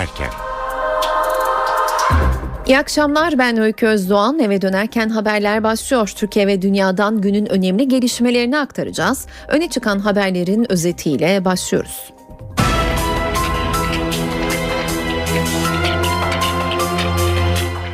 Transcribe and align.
dönerken. 0.00 0.30
İyi 2.66 2.78
akşamlar 2.78 3.38
ben 3.38 3.56
Öykü 3.56 3.86
Özdoğan. 3.86 4.38
Eve 4.38 4.62
dönerken 4.62 5.08
haberler 5.08 5.62
başlıyor. 5.62 6.12
Türkiye 6.16 6.46
ve 6.46 6.62
dünyadan 6.62 7.20
günün 7.20 7.46
önemli 7.46 7.88
gelişmelerini 7.88 8.58
aktaracağız. 8.58 9.26
Öne 9.48 9.68
çıkan 9.68 9.98
haberlerin 9.98 10.72
özetiyle 10.72 11.44
başlıyoruz. 11.44 12.12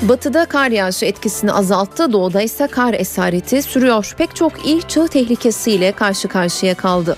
Batıda 0.02 0.44
kar 0.44 0.70
yağışı 0.70 1.06
etkisini 1.06 1.52
azalttı, 1.52 2.12
doğuda 2.12 2.42
ise 2.42 2.66
kar 2.66 2.94
esareti 2.94 3.62
sürüyor. 3.62 4.14
Pek 4.18 4.36
çok 4.36 4.66
il 4.66 4.82
çığ 4.82 5.08
tehlikesiyle 5.08 5.92
karşı 5.92 6.28
karşıya 6.28 6.74
kaldı. 6.74 7.16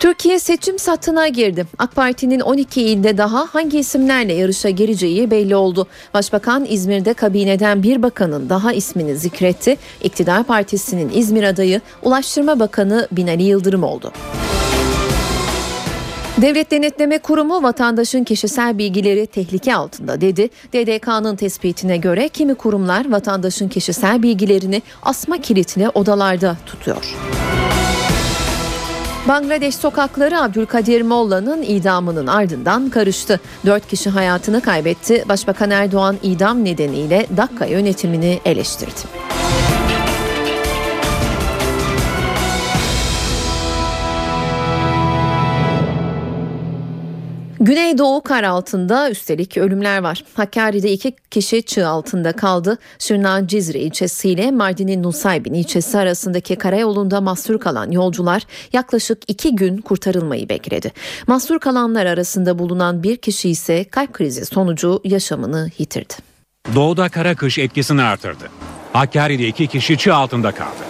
Türkiye 0.00 0.38
seçim 0.38 0.78
satına 0.78 1.28
girdi. 1.28 1.66
AK 1.78 1.94
Parti'nin 1.94 2.40
12 2.40 2.82
ilde 2.82 3.18
daha 3.18 3.46
hangi 3.52 3.78
isimlerle 3.78 4.32
yarışa 4.32 4.70
gireceği 4.70 5.30
belli 5.30 5.56
oldu. 5.56 5.86
Başbakan 6.14 6.66
İzmir'de 6.68 7.14
kabineden 7.14 7.82
bir 7.82 8.02
bakanın 8.02 8.48
daha 8.48 8.72
ismini 8.72 9.16
zikretti. 9.16 9.76
İktidar 10.02 10.44
Partisi'nin 10.44 11.10
İzmir 11.14 11.42
adayı 11.42 11.80
Ulaştırma 12.02 12.60
Bakanı 12.60 13.08
Binali 13.12 13.42
Yıldırım 13.42 13.82
oldu. 13.82 14.12
Devlet 16.42 16.70
Denetleme 16.70 17.18
Kurumu 17.18 17.62
vatandaşın 17.62 18.24
kişisel 18.24 18.78
bilgileri 18.78 19.26
tehlike 19.26 19.74
altında 19.74 20.20
dedi. 20.20 20.48
DDK'nın 20.72 21.36
tespitine 21.36 21.96
göre 21.96 22.28
kimi 22.28 22.54
kurumlar 22.54 23.10
vatandaşın 23.10 23.68
kişisel 23.68 24.22
bilgilerini 24.22 24.82
asma 25.02 25.38
kilitli 25.38 25.88
odalarda 25.88 26.56
tutuyor. 26.66 27.14
Bangladeş 29.28 29.74
sokakları 29.74 30.42
Abdülkadir 30.42 31.02
Molla'nın 31.02 31.62
idamının 31.62 32.26
ardından 32.26 32.90
karıştı. 32.90 33.40
Dört 33.66 33.88
kişi 33.88 34.10
hayatını 34.10 34.60
kaybetti. 34.60 35.24
Başbakan 35.28 35.70
Erdoğan 35.70 36.16
idam 36.22 36.64
nedeniyle 36.64 37.26
Dakka 37.36 37.64
yönetimini 37.66 38.40
eleştirdi. 38.44 39.39
Güneydoğu 47.62 48.22
kar 48.22 48.44
altında 48.44 49.10
üstelik 49.10 49.56
ölümler 49.56 50.02
var. 50.02 50.24
Hakkari'de 50.34 50.92
iki 50.92 51.16
kişi 51.30 51.62
çığ 51.62 51.86
altında 51.86 52.32
kaldı. 52.32 52.78
Şırnak'ın 52.98 53.46
Cizre 53.46 53.78
ilçesiyle 53.78 54.50
Mardin'in 54.50 55.02
Nusaybin 55.02 55.54
ilçesi 55.54 55.98
arasındaki 55.98 56.56
karayolunda 56.56 57.20
mahsur 57.20 57.60
kalan 57.60 57.90
yolcular 57.90 58.42
yaklaşık 58.72 59.18
iki 59.28 59.56
gün 59.56 59.78
kurtarılmayı 59.78 60.48
bekledi. 60.48 60.92
Mahsur 61.26 61.58
kalanlar 61.58 62.06
arasında 62.06 62.58
bulunan 62.58 63.02
bir 63.02 63.16
kişi 63.16 63.50
ise 63.50 63.84
kalp 63.84 64.12
krizi 64.12 64.44
sonucu 64.44 65.00
yaşamını 65.04 65.70
yitirdi. 65.78 66.14
Doğuda 66.74 67.08
kara 67.08 67.34
kış 67.34 67.58
etkisini 67.58 68.02
artırdı. 68.02 68.44
Hakkari'de 68.92 69.46
iki 69.46 69.66
kişi 69.66 69.98
çığ 69.98 70.14
altında 70.14 70.52
kaldı. 70.52 70.84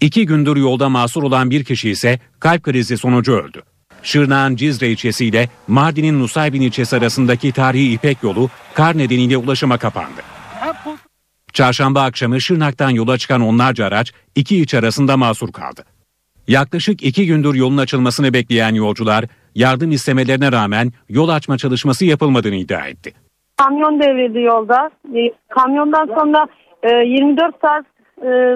İki 0.00 0.26
gündür 0.26 0.56
yolda 0.56 0.88
mahsur 0.88 1.22
olan 1.22 1.50
bir 1.50 1.64
kişi 1.64 1.90
ise 1.90 2.20
kalp 2.40 2.62
krizi 2.62 2.96
sonucu 2.98 3.32
öldü. 3.32 3.62
Şırnak'ın 4.08 4.56
Cizre 4.56 4.88
ilçesiyle 4.88 5.48
Mardin'in 5.68 6.20
Nusaybin 6.20 6.60
ilçesi 6.60 6.96
arasındaki 6.96 7.52
tarihi 7.52 7.92
İpek 7.92 8.22
yolu 8.22 8.48
kar 8.74 8.98
nedeniyle 8.98 9.36
ulaşıma 9.36 9.78
kapandı. 9.78 10.20
Çarşamba 11.52 12.02
akşamı 12.02 12.40
Şırnak'tan 12.40 12.90
yola 12.90 13.18
çıkan 13.18 13.40
onlarca 13.40 13.86
araç 13.86 14.12
iki 14.34 14.62
iç 14.62 14.74
arasında 14.74 15.16
mahsur 15.16 15.52
kaldı. 15.52 15.84
Yaklaşık 16.48 17.02
iki 17.02 17.26
gündür 17.26 17.54
yolun 17.54 17.76
açılmasını 17.76 18.32
bekleyen 18.32 18.74
yolcular 18.74 19.24
yardım 19.54 19.90
istemelerine 19.90 20.52
rağmen 20.52 20.92
yol 21.08 21.28
açma 21.28 21.58
çalışması 21.58 22.04
yapılmadığını 22.04 22.54
iddia 22.54 22.86
etti. 22.86 23.12
Kamyon 23.56 24.00
devrildi 24.00 24.40
yolda. 24.40 24.90
E, 25.14 25.20
kamyondan 25.48 26.06
sonra 26.06 26.46
24 27.04 27.54
e, 27.54 27.58
saat 27.62 27.84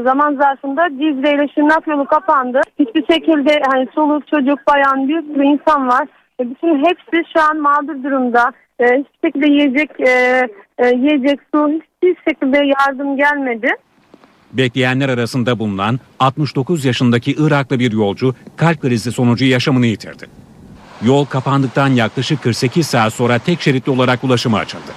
zaman 0.04 0.34
zarfında 0.34 0.88
Cizre 0.88 1.34
ile 1.34 1.48
Şırnak 1.54 1.86
yolu 1.86 2.06
kapandı. 2.06 2.60
Hiçbir 2.78 3.06
şekilde 3.14 3.62
hani 3.70 3.88
soluk 3.94 4.26
çocuk 4.26 4.58
bayan 4.66 5.08
bir 5.08 5.44
insan 5.44 5.88
var. 5.88 6.08
E, 6.40 6.50
bütün 6.50 6.84
hepsi 6.84 7.32
şu 7.32 7.40
an 7.40 7.56
mağdur 7.56 8.02
durumda. 8.04 8.52
E, 8.80 8.84
hiçbir 8.84 9.28
şekilde 9.28 9.52
yiyecek 9.52 9.90
yiyecek 10.94 11.40
su 11.54 11.68
hiçbir 12.02 12.16
şekilde 12.28 12.58
yardım 12.58 13.16
gelmedi. 13.16 13.68
Bekleyenler 14.52 15.08
arasında 15.08 15.58
bulunan 15.58 16.00
69 16.20 16.84
yaşındaki 16.84 17.32
Iraklı 17.38 17.78
bir 17.78 17.92
yolcu 17.92 18.34
kalp 18.56 18.80
krizi 18.80 19.12
sonucu 19.12 19.44
yaşamını 19.44 19.86
yitirdi. 19.86 20.26
Yol 21.04 21.24
kapandıktan 21.24 21.88
yaklaşık 21.88 22.42
48 22.42 22.86
saat 22.86 23.12
sonra 23.12 23.38
tek 23.38 23.60
şeritli 23.60 23.90
olarak 23.90 24.24
ulaşıma 24.24 24.58
açıldı. 24.58 24.92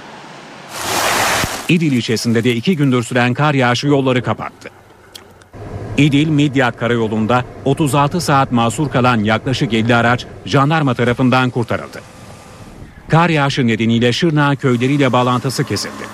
İdil 1.68 1.92
ilçesinde 1.92 2.44
de 2.44 2.54
iki 2.54 2.76
gündür 2.76 3.02
süren 3.02 3.34
kar 3.34 3.54
yağışı 3.54 3.86
yolları 3.86 4.22
kapattı. 4.22 4.68
İdil 5.96 6.28
Midyat 6.28 6.76
Karayolu'nda 6.76 7.44
36 7.64 8.20
saat 8.20 8.52
mahsur 8.52 8.90
kalan 8.90 9.24
yaklaşık 9.24 9.74
50 9.74 9.94
araç 9.94 10.26
jandarma 10.44 10.94
tarafından 10.94 11.50
kurtarıldı. 11.50 12.00
Kar 13.08 13.28
yağışı 13.28 13.66
nedeniyle 13.66 14.12
Şırnak 14.12 14.60
köyleriyle 14.60 15.12
bağlantısı 15.12 15.64
kesildi. 15.64 16.04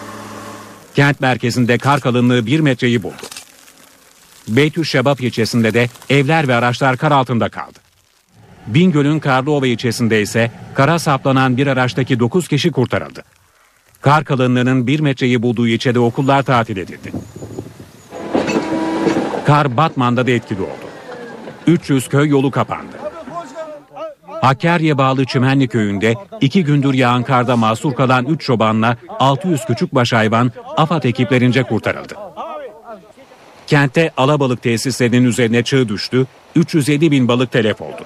Kent 0.94 1.20
merkezinde 1.20 1.78
kar 1.78 2.00
kalınlığı 2.00 2.46
1 2.46 2.60
metreyi 2.60 3.02
buldu. 3.02 3.22
Beytül 4.48 4.84
Şebap 4.84 5.20
ilçesinde 5.20 5.74
de 5.74 5.88
evler 6.10 6.48
ve 6.48 6.54
araçlar 6.54 6.96
kar 6.96 7.12
altında 7.12 7.48
kaldı. 7.48 7.78
Bingöl'ün 8.66 9.20
Karlıova 9.20 9.66
ilçesinde 9.66 10.22
ise 10.22 10.52
kara 10.74 10.98
saplanan 10.98 11.56
bir 11.56 11.66
araçtaki 11.66 12.20
9 12.20 12.48
kişi 12.48 12.70
kurtarıldı. 12.70 13.22
Kar 14.02 14.24
kalınlığının 14.24 14.86
bir 14.86 15.00
metreyi 15.00 15.42
bulduğu 15.42 15.68
ilçede 15.68 15.98
okullar 15.98 16.42
tatil 16.42 16.76
edildi. 16.76 17.12
Kar 19.46 19.76
Batman'da 19.76 20.26
da 20.26 20.30
etkili 20.30 20.62
oldu. 20.62 20.86
300 21.66 22.08
köy 22.08 22.28
yolu 22.28 22.50
kapandı. 22.50 22.96
Hakkari'ye 24.26 24.98
bağlı 24.98 25.24
Çimenli 25.24 25.68
köyünde 25.68 26.14
iki 26.40 26.64
gündür 26.64 26.94
yağan 26.94 27.22
karda 27.22 27.56
mahsur 27.56 27.94
kalan 27.94 28.26
3 28.26 28.40
çobanla 28.40 28.96
600 29.08 29.64
küçük 29.64 29.94
baş 29.94 30.12
hayvan 30.12 30.52
AFAD 30.76 31.04
ekiplerince 31.04 31.62
kurtarıldı. 31.62 32.14
Kentte 33.66 34.10
alabalık 34.16 34.62
tesislerinin 34.62 35.24
üzerine 35.24 35.62
çığ 35.62 35.88
düştü, 35.88 36.26
307 36.56 37.10
bin 37.10 37.28
balık 37.28 37.52
telef 37.52 37.80
oldu. 37.80 38.02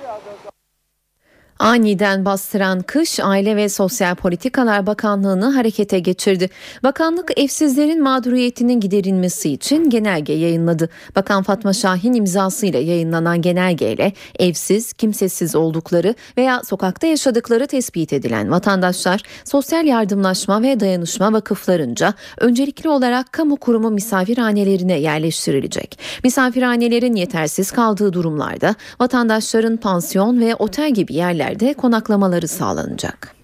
Aniden 1.59 2.25
bastıran 2.25 2.81
kış 2.81 3.21
Aile 3.21 3.56
ve 3.56 3.69
Sosyal 3.69 4.15
Politikalar 4.15 4.87
Bakanlığı'nı 4.87 5.55
harekete 5.55 5.99
geçirdi. 5.99 6.50
Bakanlık 6.83 7.39
evsizlerin 7.39 8.03
mağduriyetinin 8.03 8.81
giderilmesi 8.81 9.53
için 9.53 9.91
genelge 9.91 10.33
yayınladı. 10.33 10.89
Bakan 11.16 11.43
Fatma 11.43 11.72
Şahin 11.72 12.12
imzasıyla 12.15 12.81
yayınlanan 12.81 13.43
genelgeyle 13.43 14.12
evsiz, 14.39 14.93
kimsesiz 14.93 15.55
oldukları 15.56 16.15
veya 16.37 16.62
sokakta 16.62 17.06
yaşadıkları 17.06 17.66
tespit 17.66 18.12
edilen 18.12 18.50
vatandaşlar 18.50 19.22
sosyal 19.45 19.87
yardımlaşma 19.87 20.62
ve 20.62 20.81
dayanışma 20.81 21.33
vakıflarınca 21.33 22.15
öncelikli 22.39 22.89
olarak 22.89 23.33
kamu 23.33 23.56
kurumu 23.56 23.91
misafirhanelerine 23.91 24.99
yerleştirilecek. 25.00 25.99
Misafirhanelerin 26.25 27.15
yetersiz 27.15 27.71
kaldığı 27.71 28.12
durumlarda 28.12 28.75
vatandaşların 29.00 29.77
pansiyon 29.77 30.41
ve 30.41 30.55
otel 30.55 30.95
gibi 30.95 31.15
yerler 31.15 31.46
yerlerde 31.47 31.75
konaklamaları 31.75 32.49
sağlanacak. 32.49 33.37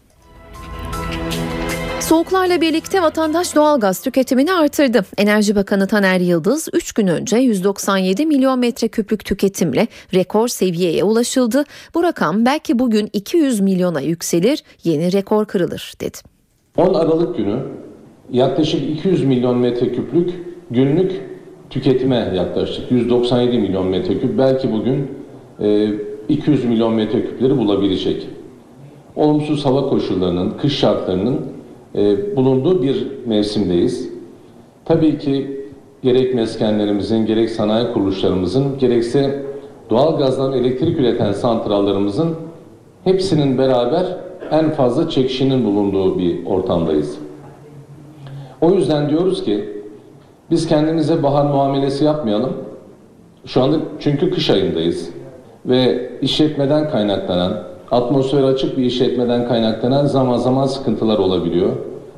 Soğuklarla 2.00 2.60
birlikte 2.60 3.02
vatandaş 3.02 3.56
doğalgaz 3.56 4.02
tüketimini 4.02 4.52
artırdı. 4.52 5.04
Enerji 5.18 5.56
Bakanı 5.56 5.86
Taner 5.86 6.20
Yıldız 6.20 6.68
3 6.72 6.92
gün 6.92 7.06
önce 7.06 7.36
197 7.36 8.26
milyon 8.26 8.58
metreküplük 8.58 9.24
tüketimle 9.24 9.86
rekor 10.14 10.48
seviyeye 10.48 11.04
ulaşıldı. 11.04 11.64
Bu 11.94 12.02
rakam 12.02 12.44
belki 12.44 12.78
bugün 12.78 13.08
200 13.12 13.60
milyona 13.60 14.00
yükselir, 14.00 14.64
yeni 14.84 15.12
rekor 15.12 15.44
kırılır 15.44 15.92
dedi. 16.00 16.18
10 16.76 16.94
Aralık 16.94 17.36
günü 17.36 17.58
yaklaşık 18.30 18.90
200 18.90 19.24
milyon 19.24 19.58
metreküplük 19.58 20.34
günlük 20.70 21.20
tüketime 21.70 22.32
yaklaştık. 22.34 22.92
197 22.92 23.58
milyon 23.58 23.86
metreküp 23.86 24.38
belki 24.38 24.72
bugün 24.72 25.10
e, 25.60 25.88
200 26.28 26.64
milyon 26.64 26.94
metreküpleri 26.94 27.58
bulabilecek. 27.58 28.28
Olumsuz 29.16 29.64
hava 29.64 29.88
koşullarının, 29.88 30.50
kış 30.50 30.78
şartlarının 30.78 31.40
e, 31.94 32.36
bulunduğu 32.36 32.82
bir 32.82 33.06
mevsimdeyiz. 33.26 34.08
Tabii 34.84 35.18
ki 35.18 35.60
gerek 36.02 36.34
meskenlerimizin, 36.34 37.26
gerek 37.26 37.50
sanayi 37.50 37.92
kuruluşlarımızın, 37.92 38.78
gerekse 38.78 39.42
doğal 39.90 40.18
gazdan 40.18 40.52
elektrik 40.52 40.98
üreten 40.98 41.32
santrallarımızın 41.32 42.34
hepsinin 43.04 43.58
beraber 43.58 44.06
en 44.50 44.70
fazla 44.70 45.08
çekişinin 45.08 45.64
bulunduğu 45.64 46.18
bir 46.18 46.46
ortamdayız. 46.46 47.18
O 48.60 48.70
yüzden 48.70 49.10
diyoruz 49.10 49.44
ki 49.44 49.64
biz 50.50 50.66
kendimize 50.68 51.22
bahar 51.22 51.44
muamelesi 51.44 52.04
yapmayalım. 52.04 52.52
Şu 53.46 53.62
anda 53.62 53.76
çünkü 54.00 54.30
kış 54.30 54.50
ayındayız 54.50 55.10
ve 55.66 56.10
işletmeden 56.22 56.90
kaynaklanan 56.90 57.52
atmosfer 57.90 58.42
açık 58.42 58.78
bir 58.78 58.84
işletmeden 58.84 59.48
kaynaklanan 59.48 60.06
zaman 60.06 60.38
zaman 60.38 60.66
sıkıntılar 60.66 61.18
olabiliyor. 61.18 61.70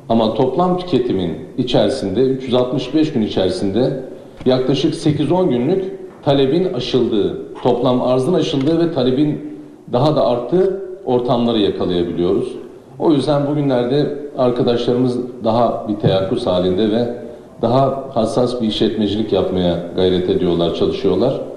Ama 0.09 0.33
toplam 0.33 0.77
tüketimin 0.77 1.37
içerisinde 1.57 2.21
365 2.21 3.13
gün 3.13 3.21
içerisinde 3.21 4.03
yaklaşık 4.45 4.93
8-10 4.93 5.49
günlük 5.49 5.83
talebin 6.25 6.73
aşıldığı, 6.73 7.37
toplam 7.63 8.01
arzın 8.01 8.33
aşıldığı 8.33 8.79
ve 8.79 8.93
talebin 8.93 9.59
daha 9.93 10.15
da 10.15 10.27
arttığı 10.27 10.81
ortamları 11.05 11.59
yakalayabiliyoruz. 11.59 12.55
O 12.99 13.11
yüzden 13.11 13.47
bugünlerde 13.47 14.17
arkadaşlarımız 14.37 15.17
daha 15.43 15.87
bir 15.87 15.95
teyakkuz 15.95 16.47
halinde 16.47 16.91
ve 16.91 17.13
daha 17.61 18.03
hassas 18.13 18.61
bir 18.61 18.67
işletmecilik 18.67 19.33
yapmaya 19.33 19.79
gayret 19.95 20.29
ediyorlar, 20.29 20.75
çalışıyorlar. 20.75 21.54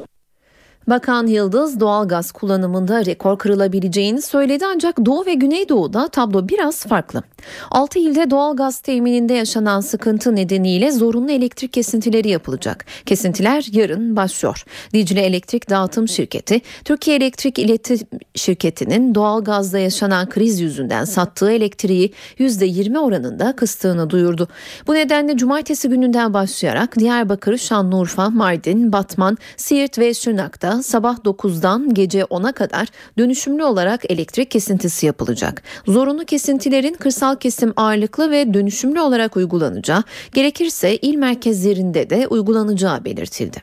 Bakan 0.89 1.27
Yıldız 1.27 1.81
doğalgaz 1.81 2.33
kullanımında 2.33 3.05
rekor 3.05 3.39
kırılabileceğini 3.39 4.23
söyledi 4.23 4.65
ancak 4.67 5.07
Doğu 5.07 5.27
ve 5.27 5.35
Güneydoğu'da 5.35 6.09
tablo 6.09 6.49
biraz 6.49 6.87
farklı. 6.87 7.23
6 7.71 7.99
ilde 7.99 8.31
doğalgaz 8.31 8.79
temininde 8.79 9.35
yaşanan 9.35 9.81
sıkıntı 9.81 10.37
nedeniyle 10.37 10.91
zorunlu 10.91 11.31
elektrik 11.31 11.73
kesintileri 11.73 12.29
yapılacak. 12.29 12.85
Kesintiler 13.07 13.67
yarın 13.73 14.17
başlıyor. 14.17 14.65
Dicle 14.95 15.21
Elektrik 15.21 15.71
Dağıtım 15.71 16.09
Şirketi, 16.09 16.61
Türkiye 16.85 17.17
Elektrik 17.17 17.59
İletim 17.59 17.99
Şirketi'nin 18.35 19.15
doğalgazda 19.15 19.79
yaşanan 19.79 20.29
kriz 20.29 20.61
yüzünden 20.61 21.05
sattığı 21.05 21.51
elektriği 21.51 22.13
%20 22.39 22.99
oranında 22.99 23.57
kıstığını 23.57 24.11
duyurdu. 24.11 24.49
Bu 24.87 24.95
nedenle 24.95 25.37
cumartesi 25.37 25.89
gününden 25.89 26.35
başlayarak 26.35 26.99
Diyarbakır, 26.99 27.59
Şanlıurfa, 27.59 28.31
Mardin, 28.31 28.93
Batman, 28.93 29.39
Siirt 29.57 29.99
ve 29.99 30.15
Şırnak'ta 30.15 30.78
sabah 30.81 31.17
9'dan 31.17 31.95
gece 31.95 32.21
10'a 32.21 32.53
kadar 32.53 32.89
dönüşümlü 33.19 33.65
olarak 33.65 34.11
elektrik 34.11 34.51
kesintisi 34.51 35.07
yapılacak. 35.07 35.63
Zorunlu 35.87 36.25
kesintilerin 36.25 36.95
kırsal 36.95 37.37
kesim 37.37 37.73
ağırlıklı 37.77 38.31
ve 38.31 38.55
dönüşümlü 38.55 39.01
olarak 39.01 39.37
uygulanacağı, 39.37 40.03
gerekirse 40.33 40.97
il 40.97 41.17
merkezlerinde 41.17 42.11
de 42.11 42.27
uygulanacağı 42.27 43.05
belirtildi. 43.05 43.63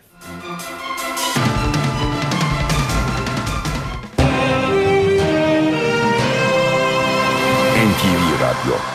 NTV 7.85 8.41
Radyo 8.41 8.94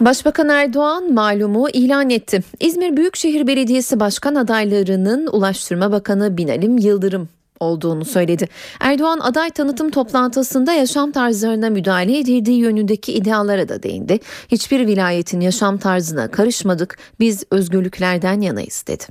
Başbakan 0.00 0.48
Erdoğan 0.48 1.12
malumu 1.12 1.68
ilan 1.70 2.10
etti. 2.10 2.40
İzmir 2.60 2.96
Büyükşehir 2.96 3.46
Belediyesi 3.46 4.00
Başkan 4.00 4.34
adaylarının 4.34 5.26
Ulaştırma 5.26 5.92
Bakanı 5.92 6.36
Binalim 6.36 6.78
Yıldırım 6.78 7.28
olduğunu 7.60 8.04
söyledi. 8.04 8.48
Erdoğan 8.80 9.18
aday 9.18 9.50
tanıtım 9.50 9.90
toplantısında 9.90 10.72
yaşam 10.72 11.12
tarzlarına 11.12 11.70
müdahale 11.70 12.18
edildiği 12.18 12.60
yönündeki 12.60 13.12
iddialara 13.12 13.68
da 13.68 13.82
değindi. 13.82 14.18
Hiçbir 14.48 14.86
vilayetin 14.86 15.40
yaşam 15.40 15.78
tarzına 15.78 16.30
karışmadık, 16.30 16.98
biz 17.20 17.44
özgürlüklerden 17.50 18.40
yanayız 18.40 18.84
dedi. 18.88 19.04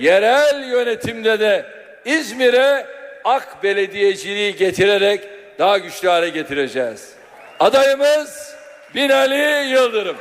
Yerel 0.00 0.68
yönetimde 0.70 1.40
de 1.40 1.66
İzmir'e 2.04 2.86
AK 3.24 3.62
belediyeciliği 3.62 4.56
getirerek 4.56 5.20
daha 5.58 5.78
güçlü 5.78 6.08
hale 6.08 6.28
getireceğiz. 6.28 7.08
Adayımız 7.60 8.59
Binali 8.94 9.68
Yıldırım. 9.68 10.16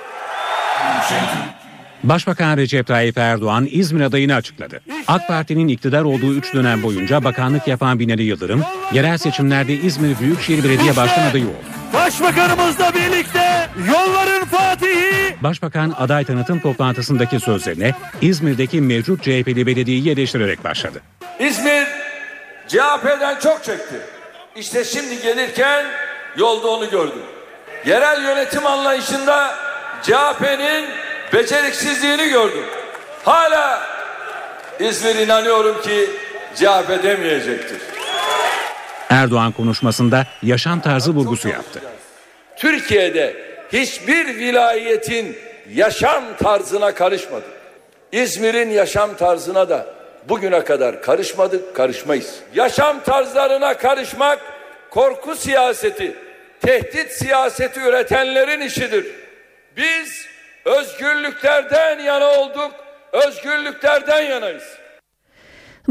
Başbakan 2.04 2.58
Recep 2.58 2.88
Tayyip 2.88 3.18
Erdoğan 3.18 3.68
İzmir 3.72 4.02
adayını 4.02 4.36
açıkladı. 4.36 4.82
AK 5.08 5.28
Parti'nin 5.28 5.68
iktidar 5.68 6.02
olduğu 6.04 6.34
3 6.34 6.54
dönem 6.54 6.84
boyunca 6.84 7.24
bakanlık 7.24 7.68
yapan 7.68 8.00
Binali 8.00 8.24
Yıldırım, 8.24 8.64
yerel 8.94 9.18
seçimlerde 9.18 9.74
İzmir 9.74 10.20
Büyükşehir 10.20 10.64
Belediye 10.64 10.96
Başkan 10.96 11.30
adayı 11.30 11.46
oldu. 11.46 11.54
Başbakanımızla 11.94 12.94
birlikte 12.94 13.70
yolların 13.88 14.46
fatihi. 14.46 15.36
Başbakan 15.44 15.94
aday 15.98 16.26
tanıtım 16.26 16.60
toplantısındaki 16.60 17.40
sözlerine 17.40 17.92
İzmir'deki 18.22 18.82
mevcut 18.82 19.24
CHP'li 19.24 19.68
belediyeyi 19.68 20.10
eleştirerek 20.10 20.64
başladı. 20.64 21.02
İzmir 21.40 21.88
CHP'den 22.68 23.40
çok 23.40 23.64
çekti. 23.64 23.96
İşte 24.56 24.84
şimdi 24.84 25.22
gelirken 25.22 25.86
yolda 26.38 26.68
onu 26.68 26.90
gördüm. 26.90 27.22
Yerel 27.86 28.24
yönetim 28.24 28.66
anlayışında 28.66 29.56
CHP'nin 30.04 30.90
beceriksizliğini 31.34 32.30
gördüm. 32.30 32.66
Hala 33.24 33.82
İzmir 34.80 35.16
inanıyorum 35.16 35.82
ki 35.82 36.10
CHP 36.56 37.04
demeyecektir. 37.04 37.78
Erdoğan 39.10 39.52
konuşmasında 39.52 40.28
yaşam 40.44 40.82
tarzı 40.82 41.12
vurgusu 41.12 41.50
yaptı. 41.50 41.82
Türkiye'de 42.58 43.36
hiçbir 43.74 44.28
vilayetin 44.28 45.38
yaşam 45.74 46.24
tarzına 46.44 46.94
karışmadık. 46.94 47.50
İzmir'in 48.12 48.70
yaşam 48.70 49.16
tarzına 49.16 49.70
da 49.70 49.86
bugüne 50.30 50.64
kadar 50.64 51.02
karışmadık, 51.02 51.76
karışmayız. 51.76 52.36
Yaşam 52.56 53.00
tarzlarına 53.04 53.78
karışmak 53.78 54.40
korku 54.90 55.36
siyaseti, 55.36 56.16
tehdit 56.62 57.12
siyaseti 57.12 57.80
üretenlerin 57.80 58.62
işidir. 58.62 59.06
Biz 59.78 60.26
özgürlüklerden 60.66 62.00
yana 62.00 62.28
olduk, 62.28 62.72
özgürlüklerden 63.12 64.22
yanayız. 64.22 64.78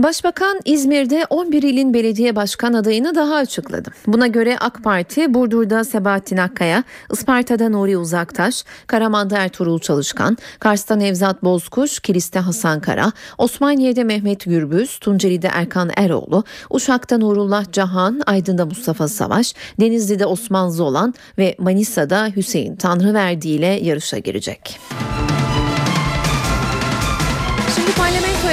Başbakan 0.02 0.60
İzmir'de 0.64 1.26
11 1.30 1.62
ilin 1.62 1.94
belediye 1.94 2.36
başkan 2.36 2.72
adayını 2.72 3.14
daha 3.14 3.34
açıkladı. 3.34 3.90
Buna 4.06 4.26
göre 4.26 4.58
AK 4.60 4.84
Parti 4.84 5.34
Burdur'da 5.34 5.84
Sebahattin 5.84 6.36
Akkaya, 6.36 6.84
Isparta'da 7.12 7.68
Nuri 7.68 7.98
Uzaktaş, 7.98 8.64
Karaman'da 8.86 9.38
Ertuğrul 9.38 9.78
Çalışkan, 9.78 10.38
Kars'ta 10.58 10.96
Nevzat 10.96 11.42
Bozkuş, 11.42 12.00
Kilis'te 12.00 12.38
Hasan 12.38 12.80
Kara, 12.80 13.12
Osmaniye'de 13.38 14.04
Mehmet 14.04 14.44
Gürbüz, 14.44 14.98
Tunceli'de 14.98 15.48
Erkan 15.52 15.90
Eroğlu, 15.96 16.44
Uşak'ta 16.70 17.18
Nurullah 17.18 17.72
Cahan, 17.72 18.20
Aydın'da 18.26 18.66
Mustafa 18.66 19.08
Savaş, 19.08 19.54
Denizli'de 19.80 20.26
Osman 20.26 20.68
Zolan 20.68 21.14
ve 21.38 21.56
Manisa'da 21.58 22.26
Hüseyin 22.36 22.76
Tanrıverdi 22.76 23.48
ile 23.48 23.66
yarışa 23.66 24.18
girecek. 24.18 24.78
Şimdi 24.90 25.47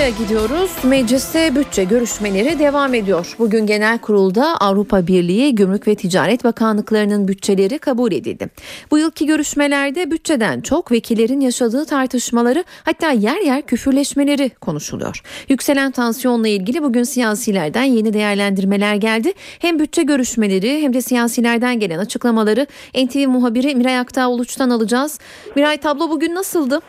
gidiyoruz. 0.10 0.72
Mecliste 0.84 1.56
bütçe 1.56 1.84
görüşmeleri 1.84 2.60
devam 2.60 2.94
ediyor. 2.94 3.36
Bugün 3.40 3.66
genel 3.68 3.98
kurulda 3.98 4.58
Avrupa 4.58 5.08
Birliği 5.08 5.56
Gümrük 5.56 5.88
ve 5.88 5.96
Ticaret 5.96 6.44
Bakanlıklarının 6.44 7.28
bütçeleri 7.28 7.80
kabul 7.80 8.12
edildi. 8.12 8.50
Bu 8.92 8.98
yılki 8.98 9.26
görüşmelerde 9.26 10.12
bütçeden 10.12 10.62
çok 10.62 10.92
vekillerin 10.92 11.40
yaşadığı 11.40 11.86
tartışmaları 11.86 12.64
hatta 12.84 13.12
yer 13.12 13.42
yer 13.42 13.62
küfürleşmeleri 13.62 14.50
konuşuluyor. 14.50 15.22
Yükselen 15.50 15.92
tansiyonla 15.92 16.48
ilgili 16.48 16.84
bugün 16.84 17.04
siyasilerden 17.04 17.84
yeni 17.84 18.14
değerlendirmeler 18.14 18.96
geldi. 18.96 19.34
Hem 19.60 19.80
bütçe 19.80 20.04
görüşmeleri 20.04 20.82
hem 20.82 20.94
de 20.94 21.02
siyasilerden 21.02 21.80
gelen 21.80 22.00
açıklamaları 22.00 22.68
NTV 22.96 23.28
muhabiri 23.28 23.76
Miray 23.76 24.00
Aktağ 24.00 24.30
Uluç'tan 24.30 24.70
alacağız. 24.70 25.20
Miray 25.56 25.78
tablo 25.78 26.10
bugün 26.10 26.36
nasıldı? 26.36 26.82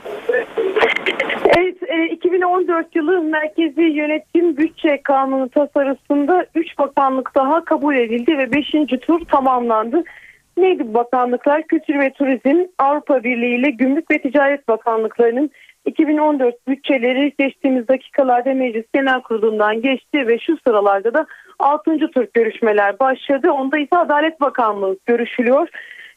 Evet, 1.57 1.77
2014 2.13 2.87
e, 2.87 2.89
yılı 2.95 3.23
Merkezi 3.23 3.83
Yönetim 3.83 4.57
Bütçe 4.57 5.03
Kanunu 5.03 5.49
tasarısında 5.49 6.47
3 6.55 6.79
bakanlık 6.79 7.35
daha 7.35 7.65
kabul 7.65 7.97
edildi 7.97 8.39
ve 8.39 8.53
5. 8.53 9.01
tur 9.01 9.21
tamamlandı. 9.25 10.05
Neydi 10.57 10.89
bu 10.89 10.95
bakanlıklar? 10.95 11.63
Kültür 11.63 11.99
ve 11.99 12.13
Turizm, 12.13 12.67
Avrupa 12.79 13.25
Birliği 13.25 13.57
ile 13.57 13.71
Gümrük 13.71 14.11
ve 14.11 14.19
Ticaret 14.19 14.69
Bakanlıklarının 14.69 15.51
2014 15.87 16.69
bütçeleri 16.69 17.33
geçtiğimiz 17.39 17.89
dakikalarda 17.89 18.55
Meclis 18.55 18.87
Genel 18.95 19.23
Kurulu'ndan 19.23 19.83
geçti 19.83 20.29
ve 20.29 20.39
şu 20.39 20.57
sıralarda 20.67 21.15
da 21.15 21.27
6. 21.59 21.99
tur 21.99 22.27
görüşmeler 22.35 22.99
başladı. 22.99 23.51
Onda 23.51 23.79
ise 23.79 23.97
Adalet 23.97 24.41
Bakanlığı 24.41 24.97
görüşülüyor. 25.07 25.69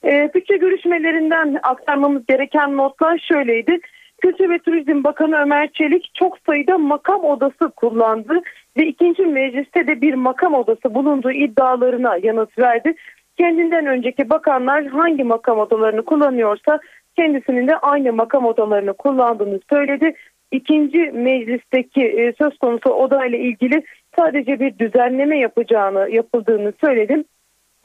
E, 0.04 0.32
bütçe 0.34 0.58
görüşmelerinden 0.58 1.60
aktarmamız 1.64 2.26
gereken 2.26 2.78
notlar 2.78 3.26
şöyleydi. 3.32 3.80
Kültür 4.22 4.50
ve 4.50 4.60
Turizm 4.60 5.04
Bakanı 5.04 5.36
Ömer 5.36 5.70
Çelik 5.74 6.12
çok 6.14 6.38
sayıda 6.46 6.78
makam 6.78 7.24
odası 7.24 7.70
kullandı 7.76 8.42
ve 8.78 8.88
ikinci 8.88 9.26
mecliste 9.26 9.88
de 9.88 10.02
bir 10.02 10.14
makam 10.14 10.54
odası 10.54 10.94
bulunduğu 10.96 11.32
iddialarına 11.32 12.18
yanıt 12.24 12.60
verdi. 12.60 12.94
Kendinden 13.38 13.86
önceki 13.86 14.30
bakanlar 14.30 14.86
hangi 14.86 15.24
makam 15.24 15.60
odalarını 15.60 16.06
kullanıyorsa 16.06 16.80
kendisinin 17.16 17.68
de 17.68 17.78
aynı 17.78 18.14
makam 18.14 18.46
odalarını 18.46 18.94
kullandığını 18.94 19.60
söyledi. 19.70 20.14
İkinci 20.52 20.98
meclisteki 20.98 22.06
e, 22.06 22.34
söz 22.38 22.58
konusu 22.58 22.90
odayla 22.90 23.38
ilgili 23.38 23.84
sadece 24.16 24.60
bir 24.60 24.80
düzenleme 24.80 25.40
yapacağını 25.40 26.10
yapıldığını 26.10 26.74
söyledim 26.82 27.24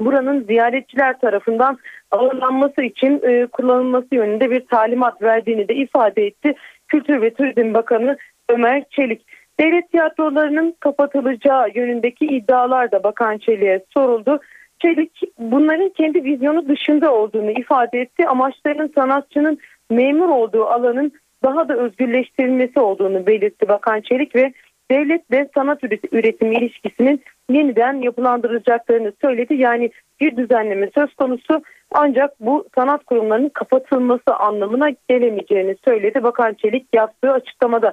buranın 0.00 0.44
ziyaretçiler 0.44 1.20
tarafından 1.20 1.78
ağırlanması 2.10 2.82
için 2.82 3.20
e, 3.22 3.46
kullanılması 3.46 4.14
yönünde 4.14 4.50
bir 4.50 4.66
talimat 4.66 5.22
verdiğini 5.22 5.68
de 5.68 5.74
ifade 5.74 6.26
etti. 6.26 6.54
Kültür 6.88 7.22
ve 7.22 7.34
Turizm 7.34 7.74
Bakanı 7.74 8.16
Ömer 8.48 8.84
Çelik. 8.90 9.26
Devlet 9.60 9.90
tiyatrolarının 9.90 10.74
kapatılacağı 10.80 11.70
yönündeki 11.74 12.26
iddialar 12.26 12.92
da 12.92 13.02
Bakan 13.02 13.38
Çelik'e 13.38 13.84
soruldu. 13.94 14.40
Çelik 14.82 15.20
bunların 15.38 15.88
kendi 15.88 16.24
vizyonu 16.24 16.68
dışında 16.68 17.14
olduğunu 17.14 17.50
ifade 17.50 18.00
etti. 18.00 18.28
Amaçlarının 18.28 18.92
sanatçının 18.94 19.58
memur 19.90 20.28
olduğu 20.28 20.64
alanın 20.64 21.12
daha 21.44 21.68
da 21.68 21.76
özgürleştirilmesi 21.76 22.80
olduğunu 22.80 23.26
belirtti 23.26 23.68
Bakan 23.68 24.00
Çelik 24.00 24.36
ve 24.36 24.52
devlet 24.91 25.31
ve 25.31 25.49
sanat 25.55 25.79
üretimi 26.12 26.55
ilişkisinin 26.55 27.23
yeniden 27.50 28.03
yapılandırılacaklarını 28.03 29.12
söyledi. 29.21 29.55
Yani 29.55 29.91
bir 30.21 30.37
düzenleme 30.37 30.91
söz 30.95 31.14
konusu 31.14 31.62
ancak 31.91 32.41
bu 32.41 32.67
sanat 32.75 33.05
kurumlarının 33.05 33.49
kapatılması 33.49 34.37
anlamına 34.38 34.91
gelemeyeceğini 35.09 35.76
söyledi. 35.85 36.23
Bakan 36.23 36.55
Çelik 36.55 36.87
yaptığı 36.95 37.33
açıklamada. 37.33 37.93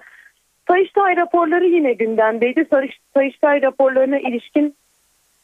Sayıştay 0.68 1.18
raporları 1.18 1.66
yine 1.66 1.94
gündemdeydi. 1.94 2.68
Sayıştay 3.14 3.62
raporlarına 3.62 4.20
ilişkin 4.20 4.76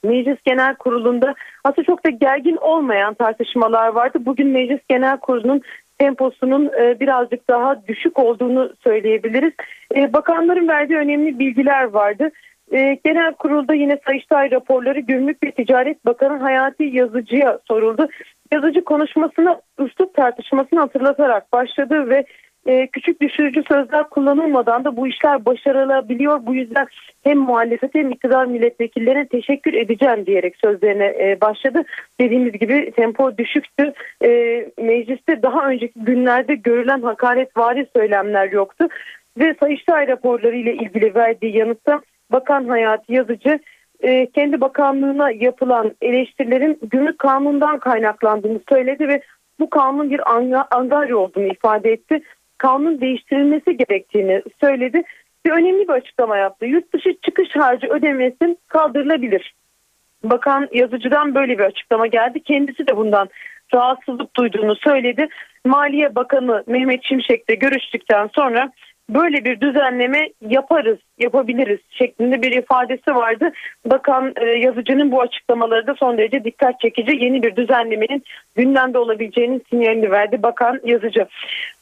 Meclis 0.03 0.37
Genel 0.45 0.75
Kurulu'nda 0.75 1.35
aslında 1.63 1.85
çok 1.85 2.05
da 2.05 2.09
gergin 2.09 2.55
olmayan 2.55 3.13
tartışmalar 3.13 3.87
vardı. 3.87 4.17
Bugün 4.21 4.47
Meclis 4.47 4.81
Genel 4.89 5.17
Kurulu'nun 5.17 5.61
temposunun 5.99 6.71
e, 6.79 6.99
birazcık 6.99 7.49
daha 7.49 7.87
düşük 7.87 8.19
olduğunu 8.19 8.73
söyleyebiliriz. 8.83 9.53
E, 9.95 10.13
bakanların 10.13 10.67
verdiği 10.67 10.97
önemli 10.97 11.39
bilgiler 11.39 11.83
vardı. 11.83 12.31
E, 12.71 12.99
genel 13.05 13.33
kurulda 13.33 13.73
yine 13.73 13.99
Sayıştay 14.05 14.51
raporları 14.51 14.99
Gümrük 14.99 15.43
ve 15.43 15.51
Ticaret 15.51 16.05
Bakanı 16.05 16.37
Hayati 16.37 16.83
Yazıcı'ya 16.83 17.59
soruldu. 17.67 18.07
Yazıcı 18.51 18.83
konuşmasını 18.83 19.61
üslup 19.79 20.13
tartışmasını 20.13 20.79
hatırlatarak 20.79 21.53
başladı 21.53 22.09
ve 22.09 22.25
e, 22.67 22.87
küçük 22.87 23.21
düşürücü 23.21 23.63
sözler 23.67 24.09
kullanılmadan 24.09 24.85
da 24.85 24.97
bu 24.97 25.07
işler 25.07 25.45
başarılabiliyor. 25.45 26.45
Bu 26.45 26.55
yüzden 26.55 26.87
hem 27.23 27.37
muhalefet 27.37 27.95
hem 27.95 28.11
iktidar 28.11 28.45
milletvekillerine 28.45 29.27
teşekkür 29.27 29.73
edeceğim 29.73 30.25
diyerek 30.25 30.55
sözlerine 30.55 31.05
e, 31.05 31.37
başladı. 31.41 31.83
Dediğimiz 32.19 32.51
gibi 32.51 32.91
tempo 32.91 33.37
düşüktü. 33.37 33.93
E, 34.23 34.29
mecliste 34.77 35.41
daha 35.41 35.69
önceki 35.69 35.99
günlerde 35.99 36.55
görülen 36.55 37.01
hakaretvari 37.01 37.87
söylemler 37.95 38.51
yoktu. 38.51 38.87
Ve 39.37 39.55
Sayıştay 39.59 40.07
raporları 40.07 40.55
ile 40.55 40.73
ilgili 40.73 41.15
verdiği 41.15 41.57
yanıtta 41.57 42.01
Bakan 42.31 42.67
Hayati 42.67 43.13
Yazıcı 43.13 43.59
e, 43.99 44.29
kendi 44.31 44.61
bakanlığına 44.61 45.31
yapılan 45.31 45.95
eleştirilerin 46.01 46.79
gümrük 46.91 47.19
kanundan 47.19 47.79
kaynaklandığını 47.79 48.59
söyledi 48.69 49.07
ve 49.07 49.21
bu 49.59 49.69
kanun 49.69 50.09
bir 50.09 50.21
angarya 50.71 51.17
olduğunu 51.17 51.45
ifade 51.45 51.91
etti 51.91 52.21
kanun 52.57 53.01
değiştirilmesi 53.01 53.77
gerektiğini 53.77 54.43
söyledi 54.59 55.03
ve 55.45 55.51
önemli 55.51 55.87
bir 55.87 55.93
açıklama 55.93 56.37
yaptı. 56.37 56.65
Yurt 56.65 56.93
dışı 56.93 57.17
çıkış 57.25 57.55
harcı 57.55 57.87
ödemesi 57.87 58.57
kaldırılabilir. 58.67 59.53
Bakan 60.23 60.67
yazıcıdan 60.71 61.35
böyle 61.35 61.59
bir 61.59 61.63
açıklama 61.63 62.07
geldi. 62.07 62.43
Kendisi 62.43 62.87
de 62.87 62.97
bundan 62.97 63.29
rahatsızlık 63.73 64.35
duyduğunu 64.35 64.75
söyledi. 64.75 65.27
Maliye 65.65 66.15
Bakanı 66.15 66.63
Mehmet 66.67 67.03
Şimşek'le 67.03 67.59
görüştükten 67.59 68.29
sonra 68.35 68.71
böyle 69.09 69.45
bir 69.45 69.61
düzenleme 69.61 70.29
yaparız, 70.41 70.97
yapabiliriz 71.19 71.79
şeklinde 71.89 72.41
bir 72.41 72.51
ifadesi 72.51 73.15
vardı. 73.15 73.51
Bakan 73.85 74.33
e, 74.37 74.45
yazıcının 74.45 75.11
bu 75.11 75.21
açıklamaları 75.21 75.87
da 75.87 75.95
son 75.95 76.17
derece 76.17 76.43
dikkat 76.43 76.79
çekici. 76.79 77.23
Yeni 77.23 77.43
bir 77.43 77.55
düzenlemenin 77.55 78.23
gündemde 78.55 78.97
olabileceğinin 78.97 79.63
sinyalini 79.69 80.11
verdi 80.11 80.43
Bakan 80.43 80.79
yazıcı. 80.83 81.27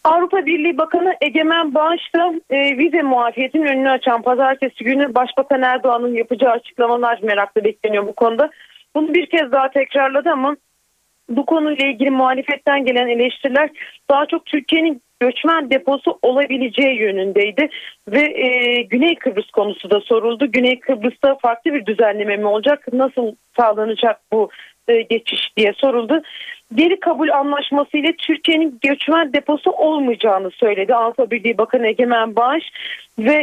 Avrupa 0.03 0.45
Birliği 0.45 0.77
Bakanı 0.77 1.15
Egemen 1.21 1.73
Bağış 1.73 2.01
da 2.15 2.33
e, 2.49 2.77
vize 2.77 3.01
muafiyetinin 3.01 3.67
önünü 3.67 3.89
açan 3.89 4.21
pazartesi 4.21 4.83
günü 4.83 5.15
Başbakan 5.15 5.61
Erdoğan'ın 5.61 6.13
yapacağı 6.13 6.51
açıklamalar 6.51 7.19
merakla 7.23 7.63
bekleniyor 7.63 8.07
bu 8.07 8.13
konuda. 8.13 8.49
Bunu 8.95 9.13
bir 9.13 9.25
kez 9.25 9.51
daha 9.51 9.69
tekrarladı 9.69 10.29
ama 10.29 10.55
bu 11.29 11.45
konuyla 11.45 11.87
ilgili 11.87 12.11
muhalefetten 12.11 12.85
gelen 12.85 13.07
eleştiriler 13.07 13.69
daha 14.09 14.25
çok 14.25 14.45
Türkiye'nin 14.45 15.01
göçmen 15.19 15.69
deposu 15.69 16.19
olabileceği 16.21 16.99
yönündeydi 16.99 17.69
ve 18.07 18.21
e, 18.21 18.81
Güney 18.81 19.15
Kıbrıs 19.15 19.51
konusu 19.51 19.89
da 19.89 20.01
soruldu. 20.01 20.51
Güney 20.51 20.79
Kıbrıs'ta 20.79 21.35
farklı 21.41 21.73
bir 21.73 21.85
düzenleme 21.85 22.37
mi 22.37 22.47
olacak? 22.47 22.93
Nasıl 22.93 23.35
sağlanacak 23.57 24.21
bu 24.31 24.49
e, 24.87 25.01
geçiş 25.01 25.57
diye 25.57 25.73
soruldu. 25.73 26.21
Geri 26.75 26.99
kabul 26.99 27.29
anlaşması 27.29 27.97
ile 27.97 28.15
Türkiye'nin 28.15 28.79
göçmen 28.81 29.33
deposu 29.33 29.71
olmayacağını 29.71 30.51
söyledi 30.51 30.95
Avrupa 30.95 31.31
Birliği 31.31 31.57
Bakanı 31.57 31.87
Egemen 31.87 32.35
Bağış 32.35 32.71
ve 33.19 33.37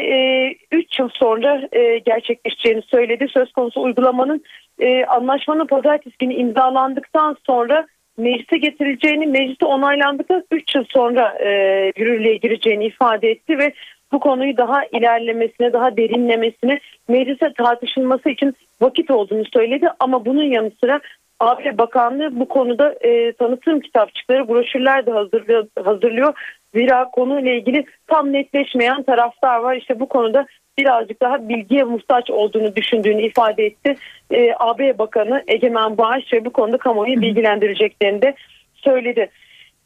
3 0.73 1.01
e, 1.01 1.03
yıl 1.03 1.09
sonra 1.13 1.69
e, 1.73 1.99
gerçekleşeceğini 1.99 2.83
söyledi. 2.83 3.27
Söz 3.29 3.53
konusu 3.53 3.83
uygulamanın 3.83 4.43
e, 4.79 5.05
anlaşmanın 5.05 5.67
pazartesi 5.67 6.19
günü 6.19 6.35
imzalandıktan 6.35 7.37
sonra 7.47 7.87
meclise 8.19 8.57
getirileceğini, 8.57 9.27
mecliste 9.27 9.67
onaylandıktan 9.67 10.45
3 10.51 10.75
yıl 10.75 10.85
sonra 10.89 11.39
e, 11.39 11.51
yürürlüğe 11.97 12.37
gireceğini 12.37 12.85
ifade 12.85 13.31
etti 13.31 13.59
ve 13.59 13.73
bu 14.13 14.21
konuyu 14.21 14.57
daha 14.57 14.85
ilerlemesine, 14.85 15.73
daha 15.73 15.97
derinlemesine 15.97 16.81
meclise 17.09 17.53
tartışılması 17.53 18.31
için 18.31 18.55
vakit 18.81 19.11
olduğunu 19.11 19.45
söyledi. 19.45 19.89
Ama 20.01 20.25
bunun 20.25 20.43
yanı 20.45 20.71
sıra 20.81 21.01
AB 21.41 21.79
Bakanlığı 21.79 22.41
bu 22.41 22.49
konuda 22.49 22.95
e, 23.01 23.33
tanıtım 23.33 23.81
kitapçıkları, 23.81 24.49
broşürler 24.49 25.07
de 25.07 25.11
hazırlıyor. 25.11 25.67
hazırlıyor. 25.85 26.35
Zira 26.75 27.11
konuyla 27.11 27.53
ilgili 27.53 27.85
tam 28.07 28.33
netleşmeyen 28.33 29.03
taraftar 29.03 29.59
var. 29.59 29.77
İşte 29.77 30.01
bu 30.01 30.09
konuda 30.09 30.47
birazcık 30.79 31.23
daha 31.23 31.49
bilgiye 31.49 31.85
muhtaç 31.85 32.31
olduğunu 32.31 32.77
düşündüğünü 32.77 33.23
ifade 33.23 33.67
etti. 33.67 33.97
E, 34.31 34.55
AB 34.59 34.99
Bakanı 34.99 35.45
Egemen 35.47 35.99
Bağış 35.99 36.33
ve 36.33 36.45
bu 36.45 36.51
konuda 36.51 36.79
kamuoyu 36.79 37.21
bilgilendireceklerini 37.21 38.23
de 38.23 38.35
söyledi. 38.75 39.31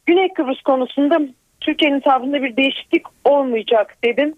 Güney 0.05 0.33
Kıbrıs 0.33 0.61
konusunda 0.61 1.19
Türkiye'nin 1.61 1.99
tavrında 1.99 2.43
bir 2.43 2.57
değişiklik 2.57 3.03
olmayacak 3.25 3.97
dedim. 4.03 4.35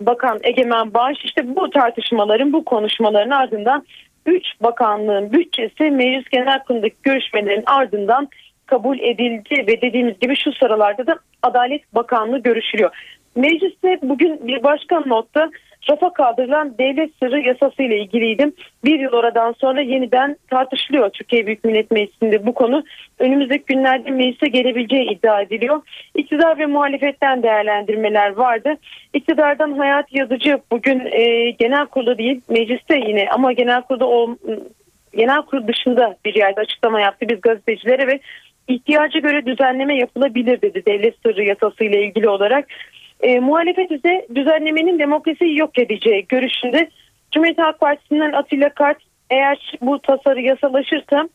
Bakan 0.00 0.38
Egemen 0.42 0.94
Bağış 0.94 1.18
işte 1.24 1.56
bu 1.56 1.70
tartışmaların 1.70 2.52
bu 2.52 2.64
konuşmaların 2.64 3.30
ardından 3.30 3.86
3 4.26 4.44
bakanlığın 4.60 5.32
bütçesi 5.32 5.90
meclis 5.90 6.28
genel 6.30 6.64
kurulundaki 6.64 6.96
görüşmelerin 7.02 7.62
ardından 7.66 8.28
kabul 8.66 8.98
edildi 8.98 9.64
ve 9.66 9.82
dediğimiz 9.82 10.18
gibi 10.18 10.36
şu 10.36 10.52
sıralarda 10.52 11.06
da 11.06 11.18
Adalet 11.42 11.94
Bakanlığı 11.94 12.38
görüşülüyor. 12.38 12.90
Mecliste 13.36 13.98
bugün 14.02 14.48
bir 14.48 14.62
başkan 14.62 15.04
notta 15.06 15.50
rafa 15.90 16.12
kaldırılan 16.12 16.78
devlet 16.78 17.10
sırrı 17.22 17.40
yasası 17.40 17.82
ile 17.82 17.98
ilgiliydim. 17.98 18.54
Bir 18.84 19.00
yıl 19.00 19.12
oradan 19.12 19.52
sonra 19.52 19.80
yeniden 19.80 20.36
tartışılıyor 20.50 21.10
Türkiye 21.10 21.46
Büyük 21.46 21.64
Millet 21.64 21.90
Meclisi'nde 21.90 22.46
bu 22.46 22.54
konu. 22.54 22.84
Önümüzdeki 23.18 23.64
günlerde 23.66 24.10
meclise 24.10 24.48
gelebileceği 24.48 25.10
iddia 25.10 25.42
ediliyor. 25.42 25.82
İktidar 26.14 26.58
ve 26.58 26.66
muhalefetten 26.66 27.42
değerlendirmeler 27.42 28.30
vardı. 28.30 28.74
İktidardan 29.14 29.72
Hayat 29.72 30.12
Yazıcı 30.12 30.58
bugün 30.72 31.00
e, 31.00 31.50
genel 31.50 31.86
kurulda 31.86 32.18
değil 32.18 32.40
mecliste 32.48 32.96
yine 32.96 33.28
ama 33.30 33.52
genel 33.52 33.82
kurulda 33.82 34.06
o 34.06 34.36
genel 35.16 35.42
kurul 35.42 35.68
dışında 35.68 36.16
bir 36.24 36.34
yerde 36.34 36.60
açıklama 36.60 37.00
yaptı 37.00 37.26
biz 37.28 37.40
gazetecilere 37.40 38.06
ve 38.06 38.20
ihtiyaca 38.68 39.20
göre 39.20 39.46
düzenleme 39.46 39.96
yapılabilir 39.96 40.62
dedi 40.62 40.82
devlet 40.86 41.14
sırrı 41.22 41.44
yasası 41.44 41.84
ile 41.84 42.04
ilgili 42.04 42.28
olarak. 42.28 42.68
E, 43.22 43.40
muhalefet 43.40 43.90
ise 43.90 44.26
düzenlemenin 44.34 44.98
demokrasiyi 44.98 45.58
yok 45.58 45.78
edeceği 45.78 46.26
görüşünde. 46.28 46.90
Cumhuriyet 47.32 47.58
Halk 47.58 47.80
Partisi'nden 47.80 48.32
Atilla 48.32 48.68
Kart 48.68 48.98
eğer 49.30 49.72
bu 49.80 49.98
tasarı 49.98 50.40
yasalaşırsa 50.40 51.28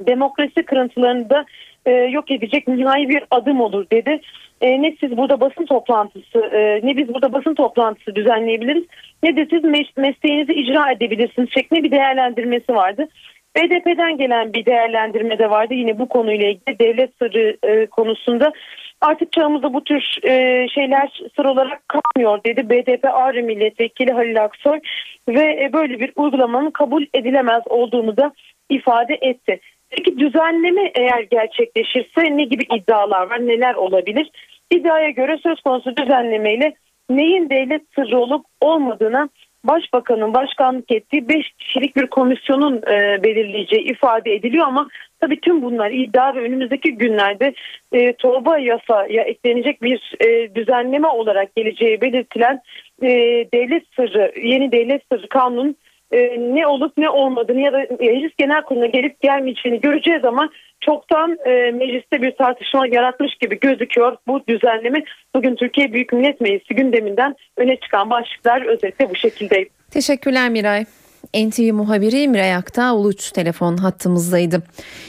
demokrasi 0.00 0.62
kırıntılarını 0.62 1.30
da 1.30 1.44
e, 1.86 1.90
yok 1.90 2.30
edecek 2.30 2.68
nihai 2.68 3.08
bir 3.08 3.24
adım 3.30 3.60
olur 3.60 3.86
dedi. 3.92 4.20
E, 4.60 4.82
ne 4.82 4.96
siz 5.00 5.16
burada 5.16 5.40
basın 5.40 5.66
toplantısı 5.66 6.38
e, 6.38 6.80
ne 6.86 6.96
biz 6.96 7.14
burada 7.14 7.32
basın 7.32 7.54
toplantısı 7.54 8.14
düzenleyebiliriz 8.14 8.84
ne 9.22 9.36
de 9.36 9.46
siz 9.50 9.64
mes- 9.64 10.00
mesleğinizi 10.00 10.52
icra 10.52 10.90
edebilirsiniz 10.90 11.48
şeklinde 11.54 11.82
bir 11.82 11.90
değerlendirmesi 11.90 12.74
vardı. 12.74 13.08
BDP'den 13.56 14.16
gelen 14.16 14.52
bir 14.52 14.66
değerlendirme 14.66 15.38
de 15.38 15.50
vardı 15.50 15.74
yine 15.74 15.98
bu 15.98 16.08
konuyla 16.08 16.48
ilgili 16.48 16.78
devlet 16.78 17.10
sırrı 17.18 17.56
e, 17.62 17.86
konusunda 17.86 18.52
artık 19.00 19.32
çağımızda 19.32 19.74
bu 19.74 19.84
tür 19.84 20.18
e, 20.22 20.66
şeyler 20.68 21.22
sır 21.36 21.44
olarak 21.44 21.82
kalmıyor 21.88 22.44
dedi 22.44 22.68
BDP 22.70 23.04
Ağrı 23.04 23.42
Milletvekili 23.42 24.12
Halil 24.12 24.44
Aksoy 24.44 24.80
ve 25.28 25.64
e, 25.64 25.72
böyle 25.72 26.00
bir 26.00 26.12
uygulamanın 26.16 26.70
kabul 26.70 27.06
edilemez 27.14 27.62
olduğunu 27.66 28.16
da 28.16 28.32
ifade 28.70 29.18
etti. 29.20 29.60
Peki 29.90 30.18
düzenleme 30.18 30.92
eğer 30.94 31.20
gerçekleşirse 31.30 32.36
ne 32.36 32.44
gibi 32.44 32.62
iddialar 32.74 33.30
var 33.30 33.46
neler 33.46 33.74
olabilir? 33.74 34.30
İddiaya 34.70 35.10
göre 35.10 35.38
söz 35.42 35.60
konusu 35.60 35.96
düzenlemeyle 35.96 36.74
neyin 37.10 37.50
devlet 37.50 37.82
sırrı 37.94 38.18
olup 38.18 38.46
olmadığına 38.60 39.28
Başbakanın 39.64 40.34
başkanlık 40.34 40.92
ettiği 40.92 41.28
5 41.28 41.52
kişilik 41.52 41.96
bir 41.96 42.06
komisyonun 42.06 42.76
e, 42.76 43.22
belirleyeceği 43.22 43.82
ifade 43.82 44.34
ediliyor 44.34 44.66
ama 44.66 44.88
tabii 45.24 45.40
tüm 45.40 45.62
bunlar 45.62 45.90
iddia 45.90 46.34
ve 46.34 46.40
önümüzdeki 46.40 46.94
günlerde 46.94 47.54
e, 47.92 48.12
torba 48.12 48.58
yasaya 48.58 49.22
eklenecek 49.22 49.82
bir 49.82 50.14
e, 50.20 50.54
düzenleme 50.54 51.08
olarak 51.08 51.56
geleceği 51.56 52.00
belirtilen 52.00 52.60
e, 53.02 53.08
devlet 53.54 53.84
sırrı 53.96 54.32
yeni 54.42 54.72
devlet 54.72 55.02
sırrı 55.12 55.28
kanun 55.28 55.76
e, 56.12 56.18
ne 56.54 56.66
olup 56.66 56.92
ne 56.96 57.10
olmadığını 57.10 57.60
ya 57.60 57.72
da 57.72 57.78
Meclis 58.00 58.32
Genel 58.38 58.62
Kurulu'na 58.62 58.86
gelip 58.86 59.20
gelmeyeceğini 59.20 59.80
göreceğiz 59.80 60.22
zaman 60.22 60.50
çoktan 60.80 61.38
e, 61.46 61.70
mecliste 61.70 62.22
bir 62.22 62.30
tartışma 62.30 62.86
yaratmış 62.86 63.34
gibi 63.34 63.60
gözüküyor 63.60 64.16
bu 64.26 64.40
düzenleme. 64.48 65.04
Bugün 65.34 65.54
Türkiye 65.54 65.92
Büyük 65.92 66.12
Millet 66.12 66.40
Meclisi 66.40 66.74
gündeminden 66.74 67.36
öne 67.56 67.76
çıkan 67.76 68.10
başlıklar 68.10 68.66
özetle 68.66 69.10
bu 69.10 69.14
şekilde. 69.14 69.68
Teşekkürler 69.90 70.50
Miray. 70.50 70.84
NTV 71.34 71.72
muhabiri 71.72 72.28
Miray 72.28 72.54
Aktağ 72.54 72.94
Uluç 72.94 73.30
telefon 73.30 73.76
hattımızdaydı. 73.76 74.62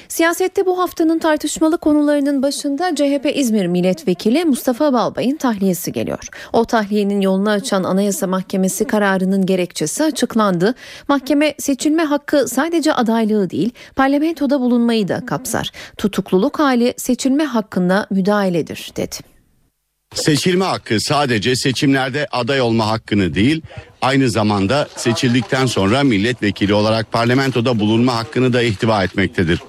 Siyasette 0.08 0.66
bu 0.66 0.80
haftanın 0.80 1.20
tartışmalı 1.20 1.78
konularının 1.78 2.42
başında 2.42 2.96
CHP 2.96 3.32
İzmir 3.36 3.68
Milletvekili 3.68 4.46
Mustafa 4.46 4.94
Balbay'ın 4.94 5.38
tahliyesi 5.38 5.92
geliyor. 5.92 6.30
O 6.54 6.66
tahliyenin 6.66 7.22
yolunu 7.22 7.50
açan 7.50 7.84
Anayasa 7.84 8.28
Mahkemesi 8.28 8.86
kararının 8.86 9.46
gerekçesi 9.46 10.04
açıklandı. 10.04 10.76
Mahkeme 11.08 11.54
seçilme 11.60 12.04
hakkı 12.04 12.48
sadece 12.48 12.94
adaylığı 12.94 13.50
değil 13.50 13.72
parlamentoda 13.96 14.60
bulunmayı 14.62 15.08
da 15.08 15.26
kapsar. 15.26 15.72
Tutukluluk 15.98 16.60
hali 16.60 16.94
seçilme 16.98 17.44
hakkında 17.44 18.08
müdahaledir 18.10 18.92
dedi. 18.98 19.35
Seçilme 20.16 20.66
hakkı 20.66 21.02
sadece 21.02 21.56
seçimlerde 21.56 22.28
aday 22.32 22.62
olma 22.62 22.88
hakkını 22.88 23.36
değil, 23.36 23.62
aynı 24.02 24.30
zamanda 24.30 24.88
seçildikten 24.96 25.66
sonra 25.66 26.04
milletvekili 26.04 26.74
olarak 26.74 27.12
parlamentoda 27.12 27.80
bulunma 27.80 28.16
hakkını 28.16 28.54
da 28.54 28.62
ihtiva 28.62 29.04
etmektedir. 29.04 29.60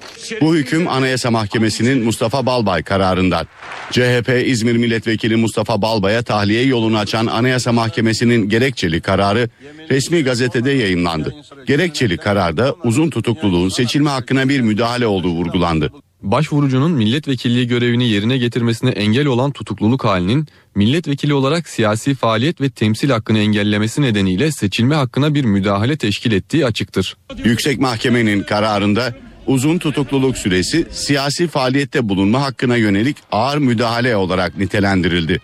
Bu 0.41 0.55
hüküm 0.55 0.87
Anayasa 0.87 1.31
Mahkemesi'nin 1.31 2.03
Mustafa 2.03 2.45
Balbay 2.45 2.83
kararından. 2.83 3.47
CHP 3.91 4.43
İzmir 4.45 4.77
Milletvekili 4.77 5.35
Mustafa 5.35 5.81
Balbay'a 5.81 6.21
tahliye 6.21 6.63
yolunu 6.63 6.97
açan 6.97 7.25
Anayasa 7.25 7.71
Mahkemesi'nin 7.71 8.49
gerekçeli 8.49 9.01
kararı 9.01 9.49
resmi 9.91 10.23
gazetede 10.23 10.71
yayınlandı. 10.71 11.35
Gerekçeli 11.67 12.17
kararda 12.17 12.75
uzun 12.83 13.09
tutukluluğun 13.09 13.69
seçilme 13.69 14.09
hakkına 14.09 14.49
bir 14.49 14.61
müdahale 14.61 15.07
olduğu 15.07 15.31
vurgulandı 15.31 15.91
başvurucunun 16.21 16.91
milletvekilliği 16.91 17.67
görevini 17.67 18.09
yerine 18.09 18.37
getirmesine 18.37 18.89
engel 18.89 19.25
olan 19.25 19.51
tutukluluk 19.51 20.05
halinin 20.05 20.47
milletvekili 20.75 21.33
olarak 21.33 21.69
siyasi 21.69 22.15
faaliyet 22.15 22.61
ve 22.61 22.69
temsil 22.69 23.09
hakkını 23.09 23.39
engellemesi 23.39 24.01
nedeniyle 24.01 24.51
seçilme 24.51 24.95
hakkına 24.95 25.33
bir 25.33 25.45
müdahale 25.45 25.97
teşkil 25.97 26.31
ettiği 26.31 26.65
açıktır. 26.65 27.17
Yüksek 27.43 27.79
Mahkemenin 27.79 28.43
kararında 28.43 29.15
uzun 29.47 29.77
tutukluluk 29.77 30.37
süresi 30.37 30.87
siyasi 30.91 31.47
faaliyette 31.47 32.09
bulunma 32.09 32.41
hakkına 32.41 32.75
yönelik 32.75 33.17
ağır 33.31 33.57
müdahale 33.57 34.15
olarak 34.15 34.57
nitelendirildi. 34.57 35.41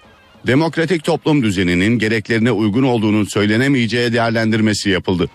Demokratik 0.48 1.04
toplum 1.04 1.44
düzeninin 1.44 2.00
gereklerine 2.00 2.52
uygun 2.52 2.84
olduğunun 2.84 3.26
söylenemeyeceği 3.26 4.14
değerlendirmesi 4.14 4.90
yapıldı. 4.90 5.30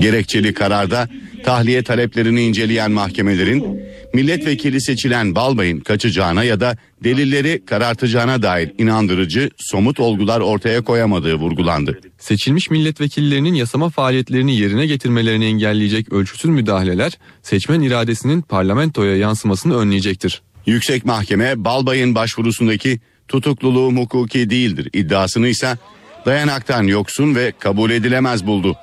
Gerekçeli 0.00 0.54
kararda 0.54 1.08
tahliye 1.44 1.82
taleplerini 1.82 2.42
inceleyen 2.42 2.90
mahkemelerin 2.90 3.85
milletvekili 4.16 4.80
seçilen 4.80 5.34
Balbay'ın 5.34 5.80
kaçacağına 5.80 6.44
ya 6.44 6.60
da 6.60 6.76
delilleri 7.04 7.62
karartacağına 7.66 8.42
dair 8.42 8.72
inandırıcı 8.78 9.50
somut 9.56 10.00
olgular 10.00 10.40
ortaya 10.40 10.80
koyamadığı 10.80 11.34
vurgulandı. 11.34 12.00
Seçilmiş 12.18 12.70
milletvekillerinin 12.70 13.54
yasama 13.54 13.90
faaliyetlerini 13.90 14.56
yerine 14.56 14.86
getirmelerini 14.86 15.44
engelleyecek 15.44 16.12
ölçüsüz 16.12 16.50
müdahaleler 16.50 17.18
seçmen 17.42 17.80
iradesinin 17.80 18.42
parlamentoya 18.42 19.16
yansımasını 19.16 19.76
önleyecektir. 19.76 20.42
Yüksek 20.66 21.04
Mahkeme 21.04 21.64
Balbay'ın 21.64 22.14
başvurusundaki 22.14 23.00
tutukluluğu 23.28 23.96
hukuki 23.96 24.50
değildir 24.50 24.90
iddiasını 24.92 25.48
ise 25.48 25.78
dayanaktan 26.26 26.82
yoksun 26.82 27.34
ve 27.34 27.52
kabul 27.58 27.90
edilemez 27.90 28.46
buldu. 28.46 28.76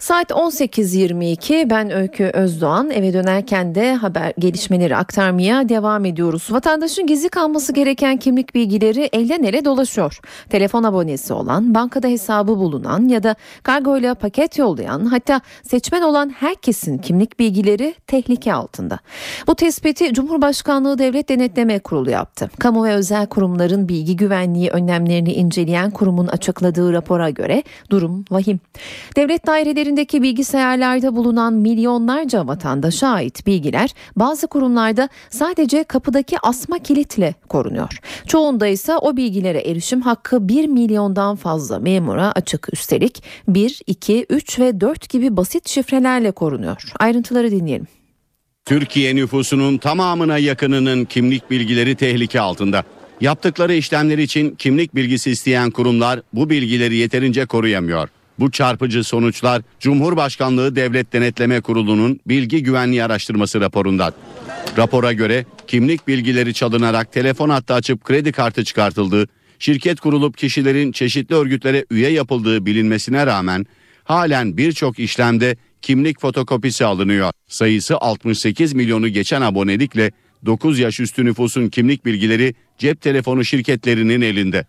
Saat 0.00 0.30
18.22 0.30 1.70
ben 1.70 1.90
Öykü 1.90 2.24
Özdoğan 2.24 2.90
eve 2.90 3.12
dönerken 3.12 3.74
de 3.74 3.94
haber 3.94 4.32
gelişmeleri 4.38 4.96
aktarmaya 4.96 5.68
devam 5.68 6.04
ediyoruz. 6.04 6.48
Vatandaşın 6.50 7.06
gizli 7.06 7.28
kalması 7.28 7.72
gereken 7.72 8.16
kimlik 8.16 8.54
bilgileri 8.54 9.08
elden 9.12 9.42
ele 9.42 9.64
dolaşıyor. 9.64 10.20
Telefon 10.50 10.84
abonesi 10.84 11.32
olan, 11.32 11.74
bankada 11.74 12.08
hesabı 12.08 12.56
bulunan 12.56 13.08
ya 13.08 13.22
da 13.22 13.34
kargoyla 13.62 14.14
paket 14.14 14.58
yollayan 14.58 15.06
hatta 15.06 15.40
seçmen 15.62 16.02
olan 16.02 16.28
herkesin 16.28 16.98
kimlik 16.98 17.38
bilgileri 17.38 17.94
tehlike 18.06 18.54
altında. 18.54 18.98
Bu 19.46 19.54
tespiti 19.54 20.14
Cumhurbaşkanlığı 20.14 20.98
Devlet 20.98 21.28
Denetleme 21.28 21.78
Kurulu 21.78 22.10
yaptı. 22.10 22.50
Kamu 22.58 22.84
ve 22.84 22.94
özel 22.94 23.26
kurumların 23.26 23.88
bilgi 23.88 24.16
güvenliği 24.16 24.70
önlemlerini 24.70 25.32
inceleyen 25.32 25.90
kurumun 25.90 26.26
açıkladığı 26.26 26.92
rapora 26.92 27.30
göre 27.30 27.62
durum 27.90 28.24
vahim. 28.30 28.60
Devlet 29.16 29.46
daireleri 29.46 29.85
üzerindeki 29.86 30.22
bilgisayarlarda 30.22 31.16
bulunan 31.16 31.54
milyonlarca 31.54 32.46
vatandaşa 32.46 33.08
ait 33.08 33.46
bilgiler 33.46 33.90
bazı 34.16 34.46
kurumlarda 34.46 35.08
sadece 35.30 35.84
kapıdaki 35.84 36.36
asma 36.42 36.78
kilitle 36.78 37.34
korunuyor. 37.48 37.98
Çoğunda 38.26 38.66
ise 38.66 38.96
o 38.96 39.16
bilgilere 39.16 39.58
erişim 39.58 40.00
hakkı 40.00 40.48
1 40.48 40.66
milyondan 40.66 41.36
fazla 41.36 41.78
memura 41.78 42.32
açık 42.32 42.68
üstelik 42.72 43.22
1, 43.48 43.80
2, 43.86 44.26
3 44.30 44.58
ve 44.58 44.80
4 44.80 45.08
gibi 45.08 45.36
basit 45.36 45.68
şifrelerle 45.68 46.30
korunuyor. 46.30 46.92
Ayrıntıları 46.98 47.50
dinleyelim. 47.50 47.86
Türkiye 48.64 49.16
nüfusunun 49.16 49.78
tamamına 49.78 50.38
yakınının 50.38 51.04
kimlik 51.04 51.50
bilgileri 51.50 51.94
tehlike 51.94 52.40
altında. 52.40 52.84
Yaptıkları 53.20 53.74
işlemler 53.74 54.18
için 54.18 54.50
kimlik 54.50 54.94
bilgisi 54.94 55.30
isteyen 55.30 55.70
kurumlar 55.70 56.20
bu 56.32 56.50
bilgileri 56.50 56.96
yeterince 56.96 57.46
koruyamıyor. 57.46 58.08
Bu 58.38 58.50
çarpıcı 58.50 59.04
sonuçlar 59.04 59.62
Cumhurbaşkanlığı 59.80 60.76
Devlet 60.76 61.12
Denetleme 61.12 61.60
Kurulu'nun 61.60 62.20
bilgi 62.26 62.62
güvenliği 62.62 63.04
araştırması 63.04 63.60
raporundan. 63.60 64.12
Rapora 64.78 65.12
göre 65.12 65.44
kimlik 65.66 66.08
bilgileri 66.08 66.54
çalınarak 66.54 67.12
telefon 67.12 67.48
hattı 67.48 67.74
açıp 67.74 68.04
kredi 68.04 68.32
kartı 68.32 68.64
çıkartıldığı, 68.64 69.28
şirket 69.58 70.00
kurulup 70.00 70.38
kişilerin 70.38 70.92
çeşitli 70.92 71.34
örgütlere 71.34 71.84
üye 71.90 72.10
yapıldığı 72.10 72.66
bilinmesine 72.66 73.26
rağmen 73.26 73.66
halen 74.04 74.56
birçok 74.56 74.98
işlemde 74.98 75.56
kimlik 75.82 76.20
fotokopisi 76.20 76.84
alınıyor. 76.84 77.32
Sayısı 77.48 77.96
68 77.96 78.72
milyonu 78.72 79.08
geçen 79.08 79.42
abonelikle 79.42 80.12
9 80.46 80.78
yaş 80.78 81.00
üstü 81.00 81.24
nüfusun 81.24 81.68
kimlik 81.68 82.04
bilgileri 82.04 82.54
cep 82.78 83.00
telefonu 83.00 83.44
şirketlerinin 83.44 84.20
elinde 84.20 84.66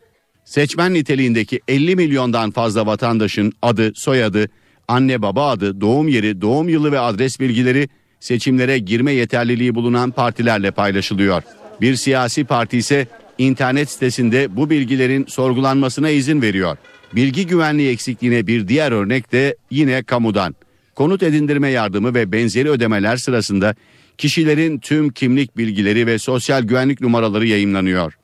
seçmen 0.47 0.93
niteliğindeki 0.93 1.59
50 1.67 1.95
milyondan 1.95 2.51
fazla 2.51 2.85
vatandaşın 2.85 3.53
adı, 3.61 3.91
soyadı, 3.95 4.49
anne 4.87 5.21
baba 5.21 5.49
adı, 5.49 5.81
doğum 5.81 6.07
yeri, 6.07 6.41
doğum 6.41 6.69
yılı 6.69 6.91
ve 6.91 6.99
adres 6.99 7.39
bilgileri 7.39 7.89
seçimlere 8.19 8.77
girme 8.77 9.11
yeterliliği 9.11 9.75
bulunan 9.75 10.11
partilerle 10.11 10.71
paylaşılıyor. 10.71 11.43
Bir 11.81 11.95
siyasi 11.95 12.43
parti 12.43 12.77
ise 12.77 13.07
internet 13.37 13.89
sitesinde 13.89 14.55
bu 14.55 14.69
bilgilerin 14.69 15.25
sorgulanmasına 15.25 16.09
izin 16.09 16.41
veriyor. 16.41 16.77
Bilgi 17.15 17.47
güvenliği 17.47 17.89
eksikliğine 17.89 18.47
bir 18.47 18.67
diğer 18.67 18.91
örnek 18.91 19.31
de 19.31 19.55
yine 19.71 20.03
kamudan. 20.03 20.55
Konut 20.95 21.23
edindirme 21.23 21.69
yardımı 21.69 22.13
ve 22.13 22.31
benzeri 22.31 22.69
ödemeler 22.69 23.17
sırasında 23.17 23.75
kişilerin 24.17 24.79
tüm 24.79 25.09
kimlik 25.09 25.57
bilgileri 25.57 26.07
ve 26.07 26.19
sosyal 26.19 26.63
güvenlik 26.63 27.01
numaraları 27.01 27.47
yayınlanıyor. 27.47 28.17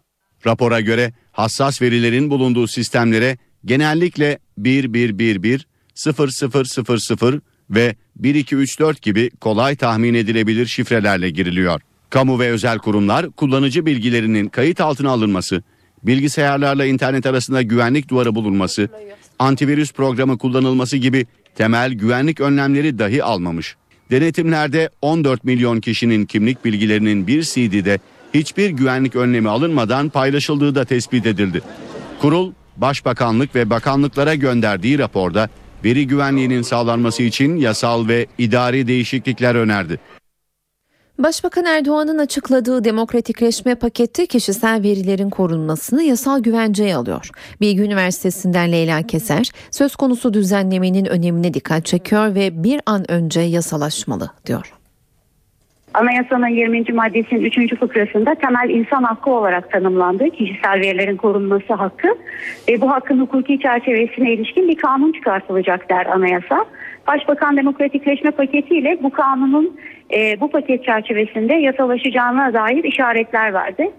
Rapora 0.46 0.82
göre 0.82 1.14
hassas 1.34 1.82
verilerin 1.82 2.30
bulunduğu 2.30 2.68
sistemlere 2.68 3.38
genellikle 3.66 4.40
1111, 4.58 5.68
0000 5.96 7.42
ve 7.70 7.96
1234 8.16 9.02
gibi 9.02 9.30
kolay 9.30 9.76
tahmin 9.76 10.14
edilebilir 10.14 10.66
şifrelerle 10.66 11.30
giriliyor. 11.30 11.82
Kamu 12.10 12.40
ve 12.40 12.50
özel 12.50 12.78
kurumlar 12.78 13.32
kullanıcı 13.32 13.86
bilgilerinin 13.86 14.50
kayıt 14.50 14.82
altına 14.82 15.10
alınması, 15.10 15.64
bilgisayarlarla 16.04 16.86
internet 16.86 17.26
arasında 17.26 17.62
güvenlik 17.62 18.10
duvarı 18.10 18.36
bulunması, 18.36 18.90
antivirüs 19.40 19.94
programı 19.94 20.38
kullanılması 20.38 20.98
gibi 20.98 21.26
temel 21.56 21.94
güvenlik 21.94 22.40
önlemleri 22.40 23.00
dahi 23.00 23.24
almamış. 23.24 23.76
Denetimlerde 24.12 24.90
14 25.02 25.44
milyon 25.44 25.80
kişinin 25.80 26.26
kimlik 26.26 26.66
bilgilerinin 26.66 27.28
bir 27.28 27.44
CD'de 27.44 28.00
hiçbir 28.34 28.70
güvenlik 28.70 29.16
önlemi 29.16 29.50
alınmadan 29.50 30.10
paylaşıldığı 30.10 30.76
da 30.76 30.86
tespit 30.86 31.26
edildi. 31.26 31.62
Kurul, 32.22 32.52
Başbakanlık 32.78 33.56
ve 33.56 33.70
bakanlıklara 33.70 34.36
gönderdiği 34.36 35.00
raporda 35.00 35.50
veri 35.84 36.08
güvenliğinin 36.08 36.62
sağlanması 36.62 37.24
için 37.24 37.56
yasal 37.56 38.08
ve 38.08 38.28
idari 38.38 38.88
değişiklikler 38.88 39.56
önerdi. 39.56 40.00
Başbakan 41.20 41.66
Erdoğan'ın 41.66 42.18
açıkladığı 42.18 42.84
demokratikleşme 42.84 43.76
paketi 43.76 44.28
kişisel 44.28 44.84
verilerin 44.84 45.30
korunmasını 45.30 46.04
yasal 46.04 46.40
güvenceye 46.40 46.96
alıyor. 46.96 47.30
Bilgi 47.62 47.82
Üniversitesi'nden 47.82 48.72
Leyla 48.72 49.04
Keser 49.04 49.52
söz 49.72 49.96
konusu 49.96 50.34
düzenlemenin 50.34 51.06
önemine 51.06 51.54
dikkat 51.54 51.86
çekiyor 51.86 52.36
ve 52.36 52.64
bir 52.64 52.82
an 52.86 53.12
önce 53.12 53.42
yasalaşmalı 53.42 54.32
diyor. 54.46 54.74
Anayasanın 55.94 56.48
20. 56.48 56.94
maddesinin 56.94 57.42
3. 57.42 57.80
fıkrasında 57.80 58.36
temel 58.36 58.70
insan 58.70 59.04
hakkı 59.04 59.30
olarak 59.30 59.72
tanımlandı. 59.72 60.30
Kişisel 60.30 60.80
verilerin 60.80 61.18
korunması 61.18 61.74
hakkı 61.74 62.08
ve 62.70 62.82
bu 62.82 62.92
hakkın 62.92 63.20
hukuki 63.20 63.60
çerçevesine 63.60 64.34
ilişkin 64.34 64.68
bir 64.68 64.78
kanun 64.78 65.12
çıkartılacak 65.12 65.90
der 65.90 66.06
anayasa. 66.06 66.66
Başbakan 67.08 67.58
demokratikleşme 67.58 68.32
paketiyle 68.32 68.98
bu 69.04 69.10
kanunun 69.10 69.80
e, 70.16 70.42
bu 70.42 70.52
paket 70.52 70.86
çerçevesinde 70.86 71.54
yasalaşacağına 71.54 72.54
dair 72.54 72.84
işaretler 72.84 73.54
verdi. 73.54 73.92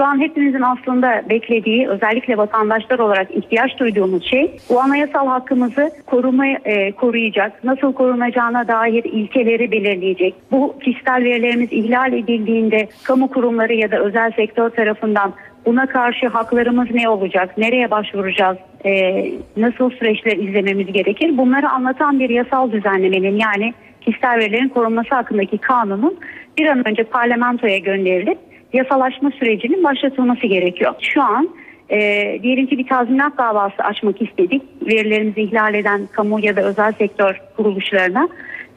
Şu 0.00 0.06
an 0.06 0.20
hepimizin 0.20 0.60
aslında 0.60 1.22
beklediği 1.30 1.88
özellikle 1.88 2.36
vatandaşlar 2.36 2.98
olarak 2.98 3.30
ihtiyaç 3.30 3.78
duyduğumuz 3.78 4.24
şey 4.30 4.56
bu 4.70 4.80
anayasal 4.80 5.26
hakkımızı 5.26 5.90
koruma, 6.06 6.46
e, 6.46 6.92
koruyacak, 6.92 7.64
nasıl 7.64 7.92
korunacağına 7.92 8.68
dair 8.68 9.04
ilkeleri 9.04 9.72
belirleyecek. 9.72 10.34
Bu 10.50 10.78
kişisel 10.78 11.24
verilerimiz 11.24 11.72
ihlal 11.72 12.12
edildiğinde 12.12 12.88
kamu 13.04 13.28
kurumları 13.28 13.74
ya 13.74 13.90
da 13.90 13.98
özel 13.98 14.32
sektör 14.32 14.70
tarafından 14.70 15.32
buna 15.66 15.86
karşı 15.86 16.28
haklarımız 16.28 16.90
ne 16.90 17.08
olacak, 17.08 17.58
nereye 17.58 17.90
başvuracağız, 17.90 18.58
e, 18.84 19.24
nasıl 19.56 19.90
süreçler 19.90 20.36
izlememiz 20.36 20.92
gerekir 20.92 21.38
bunları 21.38 21.68
anlatan 21.68 22.20
bir 22.20 22.30
yasal 22.30 22.72
düzenlemenin 22.72 23.38
yani 23.38 23.74
kişisel 24.00 24.38
verilerin 24.38 24.68
korunması 24.68 25.14
hakkındaki 25.14 25.58
kanunun 25.58 26.18
bir 26.58 26.66
an 26.66 26.88
önce 26.88 27.04
parlamentoya 27.04 27.78
gönderilip 27.78 28.49
yasalaşma 28.72 29.30
sürecinin 29.30 29.84
başlatılması 29.84 30.46
gerekiyor. 30.46 30.94
Şu 31.00 31.22
an 31.22 31.48
e, 31.90 31.98
diyelim 32.42 32.66
ki 32.66 32.78
bir 32.78 32.86
tazminat 32.86 33.38
davası 33.38 33.82
açmak 33.82 34.22
istedik. 34.22 34.62
Verilerimizi 34.86 35.42
ihlal 35.42 35.74
eden 35.74 36.08
kamu 36.12 36.40
ya 36.40 36.56
da 36.56 36.60
özel 36.60 36.92
sektör 36.92 37.40
kuruluşlarına 37.56 38.28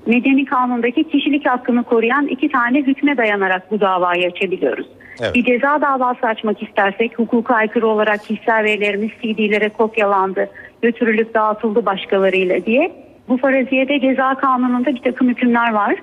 medeni 0.05 0.45
kanundaki 0.45 1.03
kişilik 1.03 1.45
hakkını 1.45 1.83
koruyan 1.83 2.27
iki 2.27 2.49
tane 2.49 2.81
hükme 2.81 3.17
dayanarak 3.17 3.71
bu 3.71 3.81
davayı 3.81 4.27
açabiliyoruz. 4.27 4.87
Evet. 5.21 5.35
Bir 5.35 5.43
ceza 5.43 5.81
davası 5.81 6.27
açmak 6.27 6.63
istersek 6.63 7.19
hukuka 7.19 7.55
aykırı 7.55 7.87
olarak 7.87 8.23
kişisel 8.23 8.63
verilerimiz 8.63 9.09
CD'lere 9.21 9.69
kopyalandı, 9.69 10.49
götürülüp 10.81 11.33
dağıtıldı 11.33 11.85
başkalarıyla 11.85 12.65
diye. 12.65 12.91
Bu 13.27 13.37
faraziyede 13.37 13.99
ceza 13.99 14.35
kanununda 14.35 14.95
bir 14.95 15.01
takım 15.01 15.29
hükümler 15.29 15.73
var 15.73 15.95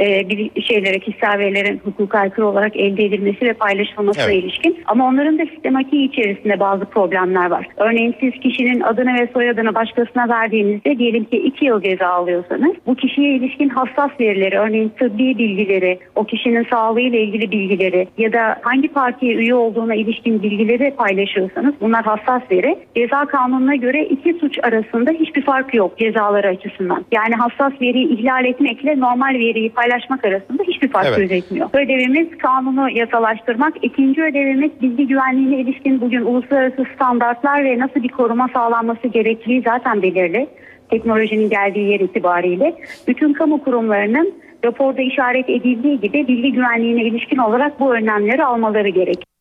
e, 0.00 0.28
bir 0.28 0.62
şeylere 0.62 0.98
kişisel 0.98 1.38
verilerin 1.38 1.80
hukuka 1.84 2.18
aykırı 2.18 2.46
olarak 2.46 2.76
elde 2.76 3.04
edilmesi 3.04 3.44
ve 3.44 3.52
paylaşılmasına 3.52 4.24
evet. 4.24 4.44
ilişkin. 4.44 4.82
Ama 4.86 5.08
onların 5.08 5.38
da 5.38 5.46
sistematiği 5.46 6.08
içerisinde 6.08 6.60
bazı 6.60 6.84
problemler 6.84 7.50
var. 7.50 7.66
Örneğin 7.76 8.14
siz 8.20 8.32
kişinin 8.32 8.80
adını 8.80 9.14
ve 9.14 9.28
soyadını 9.32 9.74
başkasına 9.74 10.28
verdiğinizde 10.28 10.98
diyelim 10.98 11.24
ki 11.24 11.36
iki 11.36 11.64
yıl 11.64 11.82
ceza 11.82 12.08
alıyorsanız 12.08 12.72
bu 12.86 12.94
kişiye 12.94 13.36
ilişkin 13.36 13.68
hassas 13.68 14.10
verileri 14.20 14.58
örneğin 14.58 14.88
tıbbi 14.88 15.38
bilgileri, 15.38 15.98
o 16.14 16.24
kişinin 16.24 16.66
sağlığıyla 16.70 17.18
ilgili 17.18 17.50
bilgileri 17.50 18.08
ya 18.18 18.32
da 18.32 18.56
hangi 18.62 18.88
partiye 18.88 19.34
üye 19.34 19.54
olduğuna 19.54 19.94
ilişkin 19.94 20.42
bilgileri 20.42 20.90
paylaşıyorsanız 20.90 21.74
bunlar 21.80 22.04
hassas 22.04 22.42
veri. 22.50 22.78
Ceza 22.96 23.24
kanununa 23.24 23.74
göre 23.74 24.04
iki 24.04 24.32
suç 24.32 24.58
arasında 24.62 25.10
hiçbir 25.10 25.42
fark 25.42 25.74
yok 25.74 25.98
cezaları 25.98 26.48
açısından. 26.48 27.04
Yani 27.12 27.34
hassas 27.34 27.72
veriyi 27.80 28.08
ihlal 28.08 28.44
etmekle 28.44 29.00
normal 29.00 29.34
veriyi 29.34 29.70
paylaşmak 29.70 29.87
paylaşmak 29.88 30.24
arasında 30.24 30.62
hiçbir 30.62 30.88
fark 30.88 31.06
evet. 31.06 31.18
gözetmiyor. 31.18 31.68
Ödevimiz 31.72 32.38
kanunu 32.38 32.90
yasalaştırmak. 32.90 33.74
İkinci 33.82 34.22
ödevimiz 34.22 34.70
bilgi 34.82 35.06
güvenliğine 35.06 35.60
ilişkin 35.60 36.00
bugün 36.00 36.22
uluslararası 36.22 36.84
standartlar 36.94 37.64
ve 37.64 37.78
nasıl 37.78 38.02
bir 38.02 38.08
koruma 38.08 38.48
sağlanması 38.54 39.08
gerektiği 39.08 39.62
zaten 39.62 40.02
belirli. 40.02 40.48
Teknolojinin 40.90 41.50
geldiği 41.50 41.90
yer 41.90 42.00
itibariyle 42.00 42.74
bütün 43.08 43.32
kamu 43.32 43.64
kurumlarının 43.64 44.34
raporda 44.64 45.02
işaret 45.02 45.50
edildiği 45.50 46.00
gibi 46.00 46.28
bilgi 46.28 46.52
güvenliğine 46.52 47.02
ilişkin 47.02 47.38
olarak 47.38 47.80
bu 47.80 47.94
önlemleri 47.94 48.44
almaları 48.44 48.88
gerekiyor. 48.88 49.37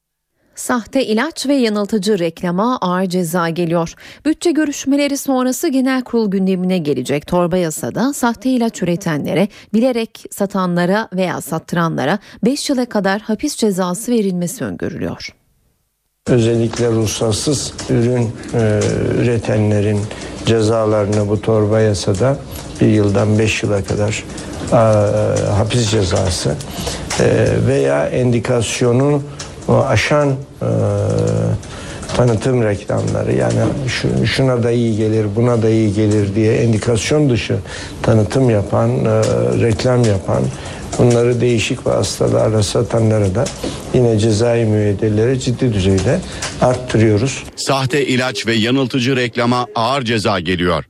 Sahte 0.58 1.06
ilaç 1.06 1.48
ve 1.48 1.56
yanıltıcı 1.56 2.20
reklama 2.20 2.78
ağır 2.78 3.06
ceza 3.06 3.50
geliyor. 3.50 3.93
Bütçe 4.26 4.52
görüşmeleri 4.52 5.17
sonrası 5.17 5.67
genel 5.67 6.04
kurul 6.04 6.32
gündemine 6.32 6.78
gelecek 6.78 7.28
torba 7.28 7.58
yasada 7.58 8.13
sahte 8.13 8.50
ilaç 8.50 8.84
üretenlere, 8.84 9.48
bilerek 9.74 10.26
satanlara 10.32 11.10
veya 11.13 11.41
sattıranlara 11.41 12.20
5 12.46 12.70
yıla 12.70 12.86
kadar 12.86 13.22
hapis 13.22 13.56
cezası 13.56 14.12
verilmesi 14.12 14.63
öngörülüyor. 14.63 15.30
Özellikle 16.28 16.88
ruhsatsız 16.88 17.74
ürün 17.89 18.32
e, 18.54 18.80
üretenlerin 19.22 20.00
cezalarını 20.46 21.30
bu 21.30 21.41
torba 21.41 21.80
yasada 21.80 22.38
bir 22.82 22.88
yıldan 22.88 23.39
5 23.39 23.63
yıla 23.63 23.84
kadar 23.84 24.24
e, 24.72 24.76
hapis 25.50 25.91
cezası 25.91 26.56
e, 27.20 27.48
veya 27.67 28.08
endikasyonu 28.08 29.22
o 29.67 29.84
aşan 29.84 30.30
e, 30.62 30.69
tanıtım 32.17 32.63
reklamları 32.63 33.34
yani 33.36 33.60
şu, 33.88 34.27
şuna 34.27 34.63
da 34.63 34.71
iyi 34.71 34.97
gelir 34.97 35.25
buna 35.36 35.62
da 35.62 35.69
iyi 35.69 35.93
gelir 35.93 36.36
diye 36.36 36.53
endikasyon 36.53 37.30
dışı 37.30 37.58
tanıtım 38.03 38.49
yapan 38.49 38.89
e, 38.89 39.21
reklam 39.62 40.03
yapan 40.03 40.43
bunları 40.97 41.41
değişik 41.41 41.88
vasıtalarla 41.88 42.63
satanları 42.63 43.36
da 43.36 43.45
yine 43.93 44.19
cezai 44.19 44.65
müeyyideleri 44.65 45.39
ciddi 45.39 45.73
düzeyde 45.73 46.19
arttırıyoruz. 46.62 47.43
Sahte 47.56 48.06
ilaç 48.06 48.47
ve 48.47 48.53
yanıltıcı 48.53 49.15
reklama 49.15 49.67
ağır 49.75 50.01
ceza 50.01 50.39
geliyor. 50.39 50.86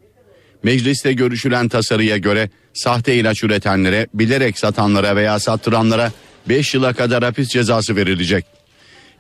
Mecliste 0.64 1.14
görüşülen 1.14 1.70
tasarıya 1.70 2.18
göre 2.18 2.50
sahte 2.74 3.16
ilaç 3.16 3.44
üretenlere, 3.44 4.08
bilerek 4.14 4.60
satanlara 4.60 5.16
veya 5.16 5.40
sattıranlara 5.40 6.12
5 6.50 6.74
yıla 6.74 6.94
kadar 6.94 7.24
hapis 7.24 7.50
cezası 7.50 7.96
verilecek. 7.96 8.57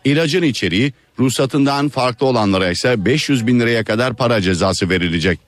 İlacın 0.08 0.44
içeriği 0.44 0.94
ruhsatından 1.20 1.90
farklı 1.90 2.26
olanlara 2.26 2.70
ise 2.70 3.06
500 3.06 3.48
bin 3.48 3.60
liraya 3.60 3.84
kadar 3.84 4.16
para 4.16 4.42
cezası 4.42 4.90
verilecek. 4.90 5.40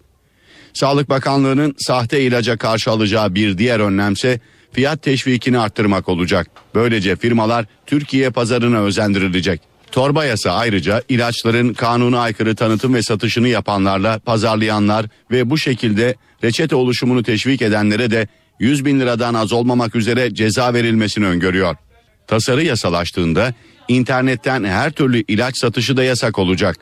Sağlık 0.74 1.10
Bakanlığı'nın 1.10 1.76
sahte 1.78 2.22
ilaca 2.22 2.58
karşı 2.58 2.92
alacağı 2.92 3.36
bir 3.36 3.58
diğer 3.58 3.80
önlemse 3.80 4.40
fiyat 4.72 5.04
teşvikini 5.04 5.60
arttırmak 5.60 6.10
olacak. 6.10 6.48
Böylece 6.76 7.16
firmalar 7.16 7.66
Türkiye 7.86 8.30
pazarına 8.30 8.80
özendirilecek. 8.80 9.62
Torba 9.92 10.26
yasa 10.26 10.52
ayrıca 10.52 11.04
ilaçların 11.10 11.74
kanuna 11.74 12.20
aykırı 12.20 12.56
tanıtım 12.56 12.94
ve 12.94 13.04
satışını 13.04 13.48
yapanlarla 13.48 14.20
pazarlayanlar 14.20 15.06
ve 15.32 15.50
bu 15.50 15.58
şekilde 15.58 16.16
reçete 16.44 16.76
oluşumunu 16.76 17.24
teşvik 17.24 17.62
edenlere 17.62 18.12
de 18.12 18.28
100 18.60 18.86
bin 18.86 19.00
liradan 19.00 19.34
az 19.34 19.54
olmamak 19.54 19.96
üzere 19.96 20.34
ceza 20.34 20.74
verilmesini 20.74 21.26
öngörüyor. 21.26 21.76
Tasarı 22.28 22.64
yasalaştığında 22.64 23.54
internetten 23.90 24.64
her 24.64 24.92
türlü 24.92 25.24
ilaç 25.28 25.58
satışı 25.58 25.98
da 25.98 26.04
yasak 26.04 26.40
olacak. 26.40 26.78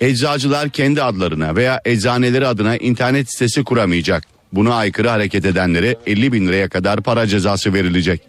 Eczacılar 0.00 0.68
kendi 0.68 1.02
adlarına 1.02 1.56
veya 1.56 1.80
eczaneleri 1.84 2.46
adına 2.46 2.76
internet 2.76 3.32
sitesi 3.32 3.64
kuramayacak. 3.64 4.24
Buna 4.52 4.74
aykırı 4.74 5.08
hareket 5.08 5.44
edenlere 5.44 5.96
50 6.06 6.32
bin 6.32 6.48
liraya 6.48 6.68
kadar 6.68 7.00
para 7.00 7.26
cezası 7.26 7.74
verilecek. 7.74 8.22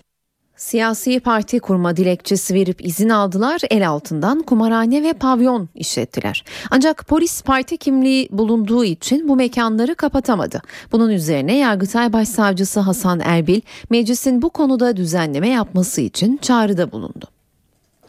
Siyasi 0.58 1.20
parti 1.20 1.60
kurma 1.60 1.98
dilekçesi 1.98 2.54
verip 2.54 2.86
izin 2.86 3.10
aldılar, 3.10 3.62
el 3.70 3.90
altından 3.90 4.42
kumarhane 4.42 5.04
ve 5.04 5.14
pavyon 5.14 5.70
işlettiler. 5.76 6.44
Ancak 6.72 7.08
polis 7.08 7.42
parti 7.42 7.78
kimliği 7.78 8.28
bulunduğu 8.32 8.86
için 8.86 9.28
bu 9.28 9.36
mekanları 9.36 9.96
kapatamadı. 9.96 10.62
Bunun 10.92 11.10
üzerine 11.10 11.58
Yargıtay 11.58 12.14
Başsavcısı 12.14 12.80
Hasan 12.80 13.20
Erbil, 13.20 13.62
meclisin 13.90 14.42
bu 14.42 14.50
konuda 14.50 14.98
düzenleme 14.98 15.50
yapması 15.50 16.02
için 16.02 16.38
çağrıda 16.38 16.92
bulundu. 16.92 17.39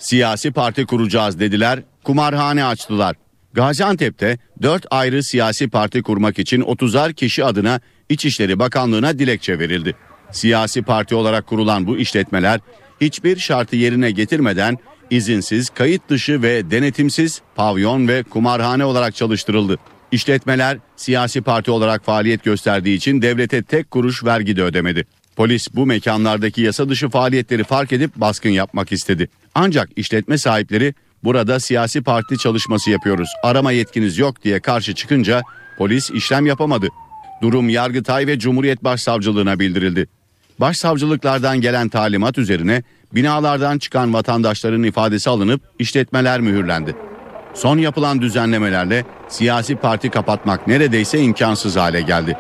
Siyasi 0.00 0.50
parti 0.52 0.86
kuracağız 0.86 1.40
dediler, 1.40 1.82
kumarhane 2.04 2.64
açtılar. 2.64 3.16
Gaziantep'te 3.52 4.38
4 4.62 4.86
ayrı 4.90 5.22
siyasi 5.22 5.68
parti 5.68 6.02
kurmak 6.02 6.38
için 6.38 6.62
30'ar 6.62 7.14
kişi 7.14 7.44
adına 7.44 7.80
İçişleri 8.08 8.58
Bakanlığı'na 8.58 9.18
dilekçe 9.18 9.58
verildi. 9.58 9.96
Siyasi 10.32 10.82
parti 10.82 11.14
olarak 11.14 11.46
kurulan 11.46 11.86
bu 11.86 11.96
işletmeler 11.96 12.60
hiçbir 13.00 13.38
şartı 13.38 13.76
yerine 13.76 14.10
getirmeden 14.10 14.78
izinsiz, 15.10 15.70
kayıt 15.70 16.08
dışı 16.08 16.42
ve 16.42 16.70
denetimsiz 16.70 17.42
pavyon 17.54 18.08
ve 18.08 18.22
kumarhane 18.22 18.84
olarak 18.84 19.14
çalıştırıldı. 19.14 19.78
İşletmeler 20.12 20.78
siyasi 20.96 21.42
parti 21.42 21.70
olarak 21.70 22.04
faaliyet 22.04 22.44
gösterdiği 22.44 22.96
için 22.96 23.22
devlete 23.22 23.62
tek 23.62 23.90
kuruş 23.90 24.24
vergi 24.24 24.56
de 24.56 24.62
ödemedi. 24.62 25.06
Polis 25.36 25.68
bu 25.74 25.86
mekanlardaki 25.86 26.62
yasa 26.62 26.88
dışı 26.88 27.08
faaliyetleri 27.08 27.64
fark 27.64 27.92
edip 27.92 28.16
baskın 28.16 28.50
yapmak 28.50 28.92
istedi. 28.92 29.28
Ancak 29.54 29.88
işletme 29.96 30.38
sahipleri 30.38 30.94
burada 31.24 31.60
siyasi 31.60 32.02
parti 32.02 32.38
çalışması 32.38 32.90
yapıyoruz. 32.90 33.28
Arama 33.42 33.72
yetkiniz 33.72 34.18
yok 34.18 34.44
diye 34.44 34.60
karşı 34.60 34.94
çıkınca 34.94 35.42
polis 35.78 36.10
işlem 36.10 36.46
yapamadı. 36.46 36.88
Durum 37.42 37.68
Yargıtay 37.68 38.26
ve 38.26 38.38
Cumhuriyet 38.38 38.84
Başsavcılığına 38.84 39.58
bildirildi. 39.58 40.06
Başsavcılıklardan 40.60 41.60
gelen 41.60 41.88
talimat 41.88 42.38
üzerine 42.38 42.82
binalardan 43.14 43.78
çıkan 43.78 44.14
vatandaşların 44.14 44.82
ifadesi 44.82 45.30
alınıp 45.30 45.62
işletmeler 45.78 46.40
mühürlendi. 46.40 46.96
Son 47.54 47.78
yapılan 47.78 48.20
düzenlemelerle 48.20 49.04
siyasi 49.28 49.76
parti 49.76 50.10
kapatmak 50.10 50.66
neredeyse 50.66 51.20
imkansız 51.20 51.76
hale 51.76 52.00
geldi. 52.00 52.36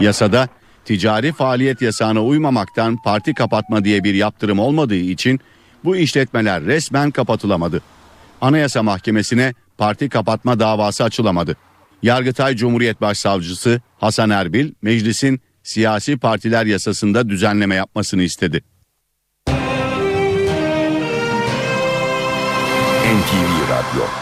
Yasada 0.00 0.48
ticari 0.84 1.32
faaliyet 1.32 1.82
yasağına 1.82 2.24
uymamaktan 2.24 2.96
parti 3.04 3.34
kapatma 3.34 3.84
diye 3.84 4.04
bir 4.04 4.14
yaptırım 4.14 4.58
olmadığı 4.58 4.94
için 4.94 5.40
bu 5.84 5.96
işletmeler 5.96 6.64
resmen 6.64 7.10
kapatılamadı. 7.10 7.82
Anayasa 8.40 8.82
Mahkemesi'ne 8.82 9.54
parti 9.78 10.08
kapatma 10.08 10.60
davası 10.60 11.04
açılamadı. 11.04 11.56
Yargıtay 12.02 12.56
Cumhuriyet 12.56 13.00
Başsavcısı 13.00 13.80
Hasan 14.00 14.30
Erbil 14.30 14.72
meclisin 14.82 15.40
siyasi 15.62 16.16
partiler 16.16 16.66
yasasında 16.66 17.28
düzenleme 17.28 17.74
yapmasını 17.74 18.22
istedi. 18.22 18.62
NTV 23.12 23.70
Radyo 23.70 24.21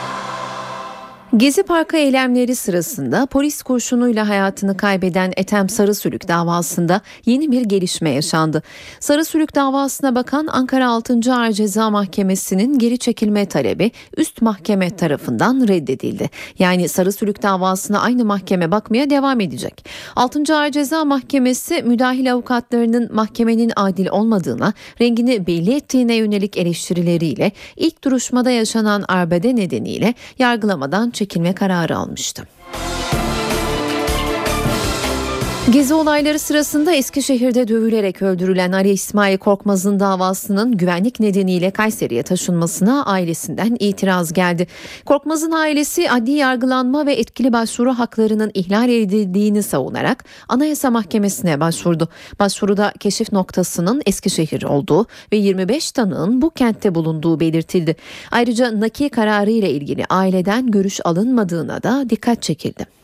Gezi 1.37 1.63
Parkı 1.63 1.97
eylemleri 1.97 2.55
sırasında 2.55 3.27
polis 3.27 3.63
kurşunuyla 3.63 4.29
hayatını 4.29 4.77
kaybeden 4.77 5.33
Ethem 5.37 5.69
Sarısülük 5.69 6.29
davasında 6.29 7.01
yeni 7.27 7.53
bir 7.53 7.63
gelişme 7.63 8.11
yaşandı. 8.11 8.63
Sarısülük 9.01 9.55
davasına 9.55 10.15
bakan 10.15 10.47
Ankara 10.47 10.89
6. 10.89 11.21
Ağır 11.35 11.53
Ceza 11.53 11.91
Mahkemesi'nin 11.91 12.79
geri 12.79 12.99
çekilme 12.99 13.47
talebi 13.47 13.91
üst 14.17 14.43
mahkeme 14.43 14.97
tarafından 14.97 15.69
reddedildi. 15.69 16.31
Yani 16.59 16.89
Sarısülük 16.89 17.43
davasına 17.43 18.01
aynı 18.01 18.25
mahkeme 18.25 18.71
bakmaya 18.71 19.11
devam 19.11 19.41
edecek. 19.41 19.85
6. 20.17 20.55
Ağır 20.55 20.71
Ceza 20.71 21.05
Mahkemesi 21.05 21.83
müdahil 21.83 22.33
avukatlarının 22.33 23.15
mahkemenin 23.15 23.73
adil 23.77 24.07
olmadığına, 24.09 24.73
rengini 25.01 25.47
belli 25.47 25.75
ettiğine 25.75 26.15
yönelik 26.15 26.57
eleştirileriyle 26.57 27.53
ilk 27.77 28.05
duruşmada 28.05 28.51
yaşanan 28.51 29.05
arbede 29.09 29.57
nedeniyle 29.57 30.15
yargılamadan 30.39 31.11
çekilme 31.21 31.55
kararı 31.55 31.97
almıştı. 31.97 32.49
Gezi 35.73 35.95
olayları 35.95 36.39
sırasında 36.39 36.93
Eskişehir'de 36.93 37.69
dövülerek 37.69 38.23
öldürülen 38.23 38.73
Ali 38.73 38.91
İsmail 38.91 39.39
Korkmaz'ın 39.39 40.01
davasının 40.01 40.77
güvenlik 40.77 41.21
nedeniyle 41.21 41.71
Kayseri'ye 41.71 42.23
taşınmasına 42.23 43.05
ailesinden 43.05 43.77
itiraz 43.79 44.33
geldi. 44.33 44.67
Korkmaz'ın 45.07 45.53
ailesi 45.53 46.11
adli 46.11 46.31
yargılanma 46.31 47.07
ve 47.07 47.13
etkili 47.13 47.53
başvuru 47.53 47.93
haklarının 47.93 48.51
ihlal 48.55 48.89
edildiğini 48.89 49.63
savunarak 49.63 50.25
Anayasa 50.49 50.91
Mahkemesi'ne 50.91 51.61
başvurdu. 51.61 52.09
Başvuruda 52.39 52.93
keşif 53.01 53.33
noktasının 53.33 54.03
Eskişehir 54.07 54.63
olduğu 54.63 55.07
ve 55.33 55.37
25 55.37 55.93
tanığın 55.93 56.43
bu 56.43 56.51
kentte 56.51 56.95
bulunduğu 56.95 57.41
belirtildi. 57.41 57.97
Ayrıca 58.31 58.81
naki 58.81 59.09
kararı 59.09 59.51
ile 59.51 59.71
ilgili 59.71 60.05
aileden 60.11 60.71
görüş 60.71 61.01
alınmadığına 61.05 61.83
da 61.83 62.11
dikkat 62.11 62.43
çekildi. 62.43 63.00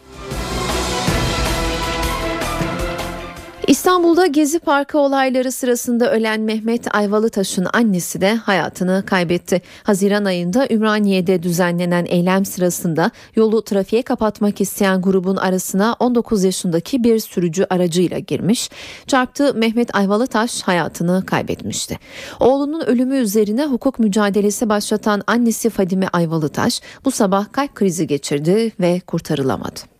İstanbul'da 3.67 4.27
Gezi 4.27 4.59
Parkı 4.59 4.99
olayları 4.99 5.53
sırasında 5.53 6.13
ölen 6.13 6.41
Mehmet 6.41 6.95
Ayvalıtaş'ın 6.95 7.67
annesi 7.73 8.21
de 8.21 8.35
hayatını 8.35 9.03
kaybetti. 9.07 9.63
Haziran 9.83 10.25
ayında 10.25 10.67
Ümraniye'de 10.71 11.43
düzenlenen 11.43 12.05
eylem 12.05 12.45
sırasında 12.45 13.11
yolu 13.37 13.65
trafiğe 13.65 14.03
kapatmak 14.03 14.61
isteyen 14.61 15.03
grubun 15.03 15.37
arasına 15.37 15.97
19 16.01 16.45
yaşındaki 16.45 17.05
bir 17.05 17.19
sürücü 17.19 17.67
aracıyla 17.71 18.19
girmiş. 18.19 18.71
Çarptığı 19.07 19.55
Mehmet 19.55 19.97
Ayvalıtaş 19.97 20.63
hayatını 20.63 21.27
kaybetmişti. 21.27 21.99
Oğlunun 22.41 22.81
ölümü 22.81 23.17
üzerine 23.17 23.67
hukuk 23.67 23.99
mücadelesi 23.99 24.69
başlatan 24.69 25.23
annesi 25.27 25.71
Fadime 25.71 26.09
Ayvalıtaş 26.13 26.81
bu 27.05 27.11
sabah 27.11 27.53
kalp 27.53 27.75
krizi 27.75 28.07
geçirdi 28.07 28.73
ve 28.81 29.01
kurtarılamadı. 29.01 29.96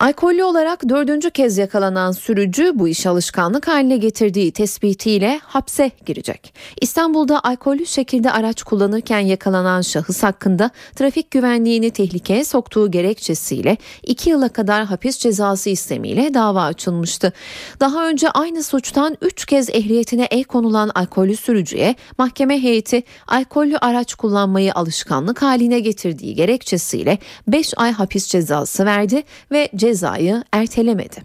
Alkollü 0.00 0.44
olarak 0.44 0.88
dördüncü 0.88 1.30
kez 1.30 1.58
yakalanan 1.58 2.12
sürücü 2.12 2.72
bu 2.74 2.88
iş 2.88 3.06
alışkanlık 3.06 3.68
haline 3.68 3.96
getirdiği 3.96 4.52
tespitiyle 4.52 5.40
hapse 5.44 5.90
girecek. 6.06 6.54
İstanbul'da 6.80 7.40
alkollü 7.40 7.86
şekilde 7.86 8.30
araç 8.30 8.62
kullanırken 8.62 9.18
yakalanan 9.18 9.80
şahıs 9.80 10.22
hakkında 10.22 10.70
trafik 10.96 11.30
güvenliğini 11.30 11.90
tehlikeye 11.90 12.44
soktuğu 12.44 12.90
gerekçesiyle 12.90 13.76
iki 14.02 14.30
yıla 14.30 14.48
kadar 14.48 14.84
hapis 14.84 15.18
cezası 15.18 15.70
istemiyle 15.70 16.34
dava 16.34 16.64
açılmıştı. 16.64 17.32
Daha 17.80 18.08
önce 18.08 18.30
aynı 18.30 18.62
suçtan 18.62 19.16
üç 19.22 19.44
kez 19.44 19.70
ehliyetine 19.70 20.28
el 20.30 20.44
konulan 20.44 20.90
alkollü 20.94 21.36
sürücüye 21.36 21.94
mahkeme 22.18 22.62
heyeti 22.62 23.02
alkollü 23.28 23.76
araç 23.76 24.14
kullanmayı 24.14 24.74
alışkanlık 24.74 25.42
haline 25.42 25.80
getirdiği 25.80 26.34
gerekçesiyle 26.34 27.18
5 27.48 27.72
ay 27.76 27.92
hapis 27.92 28.26
cezası 28.26 28.84
verdi 28.84 29.22
ve 29.52 29.68
cezayı 29.86 30.44
ertelemedi. 30.52 31.16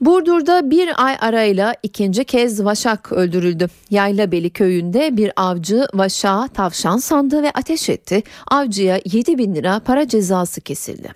Burdur'da 0.00 0.70
bir 0.70 1.04
ay 1.04 1.16
arayla 1.20 1.74
ikinci 1.82 2.24
kez 2.24 2.64
vaşak 2.64 3.12
öldürüldü. 3.12 3.68
Yaylabeli 3.90 4.50
köyünde 4.50 5.16
bir 5.16 5.32
avcı 5.36 5.86
vaşağı 5.94 6.48
tavşan 6.48 6.98
sandı 6.98 7.42
ve 7.42 7.50
ateş 7.50 7.88
etti. 7.88 8.22
Avcıya 8.46 9.00
7 9.04 9.38
bin 9.38 9.54
lira 9.54 9.80
para 9.80 10.08
cezası 10.08 10.60
kesildi. 10.60 11.08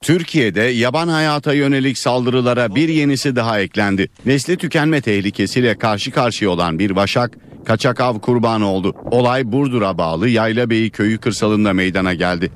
Türkiye'de 0.00 0.62
yaban 0.62 1.08
hayata 1.08 1.52
yönelik 1.52 1.98
saldırılara 1.98 2.74
bir 2.74 2.88
yenisi 2.88 3.36
daha 3.36 3.60
eklendi. 3.60 4.08
Nesli 4.26 4.56
tükenme 4.56 5.00
tehlikesiyle 5.00 5.78
karşı 5.78 6.10
karşıya 6.10 6.50
olan 6.50 6.78
bir 6.78 6.90
vaşak 6.90 7.38
kaçak 7.64 8.00
av 8.00 8.18
kurbanı 8.18 8.66
oldu. 8.66 8.94
Olay 9.10 9.52
Burdur'a 9.52 9.98
bağlı 9.98 10.28
Yaylabeyli 10.28 10.90
köyü 10.90 11.18
kırsalında 11.18 11.72
meydana 11.72 12.14
geldi. 12.14 12.50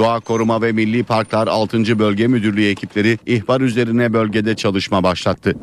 Doğa 0.00 0.20
Koruma 0.20 0.62
ve 0.62 0.72
Milli 0.72 1.04
Parklar 1.04 1.48
6. 1.48 1.98
Bölge 1.98 2.26
Müdürlüğü 2.26 2.68
ekipleri 2.68 3.18
ihbar 3.26 3.60
üzerine 3.60 4.12
bölgede 4.12 4.56
çalışma 4.56 5.02
başlattı. 5.02 5.54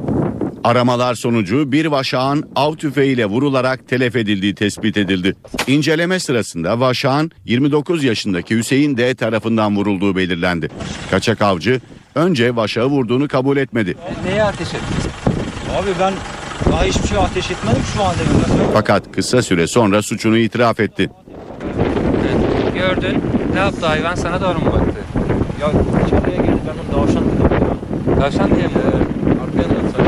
Aramalar 0.64 1.16
sonucu 1.16 1.72
bir 1.72 1.86
vaşağın 1.86 2.50
av 2.56 2.76
tüfeğiyle 2.76 3.26
vurularak 3.26 3.88
telef 3.88 4.16
edildiği 4.16 4.56
tespit 4.56 4.98
edildi. 4.98 5.36
İnceleme 5.68 6.20
sırasında 6.20 6.80
vaşağın 6.80 7.32
29 7.46 8.04
yaşındaki 8.04 8.58
Hüseyin 8.58 8.98
D 8.98 9.16
tarafından 9.16 9.76
vurulduğu 9.76 10.16
belirlendi. 10.16 10.70
Kaçak 11.12 11.42
avcı 11.42 11.82
önce 12.16 12.56
vaşağı 12.56 12.86
vurduğunu 12.86 13.28
kabul 13.28 13.58
etmedi. 13.58 13.98
Neye 14.26 14.44
ateş 14.44 14.68
ettin? 14.68 15.12
Abi 15.78 15.90
ben 16.00 16.14
daha 16.72 16.84
hiçbir 16.84 17.08
şey 17.08 17.18
ateş 17.18 17.52
etmedim 17.52 17.82
şu 17.94 18.04
anda. 18.04 18.18
Fakat 18.74 19.12
kısa 19.12 19.42
süre 19.42 19.68
sonra 19.68 20.02
suçunu 20.02 20.38
itiraf 20.38 20.80
etti. 20.80 21.10
Gördün. 22.76 23.22
Ne 23.58 23.64
yaptı 23.64 23.86
hayvan 23.86 24.16
sana 24.16 24.42
doğru 24.42 24.60
mu 24.60 24.66
baktı? 24.66 25.00
Ya 25.62 25.68
içeriye 26.06 26.38
girdi 26.38 26.62
ben 26.68 26.96
onu 26.98 27.06
tavşan 27.06 27.24
dedim. 27.26 28.20
Tavşan 28.20 28.56
diye 28.56 28.68
mi? 28.68 28.74
Ee, 28.74 29.44
arkaya 29.44 29.82
sen. 29.98 30.06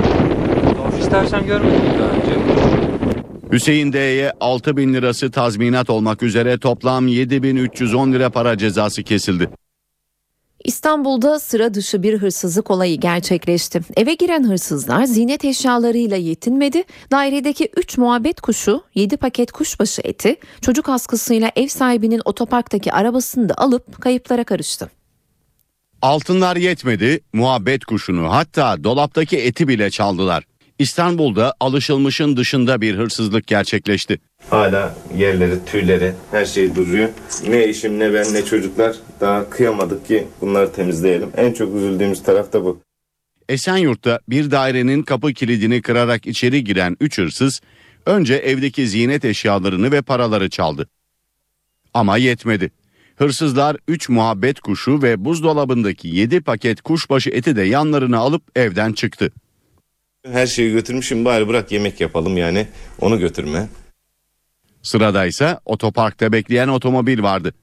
Hiç 1.00 1.06
tavşan 1.06 1.46
görmedim 1.46 1.82
daha 2.00 2.10
önce. 2.10 2.40
Hüseyin 3.52 3.94
D'ye 3.94 4.32
6 4.40 4.78
bin 4.78 4.94
lirası 4.94 5.32
tazminat 5.32 5.90
olmak 5.90 6.24
üzere 6.24 6.58
toplam 6.60 7.08
7310 7.08 8.14
lira 8.14 8.30
para 8.30 8.58
cezası 8.58 9.04
kesildi. 9.04 9.50
İstanbul'da 10.64 11.40
sıra 11.40 11.74
dışı 11.74 12.04
bir 12.04 12.18
hırsızlık 12.18 12.72
olayı 12.72 13.00
gerçekleşti. 13.00 13.82
Eve 13.98 14.14
giren 14.14 14.44
hırsızlar 14.44 15.04
zinet 15.04 15.46
eşyalarıyla 15.46 16.18
yetinmedi. 16.18 16.84
Dairedeki 17.12 17.70
3 17.78 17.98
muhabbet 17.98 18.42
kuşu, 18.42 18.84
7 18.96 19.18
paket 19.18 19.52
kuşbaşı 19.52 20.02
eti, 20.06 20.36
çocuk 20.62 20.90
askısıyla 20.90 21.52
ev 21.56 21.68
sahibinin 21.68 22.22
otoparktaki 22.26 22.94
arabasını 22.94 23.50
da 23.50 23.54
alıp 23.58 24.02
kayıplara 24.02 24.44
karıştı. 24.44 24.90
Altınlar 26.02 26.56
yetmedi, 26.56 27.20
muhabbet 27.34 27.86
kuşunu 27.86 28.32
hatta 28.32 28.84
dolaptaki 28.84 29.38
eti 29.38 29.68
bile 29.68 29.90
çaldılar. 29.90 30.44
İstanbul'da 30.80 31.54
alışılmışın 31.60 32.38
dışında 32.38 32.82
bir 32.82 32.96
hırsızlık 32.96 33.48
gerçekleşti. 33.48 34.20
Hala 34.50 34.96
yerleri, 35.18 35.66
tüyleri, 35.66 36.14
her 36.32 36.46
şey 36.46 36.76
duruyor. 36.76 37.10
Ne 37.48 37.64
eşim, 37.64 38.00
ne 38.00 38.14
ben, 38.14 38.34
ne 38.34 38.46
çocuklar 38.46 38.96
daha 39.22 39.50
kıyamadık 39.50 40.08
ki 40.08 40.28
bunları 40.42 40.74
temizleyelim. 40.74 41.30
En 41.38 41.54
çok 41.54 41.76
üzüldüğümüz 41.76 42.24
taraf 42.24 42.54
da 42.54 42.64
bu. 42.66 42.80
Esenyurt'ta 43.50 44.20
bir 44.30 44.52
dairenin 44.52 45.04
kapı 45.04 45.34
kilidini 45.34 45.82
kırarak 45.82 46.28
içeri 46.28 46.64
giren 46.64 46.98
3 47.00 47.18
hırsız 47.18 47.62
önce 48.06 48.34
evdeki 48.34 48.88
ziynet 48.88 49.26
eşyalarını 49.26 49.92
ve 49.92 50.02
paraları 50.02 50.50
çaldı. 50.50 50.90
Ama 51.94 52.18
yetmedi. 52.18 52.72
Hırsızlar 53.16 53.78
3 53.88 54.10
muhabbet 54.10 54.60
kuşu 54.60 55.02
ve 55.02 55.26
buzdolabındaki 55.26 56.08
7 56.08 56.42
paket 56.42 56.82
kuşbaşı 56.82 57.30
eti 57.30 57.56
de 57.56 57.62
yanlarına 57.62 58.18
alıp 58.18 58.44
evden 58.56 58.94
çıktı. 58.94 59.32
Her 60.32 60.48
şeyi 60.48 60.72
götürmüşüm 60.72 61.26
bari 61.26 61.48
bırak 61.48 61.72
yemek 61.72 62.02
yapalım 62.02 62.38
yani 62.38 62.68
onu 63.02 63.20
götürme. 63.20 63.68
Sıradaysa 64.82 65.60
otoparkta 65.66 66.32
bekleyen 66.32 66.68
otomobil 66.68 67.24
vardı. 67.24 67.54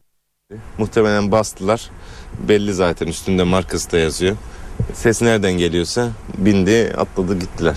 Muhtemelen 0.78 1.32
bastılar. 1.32 1.90
Belli 2.48 2.74
zaten 2.74 3.06
üstünde 3.06 3.42
markası 3.44 3.92
da 3.92 3.98
yazıyor. 3.98 4.36
Ses 4.92 5.22
nereden 5.22 5.52
geliyorsa 5.52 6.10
bindi 6.38 6.94
atladı 6.96 7.38
gittiler. 7.38 7.76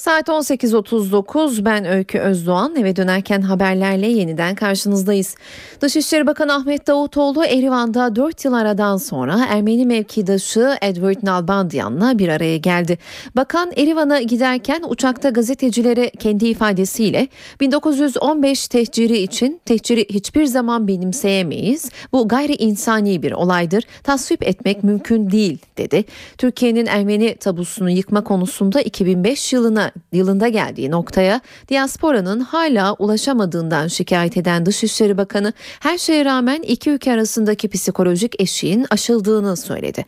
Saat 0.00 0.28
18.39 0.28 1.64
ben 1.64 1.84
Öykü 1.84 2.18
Özdoğan 2.18 2.76
eve 2.76 2.96
dönerken 2.96 3.40
haberlerle 3.40 4.06
yeniden 4.06 4.54
karşınızdayız. 4.54 5.34
Dışişleri 5.80 6.26
Bakanı 6.26 6.54
Ahmet 6.54 6.86
Davutoğlu 6.86 7.44
Erivan'da 7.44 8.16
4 8.16 8.44
yıl 8.44 8.52
aradan 8.52 8.96
sonra 8.96 9.46
Ermeni 9.48 9.86
mevkidaşı 9.86 10.76
Edward 10.82 11.16
Nalbandian'la 11.22 12.18
bir 12.18 12.28
araya 12.28 12.56
geldi. 12.56 12.98
Bakan 13.36 13.72
Erivan'a 13.76 14.20
giderken 14.20 14.82
uçakta 14.88 15.30
gazetecilere 15.30 16.10
kendi 16.10 16.46
ifadesiyle 16.46 17.28
1915 17.60 18.68
tehciri 18.68 19.18
için 19.18 19.60
tehciri 19.64 20.06
hiçbir 20.10 20.44
zaman 20.44 20.88
benimseyemeyiz. 20.88 21.90
Bu 22.12 22.28
gayri 22.28 22.54
insani 22.54 23.22
bir 23.22 23.32
olaydır. 23.32 23.84
Tasvip 24.02 24.42
etmek 24.42 24.84
mümkün 24.84 25.30
değil 25.30 25.58
dedi. 25.78 26.04
Türkiye'nin 26.38 26.86
Ermeni 26.86 27.34
tabusunu 27.34 27.90
yıkma 27.90 28.24
konusunda 28.24 28.80
2005 28.80 29.52
yılına 29.52 29.89
yılında 30.12 30.48
geldiği 30.48 30.90
noktaya 30.90 31.40
diasporanın 31.68 32.40
hala 32.40 32.94
ulaşamadığından 32.94 33.88
şikayet 33.88 34.36
eden 34.36 34.66
Dışişleri 34.66 35.18
Bakanı 35.18 35.52
her 35.80 35.98
şeye 35.98 36.24
rağmen 36.24 36.62
iki 36.62 36.90
ülke 36.90 37.12
arasındaki 37.12 37.68
psikolojik 37.68 38.40
eşiğin 38.40 38.86
aşıldığını 38.90 39.56
söyledi. 39.56 40.04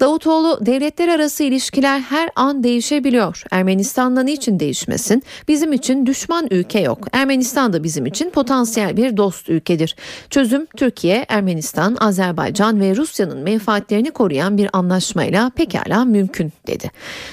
Davutoğlu 0.00 0.66
devletler 0.66 1.08
arası 1.08 1.44
ilişkiler 1.44 2.00
her 2.00 2.30
an 2.36 2.64
değişebiliyor. 2.64 3.42
Ermenistan'la 3.50 4.22
niçin 4.22 4.60
değişmesin? 4.60 5.22
Bizim 5.48 5.72
için 5.72 6.06
düşman 6.06 6.48
ülke 6.50 6.80
yok. 6.80 6.98
Ermenistan 7.12 7.72
da 7.72 7.84
bizim 7.84 8.06
için 8.06 8.30
potansiyel 8.30 8.96
bir 8.96 9.16
dost 9.16 9.48
ülkedir. 9.48 9.96
Çözüm 10.30 10.66
Türkiye, 10.66 11.26
Ermenistan, 11.28 11.96
Azerbaycan 12.00 12.80
ve 12.80 12.96
Rusya'nın 12.96 13.38
menfaatlerini 13.38 14.10
koruyan 14.10 14.58
bir 14.58 14.70
anlaşmayla 14.72 15.50
pekala 15.50 16.04
mümkün 16.04 16.52
dedi. 16.66 16.90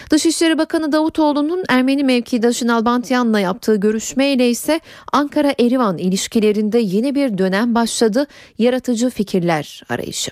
Dışişleri 0.09 0.57
Bakanı 0.57 0.91
Davutoğlu'nun 0.91 1.63
Ermeni 1.91 2.03
mevkidaşı 2.03 2.67
Nalbantyan'la 2.67 3.39
yaptığı 3.39 3.75
görüşmeyle 3.75 4.49
ise 4.49 4.79
Ankara-Erivan 5.13 5.97
ilişkilerinde 5.97 6.79
yeni 6.79 7.15
bir 7.15 7.37
dönem 7.37 7.75
başladı. 7.75 8.27
Yaratıcı 8.57 9.09
fikirler 9.09 9.83
arayışı. 9.89 10.31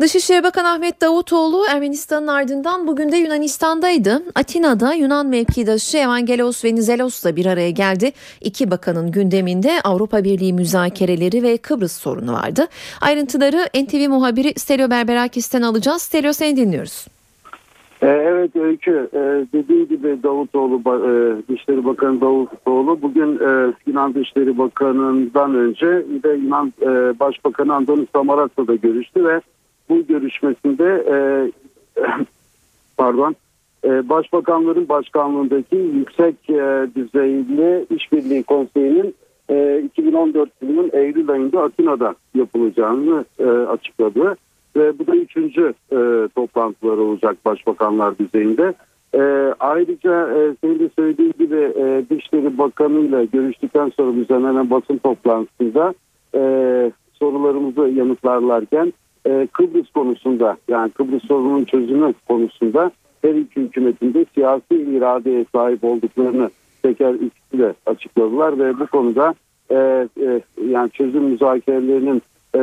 Dışişleri 0.00 0.42
Bakanı 0.42 0.68
Ahmet 0.68 1.00
Davutoğlu 1.00 1.66
Ermenistan'ın 1.66 2.26
ardından 2.26 2.86
bugün 2.86 3.12
de 3.12 3.16
Yunanistan'daydı. 3.16 4.22
Atina'da 4.34 4.94
Yunan 4.94 5.26
mevkidaşı 5.26 5.98
Evangelos 5.98 6.64
Venizelos'la 6.64 7.36
bir 7.36 7.46
araya 7.46 7.70
geldi. 7.70 8.12
İki 8.40 8.70
bakanın 8.70 9.10
gündeminde 9.10 9.80
Avrupa 9.84 10.24
Birliği 10.24 10.52
müzakereleri 10.52 11.42
ve 11.42 11.56
Kıbrıs 11.56 11.92
sorunu 11.92 12.32
vardı. 12.32 12.66
Ayrıntıları 13.00 13.68
NTV 13.74 14.08
muhabiri 14.08 14.54
Stelio 14.56 14.90
Berberakis'ten 14.90 15.62
alacağız. 15.62 16.02
Stelio 16.02 16.32
seni 16.32 16.56
dinliyoruz. 16.56 17.06
Evet 18.02 18.56
Öykü 18.56 19.08
dediğim 19.52 19.88
gibi 19.88 20.22
Davutoğlu 20.22 20.84
Dışişleri 21.48 21.84
Bakanı 21.84 22.20
Davutoğlu 22.20 23.02
bugün 23.02 23.40
Yunan 23.86 24.14
Dışişleri 24.14 24.58
Bakanı'ndan 24.58 25.54
önce 25.54 25.86
de 26.22 26.28
Yunan 26.28 26.72
Başbakanı 27.20 27.74
Andonis 27.74 28.08
Samarat'la 28.14 28.66
da 28.66 28.74
görüştü 28.74 29.24
ve 29.24 29.40
bu 29.88 30.06
görüşmesinde 30.06 31.04
pardon 32.96 33.34
Başbakanların 33.84 34.88
başkanlığındaki 34.88 35.76
yüksek 35.76 36.48
düzeyli 36.96 37.86
işbirliği 37.90 38.42
konseyinin 38.42 39.14
2014 39.84 40.50
yılının 40.62 40.90
Eylül 40.92 41.30
ayında 41.30 41.62
Atina'da 41.62 42.14
yapılacağını 42.34 43.24
açıkladı 43.68 44.36
ve 44.78 44.98
bu 44.98 45.06
da 45.06 45.16
üçüncü 45.16 45.74
e, 45.92 46.28
toplantılar 46.34 46.98
olacak 46.98 47.36
başbakanlar 47.44 48.18
düzeyinde. 48.18 48.74
E, 49.14 49.20
ayrıca 49.60 50.28
e, 50.28 50.56
senin 50.60 50.78
de 50.78 50.90
söylediğin 50.98 51.34
gibi 51.38 51.56
e, 51.56 52.04
Dışişleri 52.10 52.58
Bakanı 52.58 53.00
ile 53.00 53.24
görüştükten 53.24 53.92
sonra 53.96 54.16
düzenlenen 54.16 54.70
basın 54.70 54.98
toplantısında 54.98 55.94
e, 56.34 56.40
sorularımızı 57.12 57.88
yanıtlarlarken 57.88 58.92
e, 59.26 59.48
Kıbrıs 59.52 59.90
konusunda 59.90 60.56
yani 60.68 60.90
Kıbrıs 60.90 61.24
sorunun 61.24 61.64
çözümü 61.64 62.14
konusunda 62.28 62.90
her 63.22 63.34
iki 63.34 63.60
hükümetinde 63.60 64.26
siyasi 64.34 64.74
iradeye 64.74 65.44
sahip 65.52 65.84
olduklarını 65.84 66.50
teker 66.82 67.14
ikisi 67.14 67.58
de 67.58 67.74
açıkladılar 67.86 68.58
ve 68.58 68.80
bu 68.80 68.86
konuda 68.86 69.34
e, 69.70 70.08
e, 70.20 70.40
yani 70.68 70.90
çözüm 70.90 71.24
müzakerelerinin 71.24 72.22
e, 72.54 72.60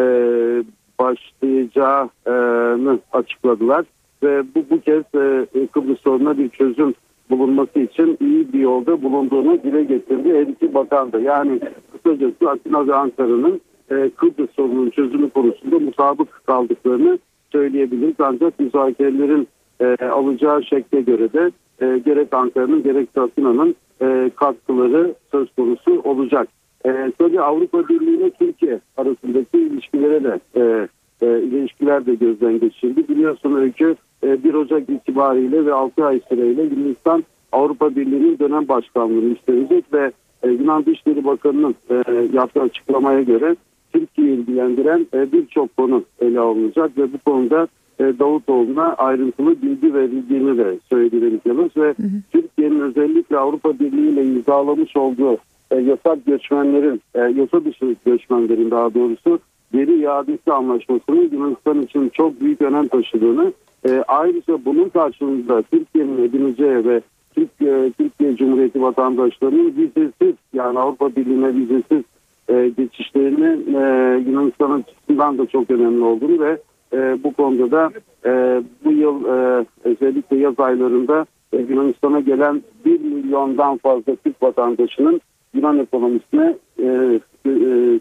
başlayacağını 0.99 2.99
açıkladılar 3.13 3.85
ve 4.23 4.43
bu 4.55 4.65
bu 4.69 4.81
kez 4.81 5.03
e, 5.15 5.47
Kıbrıs 5.71 5.99
sorununa 5.99 6.37
bir 6.37 6.49
çözüm 6.49 6.93
bulunması 7.29 7.79
için 7.79 8.17
iyi 8.21 8.53
bir 8.53 8.59
yolda 8.59 9.03
bulunduğunu 9.03 9.63
dile 9.63 9.83
getirdi 9.83 10.33
her 10.33 10.47
iki 10.47 10.73
bakan 10.73 11.11
da. 11.11 11.19
Yani 11.19 11.59
kısacası 11.91 12.49
Atina 12.49 12.87
ve 12.87 12.95
Ankara'nın 12.95 13.61
e, 13.91 14.09
Kıbrıs 14.09 14.49
sorununun 14.55 14.89
çözümü 14.89 15.29
konusunda 15.29 15.79
mutabık 15.79 16.41
kaldıklarını 16.45 17.19
söyleyebiliriz. 17.51 18.15
Ancak 18.19 18.59
müzakerelerin 18.59 19.47
e, 19.79 20.05
alacağı 20.05 20.63
şekle 20.63 21.01
göre 21.01 21.33
de 21.33 21.51
e, 21.81 21.97
gerek 21.97 22.33
Ankara'nın 22.33 22.83
gerek 22.83 23.09
Atina'nın 23.17 23.75
e, 24.01 24.31
katkıları 24.35 25.15
söz 25.31 25.47
konusu 25.55 26.01
olacak. 26.03 26.47
E, 26.85 27.11
tabii 27.17 27.41
Avrupa 27.41 27.87
Birliği 27.89 28.17
ile 28.17 28.29
Türkiye 28.29 28.79
arasındaki 28.97 29.57
ilişkilere 29.57 30.23
de 30.23 30.39
e, 30.55 30.87
e, 31.21 31.41
ilişkiler 31.41 32.05
de 32.05 32.15
gözden 32.15 32.59
geçirildi. 32.59 33.07
Biliyorsun 33.07 33.55
öykü 33.55 33.95
e, 34.23 34.43
1 34.43 34.53
Ocak 34.53 34.89
itibariyle 34.89 35.65
ve 35.65 35.73
6 35.73 36.05
ay 36.05 36.19
süreyle 36.29 36.63
Yunanistan 36.63 37.23
Avrupa 37.51 37.95
Birliği'nin 37.95 38.39
dönem 38.39 38.67
başkanlığını 38.67 39.33
üstlenecek 39.33 39.93
ve 39.93 40.11
e, 40.43 40.49
Yunan 40.49 40.85
Dışişleri 40.85 41.25
Bakanı'nın 41.25 41.75
e, 41.89 42.27
yaptığı 42.33 42.61
açıklamaya 42.61 43.21
göre 43.21 43.55
Türkiye'yi 43.93 44.37
ilgilendiren 44.37 45.07
e, 45.13 45.31
birçok 45.31 45.77
konu 45.77 46.03
ele 46.19 46.39
alınacak 46.39 46.97
ve 46.97 47.13
bu 47.13 47.17
konuda 47.17 47.67
e, 47.99 48.03
Davutoğlu'na 48.19 48.93
ayrıntılı 48.93 49.61
bilgi 49.61 49.93
verildiğini 49.93 50.57
de 50.57 50.79
söyleyebiliriz 50.89 51.77
ve 51.77 51.93
Türkiye'nin 52.31 52.79
özellikle 52.79 53.37
Avrupa 53.37 53.79
Birliği 53.79 54.09
ile 54.09 54.23
imzalamış 54.25 54.97
olduğu 54.97 55.37
e, 55.71 55.75
yasak 55.75 56.25
göçmenlerin, 56.25 57.01
e, 57.15 57.19
yasa 57.19 57.65
dışı 57.65 57.95
göçmenlerin 58.05 58.71
daha 58.71 58.93
doğrusu 58.93 59.39
geri 59.73 60.01
iadesi 60.01 60.51
anlaşmasının 60.51 61.29
Yunanistan 61.31 61.81
için 61.81 62.09
çok 62.09 62.41
büyük 62.41 62.61
önem 62.61 62.87
taşıdığını 62.87 63.53
e, 63.89 64.03
ayrıca 64.07 64.65
bunun 64.65 64.89
karşılığında 64.89 65.61
Türkiye'nin 65.61 66.23
edineceği 66.23 66.85
ve 66.85 67.01
Türkiye, 67.35 67.91
Türkiye 67.91 68.35
Cumhuriyeti 68.35 68.81
vatandaşlarının 68.81 69.73
vizesiz 69.77 70.35
yani 70.53 70.79
Avrupa 70.79 71.15
Birliği'ne 71.15 71.55
vizesiz 71.55 72.03
e, 72.49 72.71
geçişlerinin 72.77 73.73
e, 73.73 74.17
Yunanistan 74.29 74.71
açısından 74.71 75.37
da 75.37 75.45
çok 75.45 75.71
önemli 75.71 76.03
olduğunu 76.03 76.39
ve 76.39 76.57
e, 76.93 77.23
bu 77.23 77.33
konuda 77.33 77.71
da 77.71 77.91
e, 78.25 78.63
bu 78.85 78.91
yıl 78.91 79.25
e, 79.25 79.65
özellikle 79.83 80.37
yaz 80.37 80.59
aylarında 80.59 81.25
e, 81.53 81.57
Yunanistan'a 81.57 82.19
gelen 82.19 82.63
1 82.85 82.99
milyondan 82.99 83.77
fazla 83.77 84.15
Türk 84.15 84.43
vatandaşının 84.43 85.21
Yunan 85.55 85.79
ekonomisine 85.79 86.55
e, 86.79 87.19
e, 87.45 87.51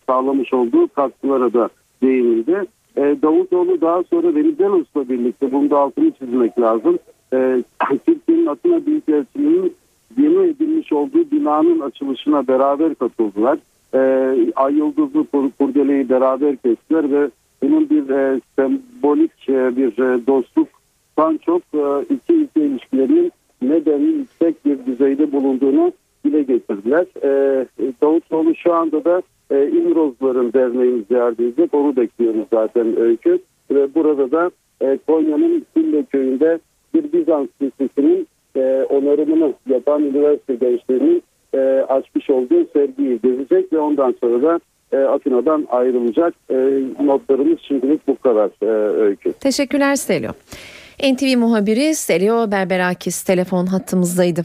sağlamış 0.06 0.52
olduğu 0.52 0.88
katkılara 0.88 1.52
da 1.52 1.68
değinildi. 2.02 2.64
E, 2.96 3.16
Davutoğlu 3.22 3.80
daha 3.80 4.02
sonra 4.02 4.34
Venizelos'la 4.34 5.08
birlikte 5.08 5.52
bunu 5.52 5.70
da 5.70 5.78
altını 5.78 6.10
çizmek 6.10 6.60
lazım. 6.60 6.98
E, 7.32 7.62
Türkiye'nin 8.06 8.46
Atina 8.46 8.86
Büyükelçiliği'nin 8.86 9.74
yeni 10.18 10.46
edilmiş 10.46 10.92
olduğu 10.92 11.30
binanın 11.30 11.80
açılışına 11.80 12.48
beraber 12.48 12.94
katıldılar. 12.94 13.58
E, 13.94 14.00
Ay 14.56 14.74
Yıldızlı 14.74 15.26
Kurdele'yi 15.58 16.08
beraber 16.08 16.56
kestiler 16.56 17.10
ve 17.10 17.30
bunun 17.62 17.90
bir 17.90 18.08
e, 18.08 18.40
sembolik 18.56 19.48
e, 19.48 19.76
bir 19.76 19.98
e, 19.98 20.26
dostluktan 20.26 21.38
çok 21.46 21.62
e, 21.74 22.14
iki 22.14 22.32
ülke 22.32 22.60
ilişkilerinin 22.60 23.32
nedenli 23.62 24.06
yüksek 24.06 24.64
bir 24.64 24.86
düzeyde 24.86 25.32
bulunduğunu 25.32 25.92
dile 26.24 26.42
getirdiler. 26.42 27.06
E, 27.22 27.66
Davutoğlu 28.02 28.54
şu 28.54 28.72
anda 28.72 29.04
da 29.04 29.22
e, 29.50 29.68
İmrozların 29.68 30.52
derneğini 30.52 31.02
ziyaret 31.10 31.40
edecek. 31.40 31.74
Onu 31.74 31.96
bekliyoruz 31.96 32.46
zaten 32.52 33.00
öykü. 33.00 33.38
Ve 33.70 33.94
burada 33.94 34.30
da 34.30 34.50
e, 34.80 34.98
Konya'nın 35.06 35.66
Sille 35.76 36.04
köyünde 36.04 36.58
bir 36.94 37.12
Bizans 37.12 37.48
lisesinin 37.62 38.28
e, 38.56 38.86
onarımını 38.90 39.52
yapan 39.70 40.02
üniversite 40.02 40.54
gençlerinin 40.54 41.22
e, 41.54 41.58
açmış 41.88 42.30
olduğu 42.30 42.66
sergiyi 42.72 43.20
gezecek 43.22 43.72
ve 43.72 43.78
ondan 43.78 44.14
sonra 44.20 44.42
da 44.42 44.60
Atina'dan 45.08 45.66
ayrılacak. 45.70 46.34
E, 46.50 46.54
notlarımız 47.04 47.58
şimdilik 47.60 48.08
bu 48.08 48.16
kadar 48.16 48.50
öykü. 49.00 49.32
Teşekkürler 49.32 49.94
Stelio. 49.96 50.30
NTV 51.12 51.38
muhabiri 51.38 51.94
Stelio 51.94 52.50
Berberakis 52.50 53.22
telefon 53.22 53.66
hattımızdaydı. 53.66 54.44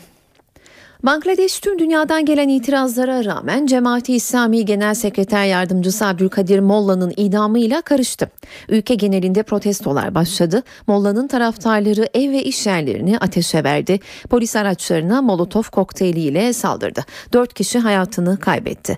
Bangladeş 1.04 1.60
tüm 1.60 1.80
dünyadan 1.80 2.26
gelen 2.26 2.50
itirazlara 2.50 3.26
rağmen 3.26 3.66
Cemaati 3.66 4.16
İslami 4.16 4.66
Genel 4.66 4.94
Sekreter 4.94 5.46
Yardımcısı 5.46 6.06
Abdülkadir 6.06 6.60
Molla'nın 6.60 7.14
idamıyla 7.18 7.82
karıştı. 7.82 8.30
Ülke 8.70 8.96
genelinde 8.96 9.44
protestolar 9.44 10.16
başladı. 10.16 10.64
Molla'nın 10.88 11.28
taraftarları 11.28 12.10
ev 12.14 12.32
ve 12.32 12.44
iş 12.44 12.66
yerlerini 12.66 13.18
ateşe 13.18 13.64
verdi. 13.64 14.00
Polis 14.30 14.56
araçlarına 14.56 15.22
molotof 15.22 15.70
kokteyliyle 15.70 16.54
saldırdı. 16.54 17.06
Dört 17.34 17.54
kişi 17.54 17.80
hayatını 17.80 18.40
kaybetti. 18.40 18.98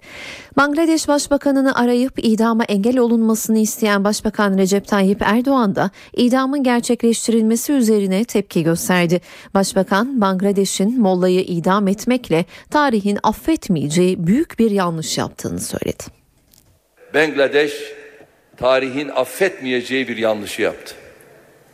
Bangladeş 0.58 1.08
Başbakanını 1.08 1.76
arayıp 1.76 2.14
idama 2.18 2.64
engel 2.64 2.98
olunmasını 2.98 3.60
isteyen 3.60 4.04
Başbakan 4.04 4.58
Recep 4.58 4.88
Tayyip 4.88 5.22
Erdoğan 5.22 5.76
da 5.76 5.92
idamın 6.14 6.64
gerçekleştirilmesi 6.64 7.74
üzerine 7.74 8.26
tepki 8.26 8.64
gösterdi. 8.64 9.22
Başbakan 9.54 10.22
Bangladeş'in 10.22 11.02
Molla'yı 11.02 11.42
idam 11.42 11.88
etmekle 11.88 12.46
tarihin 12.72 13.18
affetmeyeceği 13.24 14.28
büyük 14.28 14.60
bir 14.60 14.72
yanlış 14.72 15.18
yaptığını 15.18 15.60
söyledi. 15.60 16.04
Bangladeş 17.14 17.74
tarihin 18.58 19.10
affetmeyeceği 19.10 20.08
bir 20.08 20.18
yanlışı 20.18 20.62
yaptı. 20.62 20.96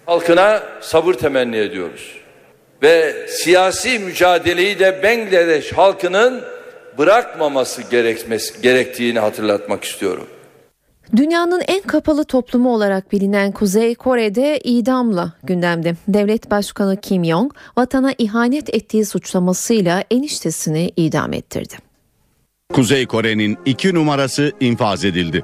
Halkına 0.05 0.63
sabır 0.81 1.13
temenni 1.13 1.57
ediyoruz. 1.57 2.17
Ve 2.83 3.27
siyasi 3.29 3.99
mücadeleyi 3.99 4.79
de 4.79 5.03
Bangladeş 5.03 5.73
halkının 5.73 6.56
bırakmaması 6.97 7.81
gerekmesi, 7.81 8.61
gerektiğini 8.61 9.19
hatırlatmak 9.19 9.83
istiyorum. 9.83 10.27
Dünyanın 11.15 11.61
en 11.67 11.81
kapalı 11.81 12.23
toplumu 12.23 12.73
olarak 12.73 13.11
bilinen 13.11 13.51
Kuzey 13.51 13.95
Kore'de 13.95 14.59
idamla 14.63 15.33
gündemde. 15.43 15.95
Devlet 16.07 16.51
Başkanı 16.51 17.01
Kim 17.01 17.25
Jong 17.25 17.53
vatana 17.77 18.13
ihanet 18.17 18.75
ettiği 18.75 19.05
suçlamasıyla 19.05 20.03
eniştesini 20.11 20.91
idam 20.97 21.33
ettirdi. 21.33 21.75
Kuzey 22.73 23.05
Kore'nin 23.05 23.57
iki 23.65 23.93
numarası 23.93 24.51
infaz 24.59 25.05
edildi. 25.05 25.43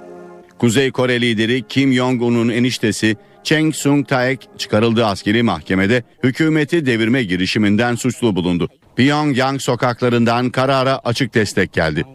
Kuzey 0.58 0.92
Kore 0.92 1.22
lideri 1.22 1.64
Kim 1.70 1.94
Jong-un'un 1.94 2.50
eniştesi 2.50 3.16
Cheng 3.44 3.76
Sung-taek 3.76 4.38
çıkarıldığı 4.58 5.06
askeri 5.06 5.44
mahkemede 5.44 6.04
hükümeti 6.24 6.86
devirme 6.86 7.24
girişiminden 7.24 7.96
suçlu 7.96 8.36
bulundu. 8.36 8.70
Pyongyang 8.96 9.62
sokaklarından 9.62 10.50
karara 10.50 11.00
açık 11.04 11.34
destek 11.34 11.74
geldi. 11.74 12.06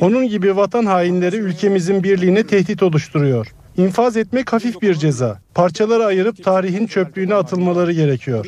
Onun 0.00 0.28
gibi 0.28 0.56
vatan 0.56 0.86
hainleri 0.86 1.36
ülkemizin 1.36 2.02
birliğine 2.02 2.46
tehdit 2.46 2.82
oluşturuyor. 2.82 3.52
İnfaz 3.76 4.16
etmek 4.16 4.52
hafif 4.52 4.82
bir 4.82 4.94
ceza. 4.94 5.40
Parçalara 5.54 6.04
ayırıp 6.04 6.44
tarihin 6.44 6.86
çöplüğüne 6.86 7.34
atılmaları 7.34 7.92
gerekiyor. 7.92 8.46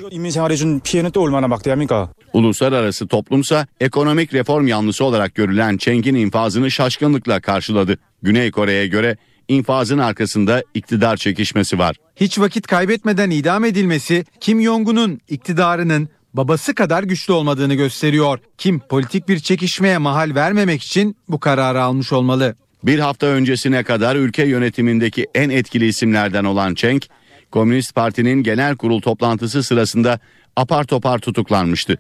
Uluslararası 2.32 3.06
toplumsa 3.06 3.66
ekonomik 3.80 4.34
reform 4.34 4.66
yanlısı 4.66 5.04
olarak 5.04 5.34
görülen 5.34 5.76
Cheng'in 5.76 6.14
infazını 6.14 6.70
şaşkınlıkla 6.70 7.40
karşıladı. 7.40 7.98
Güney 8.22 8.50
Kore'ye 8.50 8.86
göre 8.86 9.16
infazın 9.48 9.98
arkasında 9.98 10.62
iktidar 10.74 11.16
çekişmesi 11.16 11.78
var. 11.78 11.96
Hiç 12.16 12.38
vakit 12.38 12.66
kaybetmeden 12.66 13.30
idam 13.30 13.64
edilmesi 13.64 14.24
Kim 14.40 14.62
Jong-un'un 14.62 15.20
iktidarının 15.28 16.08
babası 16.34 16.74
kadar 16.74 17.02
güçlü 17.02 17.32
olmadığını 17.32 17.74
gösteriyor. 17.74 18.38
Kim 18.58 18.80
politik 18.80 19.28
bir 19.28 19.38
çekişmeye 19.38 19.98
mahal 19.98 20.34
vermemek 20.34 20.82
için 20.82 21.16
bu 21.28 21.40
kararı 21.40 21.82
almış 21.82 22.12
olmalı. 22.12 22.56
Bir 22.82 22.98
hafta 22.98 23.26
öncesine 23.26 23.82
kadar 23.82 24.16
ülke 24.16 24.44
yönetimindeki 24.44 25.26
en 25.34 25.50
etkili 25.50 25.86
isimlerden 25.86 26.44
olan 26.44 26.74
Cheng, 26.74 27.02
Komünist 27.50 27.94
Parti'nin 27.94 28.42
genel 28.42 28.76
kurul 28.76 29.00
toplantısı 29.00 29.62
sırasında 29.62 30.18
apar 30.56 30.84
topar 30.84 31.18
tutuklanmıştı. 31.18 31.98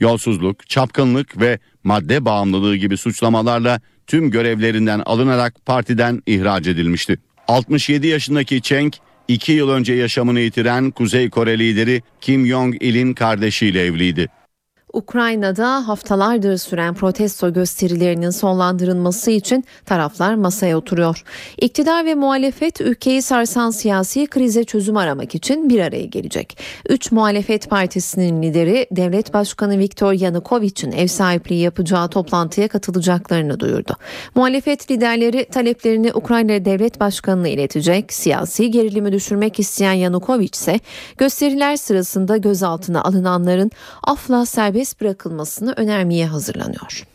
Yolsuzluk, 0.00 0.68
çapkınlık 0.68 1.40
ve 1.40 1.58
madde 1.84 2.24
bağımlılığı 2.24 2.76
gibi 2.76 2.96
suçlamalarla 2.96 3.80
tüm 4.06 4.30
görevlerinden 4.30 5.02
alınarak 5.06 5.54
partiden 5.66 6.22
ihraç 6.26 6.66
edilmişti. 6.66 7.18
67 7.48 8.06
yaşındaki 8.06 8.62
Cheng, 8.62 8.92
2 9.28 9.52
yıl 9.52 9.70
önce 9.70 9.92
yaşamını 9.94 10.40
yitiren 10.40 10.90
Kuzey 10.90 11.30
Kore 11.30 11.58
lideri 11.58 12.02
Kim 12.20 12.46
Jong-il'in 12.46 13.14
kardeşiyle 13.14 13.84
evliydi. 13.84 14.28
Ukrayna'da 14.92 15.88
haftalardır 15.88 16.56
süren 16.56 16.94
protesto 16.94 17.52
gösterilerinin 17.52 18.30
sonlandırılması 18.30 19.30
için 19.30 19.64
taraflar 19.86 20.34
masaya 20.34 20.78
oturuyor. 20.78 21.24
İktidar 21.58 22.06
ve 22.06 22.14
muhalefet 22.14 22.80
ülkeyi 22.80 23.22
sarsan 23.22 23.70
siyasi 23.70 24.26
krize 24.26 24.64
çözüm 24.64 24.96
aramak 24.96 25.34
için 25.34 25.68
bir 25.68 25.80
araya 25.80 26.04
gelecek. 26.04 26.58
Üç 26.88 27.12
muhalefet 27.12 27.70
partisinin 27.70 28.42
lideri 28.42 28.86
Devlet 28.90 29.34
Başkanı 29.34 29.78
Viktor 29.78 30.12
Yanukovic'in 30.12 30.92
ev 30.92 31.06
sahipliği 31.06 31.60
yapacağı 31.60 32.08
toplantıya 32.08 32.68
katılacaklarını 32.68 33.60
duyurdu. 33.60 33.96
Muhalefet 34.34 34.90
liderleri 34.90 35.44
taleplerini 35.44 36.12
Ukrayna 36.14 36.64
Devlet 36.64 37.00
Başkanı'na 37.00 37.48
iletecek. 37.48 38.12
Siyasi 38.12 38.70
gerilimi 38.70 39.12
düşürmek 39.12 39.60
isteyen 39.60 39.92
Yanukovic 39.92 40.50
ise 40.52 40.80
gösteriler 41.18 41.76
sırasında 41.76 42.36
gözaltına 42.36 43.02
alınanların 43.02 43.70
afla 44.02 44.46
serbest 44.46 44.81
serbest 44.82 45.00
bırakılmasını 45.00 45.74
önermeye 45.76 46.26
hazırlanıyor. 46.26 47.06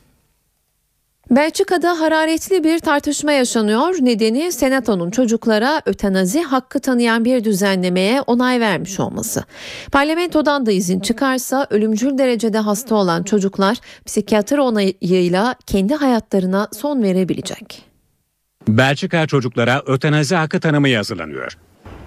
Belçika'da 1.32 2.00
hararetli 2.00 2.64
bir 2.64 2.80
tartışma 2.80 3.32
yaşanıyor. 3.32 3.96
Nedeni 4.02 4.52
Senato'nun 4.52 5.12
çocuklara 5.12 5.82
ötenazi 5.86 6.42
hakkı 6.42 6.80
tanıyan 6.80 7.26
bir 7.26 7.44
düzenlemeye 7.44 8.22
onay 8.22 8.60
vermiş 8.60 9.00
olması. 9.00 9.44
Parlamentodan 9.92 10.66
da 10.66 10.72
izin 10.72 11.00
çıkarsa 11.00 11.68
ölümcül 11.70 12.18
derecede 12.18 12.58
hasta 12.58 12.96
olan 12.96 13.24
çocuklar 13.24 13.78
psikiyatr 14.06 14.58
onayıyla 14.58 15.56
kendi 15.66 15.96
hayatlarına 15.96 16.68
son 16.74 17.04
verebilecek. 17.04 17.84
Belçika 18.68 19.28
çocuklara 19.28 19.84
ötenazi 19.88 20.36
hakkı 20.36 20.60
tanımaya 20.60 21.00
hazırlanıyor. 21.00 21.58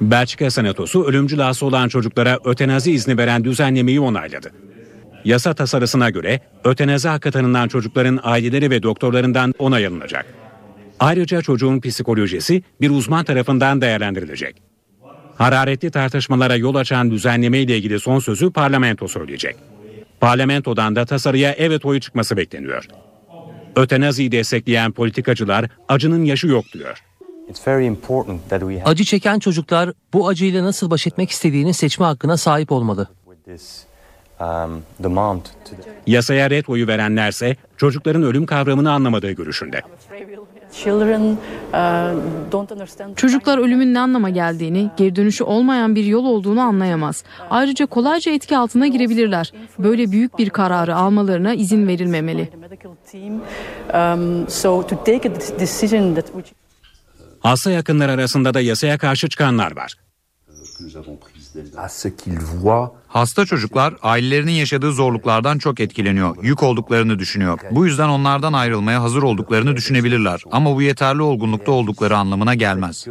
Belçika 0.00 0.50
Senatosu 0.50 1.04
ölümcül 1.04 1.38
hasta 1.38 1.66
olan 1.66 1.88
çocuklara 1.88 2.38
ötenazi 2.44 2.92
izni 2.92 3.16
veren 3.18 3.44
düzenlemeyi 3.44 4.00
onayladı. 4.00 4.50
Yasa 5.24 5.54
tasarısına 5.54 6.10
göre 6.10 6.40
ötenazi 6.64 7.08
hakkı 7.08 7.30
tanınan 7.30 7.68
çocukların 7.68 8.20
aileleri 8.22 8.70
ve 8.70 8.82
doktorlarından 8.82 9.54
onay 9.58 9.86
alınacak. 9.86 10.26
Ayrıca 11.00 11.42
çocuğun 11.42 11.80
psikolojisi 11.80 12.62
bir 12.80 12.90
uzman 12.90 13.24
tarafından 13.24 13.80
değerlendirilecek. 13.80 14.62
Hararetli 15.38 15.90
tartışmalara 15.90 16.56
yol 16.56 16.74
açan 16.74 17.10
düzenleme 17.10 17.58
ile 17.58 17.76
ilgili 17.76 18.00
son 18.00 18.18
sözü 18.18 18.50
parlamento 18.50 19.08
söyleyecek. 19.08 19.56
Parlamentodan 20.20 20.96
da 20.96 21.04
tasarıya 21.06 21.52
evet 21.52 21.84
oyu 21.84 22.00
çıkması 22.00 22.36
bekleniyor. 22.36 22.88
Ötenaziyi 23.76 24.32
destekleyen 24.32 24.92
politikacılar 24.92 25.68
acının 25.88 26.24
yaşı 26.24 26.46
yok 26.46 26.64
diyor. 26.72 27.02
Acı 28.84 29.04
çeken 29.04 29.38
çocuklar 29.38 29.92
bu 30.12 30.28
acıyla 30.28 30.64
nasıl 30.64 30.90
baş 30.90 31.06
etmek 31.06 31.30
istediğini 31.30 31.74
seçme 31.74 32.06
hakkına 32.06 32.36
sahip 32.36 32.72
olmalı. 32.72 33.08
Yasaya 36.06 36.50
red 36.50 36.64
oyu 36.68 36.86
verenlerse 36.86 37.56
çocukların 37.76 38.22
ölüm 38.22 38.46
kavramını 38.46 38.92
anlamadığı 38.92 39.32
görüşünde. 39.32 39.82
Çocuklar 43.16 43.58
ölümün 43.58 43.94
ne 43.94 44.00
anlama 44.00 44.30
geldiğini, 44.30 44.90
geri 44.96 45.16
dönüşü 45.16 45.44
olmayan 45.44 45.94
bir 45.94 46.04
yol 46.04 46.24
olduğunu 46.24 46.60
anlayamaz. 46.60 47.24
Ayrıca 47.50 47.86
kolayca 47.86 48.32
etki 48.32 48.56
altına 48.56 48.86
girebilirler. 48.86 49.52
Böyle 49.78 50.12
büyük 50.12 50.38
bir 50.38 50.50
kararı 50.50 50.96
almalarına 50.96 51.54
izin 51.54 51.86
verilmemeli. 51.86 52.50
Hasta 57.40 57.70
yakınlar 57.70 58.08
arasında 58.08 58.54
da 58.54 58.60
yasaya 58.60 58.98
karşı 58.98 59.28
çıkanlar 59.28 59.76
var. 59.76 59.94
Hasta 63.08 63.46
çocuklar 63.46 63.94
ailelerinin 64.02 64.52
yaşadığı 64.52 64.92
zorluklardan 64.92 65.58
çok 65.58 65.80
etkileniyor. 65.80 66.36
Yük 66.42 66.62
olduklarını 66.62 67.18
düşünüyor. 67.18 67.58
Bu 67.70 67.86
yüzden 67.86 68.08
onlardan 68.08 68.52
ayrılmaya 68.52 69.02
hazır 69.02 69.22
olduklarını 69.22 69.76
düşünebilirler. 69.76 70.42
Ama 70.52 70.76
bu 70.76 70.82
yeterli 70.82 71.22
olgunlukta 71.22 71.72
oldukları 71.72 72.16
anlamına 72.16 72.54
gelmez. 72.54 73.06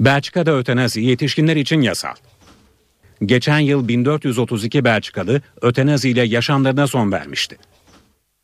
Belçika'da 0.00 0.56
ötenazi 0.56 1.02
yetişkinler 1.02 1.56
için 1.56 1.80
yasal. 1.80 2.14
Geçen 3.24 3.58
yıl 3.58 3.88
1432 3.88 4.84
Belçikalı 4.84 5.42
ötenazi 5.62 6.10
ile 6.10 6.22
yaşamlarına 6.22 6.86
son 6.86 7.12
vermişti. 7.12 7.58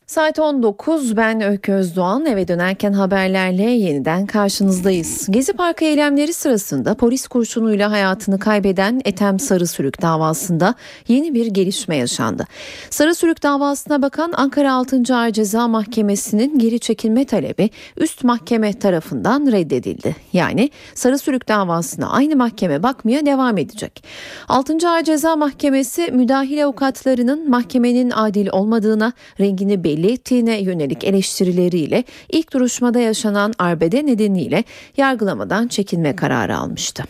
Saat 0.07 0.39
19 0.39 1.17
ben 1.17 1.41
Öykü 1.41 1.73
Özdoğan 1.73 2.25
eve 2.25 2.47
dönerken 2.47 2.93
haberlerle 2.93 3.63
yeniden 3.63 4.25
karşınızdayız. 4.25 5.27
Gezi 5.29 5.53
Parkı 5.53 5.85
eylemleri 5.85 6.33
sırasında 6.33 6.93
polis 6.93 7.27
kurşunuyla 7.27 7.91
hayatını 7.91 8.39
kaybeden 8.39 9.01
Ethem 9.05 9.39
Sarı 9.39 9.67
Sürük 9.67 10.01
davasında 10.01 10.75
yeni 11.07 11.33
bir 11.33 11.45
gelişme 11.45 11.95
yaşandı. 11.95 12.45
Sarı 12.89 13.15
Sürük 13.15 13.43
davasına 13.43 14.01
bakan 14.01 14.33
Ankara 14.35 14.73
6. 14.73 15.15
Ağır 15.15 15.31
Ceza 15.31 15.67
Mahkemesi'nin 15.67 16.59
geri 16.59 16.79
çekilme 16.79 17.25
talebi 17.25 17.69
üst 17.97 18.23
mahkeme 18.23 18.79
tarafından 18.79 19.51
reddedildi. 19.51 20.15
Yani 20.33 20.69
Sarı 20.95 21.17
Sürük 21.17 21.47
davasına 21.47 22.09
aynı 22.09 22.35
mahkeme 22.35 22.83
bakmaya 22.83 23.25
devam 23.25 23.57
edecek. 23.57 24.03
6. 24.47 24.89
Ağır 24.89 25.03
Ceza 25.03 25.35
Mahkemesi 25.35 26.11
müdahil 26.11 26.65
avukatlarının 26.65 27.49
mahkemenin 27.49 28.11
adil 28.11 28.47
olmadığına 28.51 29.13
rengini 29.39 29.83
belli 29.83 29.96
ettiğine 30.03 30.61
yönelik 30.61 31.03
eleştirileriyle 31.03 32.03
ilk 32.29 32.53
duruşmada 32.53 32.99
yaşanan 32.99 33.53
arbede 33.59 34.05
nedeniyle 34.05 34.63
yargılamadan 34.97 35.67
çekilme 35.67 36.15
kararı 36.15 36.57
almıştı. 36.57 37.03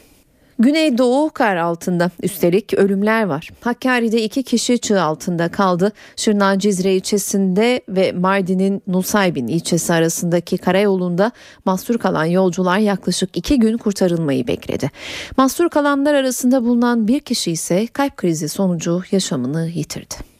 Güneydoğu 0.59 1.29
kar 1.33 1.55
altında. 1.55 2.11
Üstelik 2.23 2.73
ölümler 2.73 3.23
var. 3.23 3.49
Hakkari'de 3.61 4.23
iki 4.23 4.43
kişi 4.43 4.79
çığ 4.79 5.01
altında 5.01 5.49
kaldı. 5.49 5.91
Şırnak 6.15 6.61
Cizre 6.61 6.95
ilçesinde 6.95 7.81
ve 7.89 8.11
Mardin'in 8.11 8.81
Nusaybin 8.87 9.47
ilçesi 9.47 9.93
arasındaki 9.93 10.57
karayolunda 10.57 11.31
mahsur 11.65 11.97
kalan 11.97 12.25
yolcular 12.25 12.77
yaklaşık 12.77 13.37
iki 13.37 13.59
gün 13.59 13.77
kurtarılmayı 13.77 14.47
bekledi. 14.47 14.91
Mahsur 15.37 15.69
kalanlar 15.69 16.13
arasında 16.13 16.63
bulunan 16.63 17.07
bir 17.07 17.19
kişi 17.19 17.51
ise 17.51 17.87
kalp 17.87 18.17
krizi 18.17 18.49
sonucu 18.49 19.01
yaşamını 19.11 19.67
yitirdi. 19.67 20.36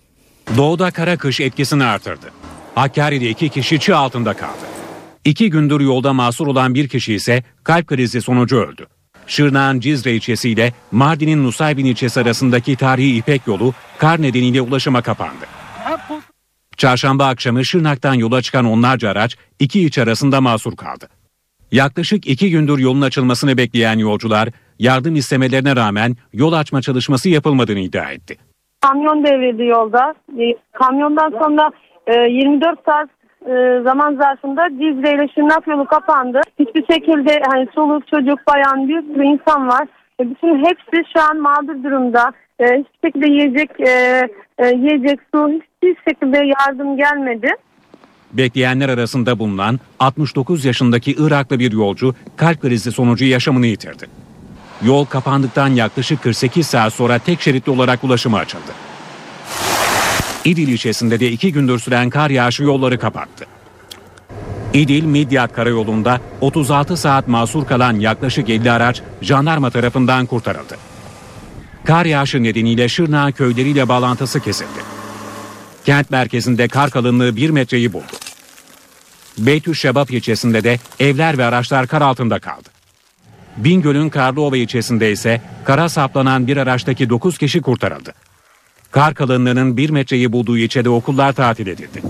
Doğuda 0.56 0.92
kara 0.92 1.18
kış 1.18 1.40
etkisini 1.40 1.84
artırdı. 1.84 2.32
Hakkari'de 2.76 3.30
iki 3.30 3.50
kişi 3.50 3.80
çığ 3.80 3.98
altında 3.98 4.34
kaldı. 4.34 4.66
İki 5.26 5.50
gündür 5.50 5.80
yolda 5.82 6.14
mahsur 6.14 6.48
olan 6.48 6.74
bir 6.74 6.88
kişi 6.88 7.14
ise 7.14 7.44
kalp 7.64 7.88
krizi 7.88 8.22
sonucu 8.22 8.58
öldü. 8.58 8.88
Şırnak'ın 9.28 9.80
Cizre 9.80 10.16
ilçesi 10.16 10.50
ile 10.50 10.74
Mardin'in 10.92 11.44
Nusaybin 11.44 11.86
ilçesi 11.86 12.20
arasındaki 12.20 12.76
tarihi 12.76 13.18
İpek 13.18 13.48
yolu 13.48 13.74
kar 13.98 14.22
nedeniyle 14.22 14.62
ulaşıma 14.62 15.02
kapandı. 15.02 15.46
Çarşamba 16.78 17.28
akşamı 17.28 17.66
Şırnak'tan 17.66 18.14
yola 18.14 18.42
çıkan 18.42 18.66
onlarca 18.66 19.10
araç 19.10 19.38
iki 19.60 19.86
iç 19.86 19.98
arasında 19.98 20.42
mahsur 20.42 20.76
kaldı. 20.76 21.10
Yaklaşık 21.72 22.28
iki 22.28 22.50
gündür 22.50 22.78
yolun 22.78 23.02
açılmasını 23.02 23.58
bekleyen 23.58 23.98
yolcular 23.98 24.50
yardım 24.80 25.16
istemelerine 25.16 25.76
rağmen 25.76 26.18
yol 26.34 26.54
açma 26.54 26.82
çalışması 26.82 27.30
yapılmadığını 27.30 27.80
iddia 27.80 28.12
etti. 28.12 28.38
Kamyon 28.88 29.24
devrildi 29.24 29.64
yolda. 29.66 30.14
E, 30.40 30.56
kamyondan 30.72 31.30
sonra 31.30 31.72
24 32.30 32.80
e, 32.80 32.82
saat 32.86 33.10
e, 33.46 33.82
zaman 33.84 34.16
zarfında 34.16 34.70
Cizre 34.70 35.16
ile 35.16 35.28
Şırnak 35.36 35.68
yolu 35.68 35.86
kapandı. 35.86 36.42
Hiçbir 36.60 36.86
şekilde 36.94 37.42
hani 37.52 37.68
soluk 37.76 38.08
çocuk 38.08 38.40
bayan 38.48 38.88
bir 38.90 39.02
sürü 39.02 39.24
insan 39.24 39.68
var. 39.68 39.88
Bütün 40.20 40.66
hepsi 40.66 41.12
şu 41.14 41.22
an 41.32 41.38
mağdur 41.38 41.84
durumda. 41.84 42.32
Hiçbir 42.62 43.08
şekilde 43.08 43.30
yiyecek 43.32 43.70
yiyecek 44.76 45.20
su 45.34 45.50
hiçbir 45.50 45.96
şekilde 46.08 46.38
yardım 46.38 46.98
gelmedi. 46.98 47.48
Bekleyenler 48.34 48.90
arasında 48.90 49.40
bulunan 49.40 49.80
69 50.00 50.66
yaşındaki 50.66 51.12
Iraklı 51.12 51.60
bir 51.60 51.72
yolcu 51.72 52.16
kalp 52.38 52.62
krizi 52.62 52.92
sonucu 52.92 53.26
yaşamını 53.26 53.66
yitirdi. 53.66 54.27
Yol 54.82 55.06
kapandıktan 55.06 55.68
yaklaşık 55.68 56.24
48 56.24 56.68
saat 56.68 56.94
sonra 56.94 57.20
tek 57.20 57.42
şeritli 57.42 57.72
olarak 57.72 58.04
ulaşıma 58.04 58.38
açıldı. 58.38 58.72
İdil 60.46 60.68
ilçesinde 60.68 61.20
de 61.20 61.32
iki 61.32 61.54
gündür 61.54 61.80
süren 61.80 62.10
kar 62.10 62.30
yağışı 62.30 62.64
yolları 62.64 63.00
kapattı. 63.00 63.46
İdil 64.74 65.04
Midyat 65.04 65.54
Karayolu'nda 65.54 66.22
36 66.42 66.98
saat 66.98 67.28
mahsur 67.28 67.66
kalan 67.66 68.00
yaklaşık 68.00 68.50
50 68.50 68.72
araç 68.72 69.02
jandarma 69.22 69.70
tarafından 69.70 70.26
kurtarıldı. 70.26 70.78
Kar 71.86 72.06
yağışı 72.06 72.44
nedeniyle 72.44 72.90
Şırnak 72.90 73.38
köyleriyle 73.38 73.90
bağlantısı 73.90 74.40
kesildi. 74.40 74.80
Kent 75.86 76.12
merkezinde 76.12 76.68
kar 76.68 76.90
kalınlığı 76.90 77.36
1 77.36 77.50
metreyi 77.50 77.94
buldu. 77.94 78.14
Beytüşşebap 79.38 80.12
ilçesinde 80.12 80.64
de 80.64 80.80
evler 81.00 81.38
ve 81.38 81.46
araçlar 81.46 81.88
kar 81.88 82.02
altında 82.02 82.40
kaldı. 82.40 82.77
Bingöl'ün 83.58 84.10
Karlıova 84.10 84.58
ilçesinde 84.58 85.12
ise 85.12 85.42
kara 85.66 85.90
saplanan 85.90 86.48
bir 86.48 86.58
araçtaki 86.58 87.10
9 87.10 87.38
kişi 87.38 87.62
kurtarıldı. 87.62 88.14
Kar 88.92 89.14
kalınlığının 89.14 89.78
1 89.78 89.90
metreyi 89.90 90.32
bulduğu 90.32 90.58
ilçede 90.58 90.90
okullar 90.90 91.34
tatil 91.34 91.68
edildi. 91.68 92.02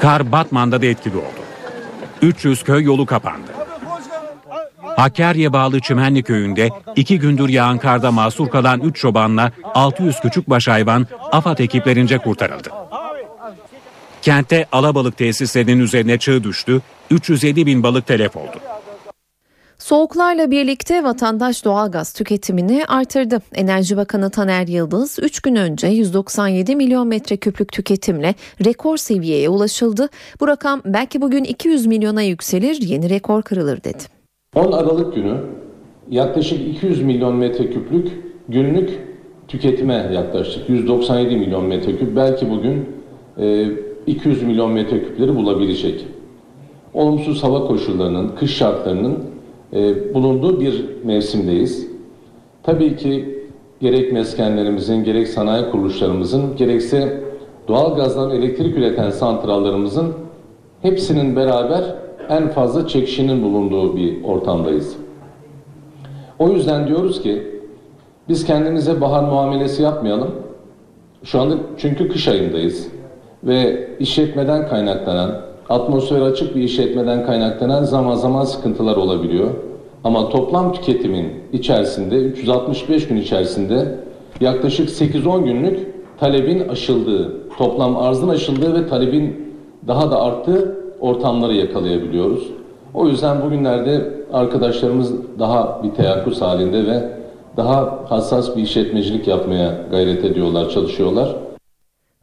Kar 0.00 0.32
Batman'da 0.32 0.82
da 0.82 0.86
etkili 0.86 1.16
oldu. 1.16 1.42
300 2.22 2.62
köy 2.62 2.84
yolu 2.84 3.06
kapandı. 3.06 3.52
Hakkari'ye 4.96 5.52
bağlı 5.52 5.80
Çimenli 5.80 6.22
köyünde 6.22 6.68
iki 6.96 7.18
gündür 7.18 7.48
yağan 7.48 7.78
karda 7.78 8.10
mahsur 8.10 8.48
kalan 8.48 8.80
3 8.80 8.96
çobanla 8.96 9.52
600 9.74 10.20
küçük 10.20 10.50
baş 10.50 10.68
hayvan 10.68 11.06
AFAD 11.32 11.58
ekiplerince 11.58 12.18
kurtarıldı. 12.18 12.68
Kentte 14.22 14.66
alabalık 14.72 15.16
tesislerinin 15.16 15.78
üzerine 15.78 16.18
çığ 16.18 16.44
düştü, 16.44 16.82
307 17.10 17.66
bin 17.66 17.82
balık 17.82 18.06
telef 18.06 18.36
oldu. 18.36 18.71
Soğuklarla 19.82 20.50
birlikte 20.50 21.04
vatandaş 21.04 21.64
doğalgaz 21.64 22.12
tüketimini 22.12 22.84
artırdı. 22.88 23.38
Enerji 23.54 23.96
Bakanı 23.96 24.30
Taner 24.30 24.66
Yıldız 24.66 25.18
3 25.22 25.40
gün 25.40 25.56
önce 25.56 25.86
197 25.86 26.76
milyon 26.76 27.08
metreküplük 27.08 27.72
tüketimle 27.72 28.34
rekor 28.64 28.96
seviyeye 28.96 29.48
ulaşıldı. 29.48 30.08
Bu 30.40 30.48
rakam 30.48 30.80
belki 30.84 31.20
bugün 31.20 31.44
200 31.44 31.86
milyona 31.86 32.22
yükselir, 32.22 32.82
yeni 32.82 33.10
rekor 33.10 33.42
kırılır 33.42 33.84
dedi. 33.84 34.02
10 34.56 34.72
Aralık 34.72 35.14
günü 35.14 35.36
yaklaşık 36.10 36.76
200 36.76 37.02
milyon 37.02 37.36
metreküplük 37.36 38.12
günlük 38.48 38.90
tüketime 39.48 40.10
yaklaştık. 40.14 40.68
197 40.68 41.36
milyon 41.36 41.64
metreküp 41.64 42.16
belki 42.16 42.50
bugün 42.50 42.88
200 44.06 44.42
milyon 44.42 44.72
metreküpleri 44.72 45.36
bulabilecek. 45.36 46.06
Olumsuz 46.94 47.42
hava 47.42 47.66
koşullarının, 47.66 48.28
kış 48.36 48.56
şartlarının 48.56 49.31
e, 49.72 50.14
bulunduğu 50.14 50.60
bir 50.60 50.84
mevsimdeyiz. 51.04 51.86
Tabii 52.62 52.96
ki 52.96 53.38
gerek 53.80 54.12
meskenlerimizin, 54.12 55.04
gerek 55.04 55.28
sanayi 55.28 55.70
kuruluşlarımızın, 55.70 56.56
gerekse 56.56 57.20
doğal 57.68 57.96
gazdan 57.96 58.30
elektrik 58.30 58.78
üreten 58.78 59.10
santrallarımızın 59.10 60.12
hepsinin 60.82 61.36
beraber 61.36 61.84
en 62.28 62.48
fazla 62.48 62.88
çekişinin 62.88 63.42
bulunduğu 63.42 63.96
bir 63.96 64.24
ortamdayız. 64.24 64.96
O 66.38 66.48
yüzden 66.48 66.88
diyoruz 66.88 67.22
ki 67.22 67.42
biz 68.28 68.44
kendimize 68.44 69.00
bahar 69.00 69.24
muamelesi 69.24 69.82
yapmayalım. 69.82 70.30
Şu 71.24 71.40
anda 71.40 71.54
çünkü 71.78 72.08
kış 72.08 72.28
ayındayız 72.28 72.88
ve 73.44 73.88
işletmeden 74.00 74.68
kaynaklanan 74.68 75.51
atmosfer 75.68 76.20
açık 76.20 76.56
bir 76.56 76.62
işletmeden 76.62 77.26
kaynaklanan 77.26 77.84
zaman 77.84 78.14
zaman 78.14 78.44
sıkıntılar 78.44 78.96
olabiliyor. 78.96 79.50
Ama 80.04 80.28
toplam 80.28 80.72
tüketimin 80.72 81.32
içerisinde 81.52 82.16
365 82.16 83.08
gün 83.08 83.16
içerisinde 83.16 83.98
yaklaşık 84.40 84.88
8-10 84.88 85.44
günlük 85.44 85.78
talebin 86.20 86.68
aşıldığı, 86.68 87.32
toplam 87.58 87.96
arzın 87.96 88.28
aşıldığı 88.28 88.74
ve 88.74 88.88
talebin 88.88 89.54
daha 89.86 90.10
da 90.10 90.22
arttığı 90.22 90.78
ortamları 91.00 91.54
yakalayabiliyoruz. 91.54 92.50
O 92.94 93.08
yüzden 93.08 93.42
bugünlerde 93.42 94.10
arkadaşlarımız 94.32 95.12
daha 95.38 95.80
bir 95.82 95.90
teyakkuz 95.90 96.42
halinde 96.42 96.86
ve 96.86 97.08
daha 97.56 97.98
hassas 98.08 98.56
bir 98.56 98.62
işletmecilik 98.62 99.28
yapmaya 99.28 99.74
gayret 99.90 100.24
ediyorlar, 100.24 100.70
çalışıyorlar. 100.70 101.36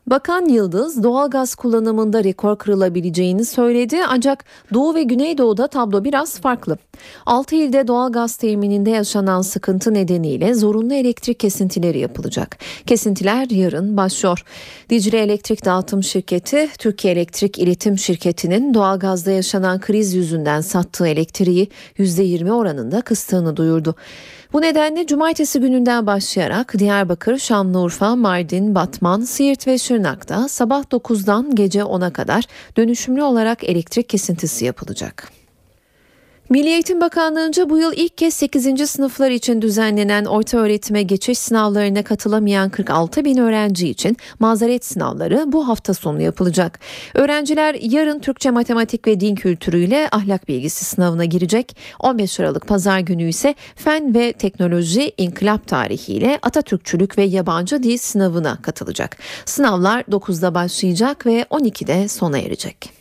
Bakan 0.09 0.45
Yıldız 0.45 1.03
doğalgaz 1.03 1.55
kullanımında 1.55 2.23
rekor 2.23 2.57
kırılabileceğini 2.57 3.45
söyledi 3.45 3.97
ancak 4.07 4.45
Doğu 4.73 4.95
ve 4.95 5.03
Güneydoğu'da 5.03 5.67
tablo 5.67 6.03
biraz 6.03 6.39
farklı. 6.39 6.77
6 7.25 7.55
ilde 7.55 7.87
doğalgaz 7.87 8.35
temininde 8.35 8.89
yaşanan 8.89 9.41
sıkıntı 9.41 9.93
nedeniyle 9.93 10.53
zorunlu 10.53 10.93
elektrik 10.93 11.39
kesintileri 11.39 11.99
yapılacak. 11.99 12.57
Kesintiler 12.85 13.49
yarın 13.49 13.97
başlıyor. 13.97 14.43
Dicle 14.89 15.19
Elektrik 15.19 15.65
Dağıtım 15.65 16.03
Şirketi, 16.03 16.69
Türkiye 16.79 17.13
Elektrik 17.13 17.59
İletim 17.59 17.97
Şirketi'nin 17.97 18.73
doğalgazda 18.73 19.31
yaşanan 19.31 19.79
kriz 19.79 20.13
yüzünden 20.13 20.61
sattığı 20.61 21.07
elektriği 21.07 21.69
%20 21.97 22.51
oranında 22.51 23.01
kıstığını 23.01 23.57
duyurdu. 23.57 23.95
Bu 24.53 24.61
nedenle 24.61 25.07
cumartesi 25.07 25.59
gününden 25.59 26.07
başlayarak 26.07 26.79
Diyarbakır, 26.79 27.37
Şanlıurfa, 27.37 28.15
Mardin, 28.15 28.75
Batman, 28.75 29.21
Siirt 29.21 29.67
ve 29.67 29.77
Şırnak'ta 29.77 30.47
sabah 30.47 30.83
9'dan 30.83 31.55
gece 31.55 31.79
10'a 31.79 32.13
kadar 32.13 32.43
dönüşümlü 32.77 33.23
olarak 33.23 33.63
elektrik 33.63 34.09
kesintisi 34.09 34.65
yapılacak. 34.65 35.38
Milli 36.49 36.69
Eğitim 36.69 37.01
Bakanlığı'nca 37.01 37.69
bu 37.69 37.77
yıl 37.77 37.93
ilk 37.95 38.17
kez 38.17 38.33
8. 38.33 38.89
sınıflar 38.89 39.31
için 39.31 39.61
düzenlenen 39.61 40.25
orta 40.25 40.57
öğretime 40.57 41.03
geçiş 41.03 41.39
sınavlarına 41.39 42.03
katılamayan 42.03 42.69
46 42.69 43.25
bin 43.25 43.37
öğrenci 43.37 43.89
için 43.89 44.17
mazeret 44.39 44.85
sınavları 44.85 45.43
bu 45.47 45.67
hafta 45.67 45.93
sonu 45.93 46.21
yapılacak. 46.21 46.79
Öğrenciler 47.13 47.75
yarın 47.81 48.19
Türkçe, 48.19 48.51
matematik 48.51 49.07
ve 49.07 49.19
din 49.19 49.35
kültürüyle 49.35 50.07
ahlak 50.11 50.47
bilgisi 50.47 50.85
sınavına 50.85 51.25
girecek. 51.25 51.77
15 51.99 52.39
Aralık 52.39 52.67
Pazar 52.67 52.99
günü 52.99 53.29
ise 53.29 53.55
fen 53.75 54.15
ve 54.15 54.33
teknoloji, 54.33 55.13
inkılap 55.17 55.67
tarihiyle 55.67 56.39
Atatürkçülük 56.41 57.17
ve 57.17 57.23
yabancı 57.23 57.83
dil 57.83 57.97
sınavına 57.97 58.57
katılacak. 58.61 59.17
Sınavlar 59.45 60.01
9'da 60.01 60.53
başlayacak 60.53 61.25
ve 61.25 61.41
12'de 61.41 62.07
sona 62.07 62.37
erecek. 62.37 62.98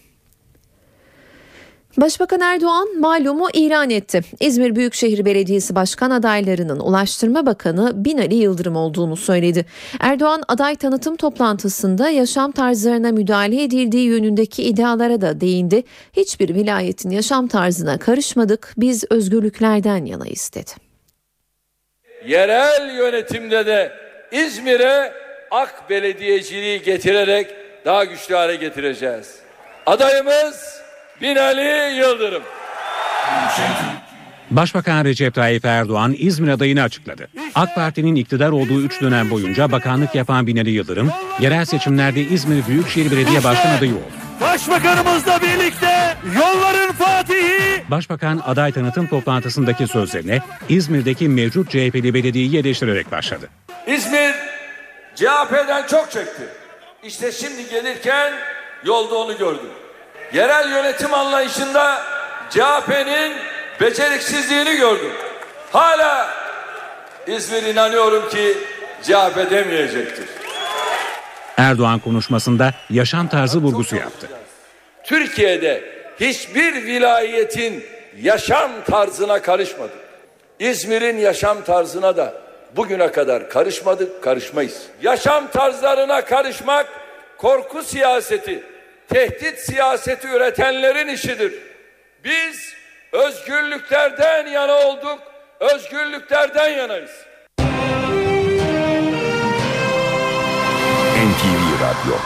Başbakan 2.01 2.41
Erdoğan 2.41 2.99
malumu 2.99 3.49
ilan 3.53 3.91
etti. 3.91 4.21
İzmir 4.41 4.77
Büyükşehir 4.77 5.25
Belediyesi 5.25 5.75
Başkan 5.75 6.11
adaylarının 6.11 6.81
Ulaştırma 6.81 7.47
Bakanı 7.47 8.05
Binali 8.05 8.35
Yıldırım 8.35 8.77
olduğunu 8.77 9.17
söyledi. 9.17 9.67
Erdoğan 10.01 10.43
aday 10.49 10.77
tanıtım 10.77 11.17
toplantısında 11.17 12.09
yaşam 12.09 12.53
tarzlarına 12.53 13.13
müdahale 13.13 13.63
edildiği 13.63 14.09
yönündeki 14.09 14.63
iddialara 14.63 15.21
da 15.21 15.41
değindi. 15.41 15.83
Hiçbir 16.13 16.55
vilayetin 16.55 17.11
yaşam 17.11 17.49
tarzına 17.49 17.99
karışmadık, 17.99 18.75
biz 18.77 19.05
özgürlüklerden 19.11 20.05
yanayız 20.05 20.51
dedi. 20.55 20.71
Yerel 22.27 22.97
yönetimde 22.97 23.67
de 23.67 23.93
İzmir'e 24.33 25.13
AK 25.51 25.91
belediyeciliği 25.91 26.83
getirerek 26.83 27.55
daha 27.85 28.05
güçlü 28.05 28.35
hale 28.35 28.57
getireceğiz. 28.57 29.37
Adayımız 29.87 30.79
Binali 31.23 31.97
Yıldırım. 31.97 32.43
Başbakan 34.51 35.05
Recep 35.05 35.35
Tayyip 35.35 35.65
Erdoğan 35.65 36.15
İzmir 36.19 36.49
adayını 36.49 36.83
açıkladı. 36.83 37.29
AK 37.55 37.75
Parti'nin 37.75 38.15
iktidar 38.17 38.51
olduğu 38.51 38.81
3 38.81 39.01
dönem 39.03 39.31
boyunca 39.31 39.73
bakanlık 39.73 40.15
yapan 40.15 40.47
Binali 40.47 40.71
Yıldırım, 40.71 41.13
yerel 41.41 41.65
seçimlerde 41.65 42.21
İzmir 42.21 42.67
Büyükşehir 42.67 43.11
Belediye 43.11 43.45
Başkan 43.45 43.77
adayı 43.77 43.93
oldu. 43.93 44.03
Başbakanımızla 44.41 45.41
birlikte 45.43 46.17
yolların 46.37 46.93
fatihi. 46.93 47.83
Başbakan 47.91 48.43
aday 48.47 48.73
tanıtım 48.73 49.07
toplantısındaki 49.07 49.87
sözlerine 49.87 50.41
İzmir'deki 50.69 51.29
mevcut 51.29 51.71
CHP'li 51.71 52.15
belediyeyi 52.15 52.59
eleştirerek 52.59 53.13
başladı. 53.13 53.49
İzmir 53.87 54.35
CHP'den 55.15 55.87
çok 55.87 56.11
çekti. 56.11 56.43
İşte 57.03 57.33
şimdi 57.33 57.71
gelirken 57.71 58.33
yolda 58.85 59.15
onu 59.15 59.39
gördüm. 59.39 59.71
Yerel 60.33 60.71
yönetim 60.71 61.15
anlayışında 61.15 62.03
CHP'nin 62.51 63.37
beceriksizliğini 63.81 64.77
gördüm. 64.77 65.13
Hala 65.73 66.29
İzmir 67.27 67.63
inanıyorum 67.63 68.29
ki 68.29 68.59
CHP 69.03 69.51
demeyecektir. 69.51 70.25
Erdoğan 71.57 71.99
konuşmasında 71.99 72.75
yaşam 72.91 73.29
tarzı 73.29 73.59
vurgusu 73.59 73.97
yaptı. 73.97 74.29
Türkiye'de 75.05 75.85
hiçbir 76.21 76.75
vilayetin 76.75 77.85
yaşam 78.23 78.71
tarzına 78.91 79.43
karışmadık. 79.43 79.99
İzmir'in 80.59 81.17
yaşam 81.17 81.65
tarzına 81.65 82.17
da 82.17 82.35
bugüne 82.77 83.13
kadar 83.13 83.51
karışmadık, 83.51 84.23
karışmayız. 84.23 84.83
Yaşam 85.03 85.51
tarzlarına 85.51 86.25
karışmak 86.25 86.87
korku 87.39 87.83
siyaseti, 87.83 88.63
tehdit 89.09 89.59
siyaseti 89.59 90.29
üretenlerin 90.29 91.09
işidir. 91.09 91.55
Biz 92.25 92.75
özgürlüklerden 93.13 94.47
yana 94.47 94.75
olduk, 94.75 95.19
özgürlüklerden 95.61 96.69
yanayız. 96.69 97.11
NTV 101.29 101.83
Radyo 101.83 102.19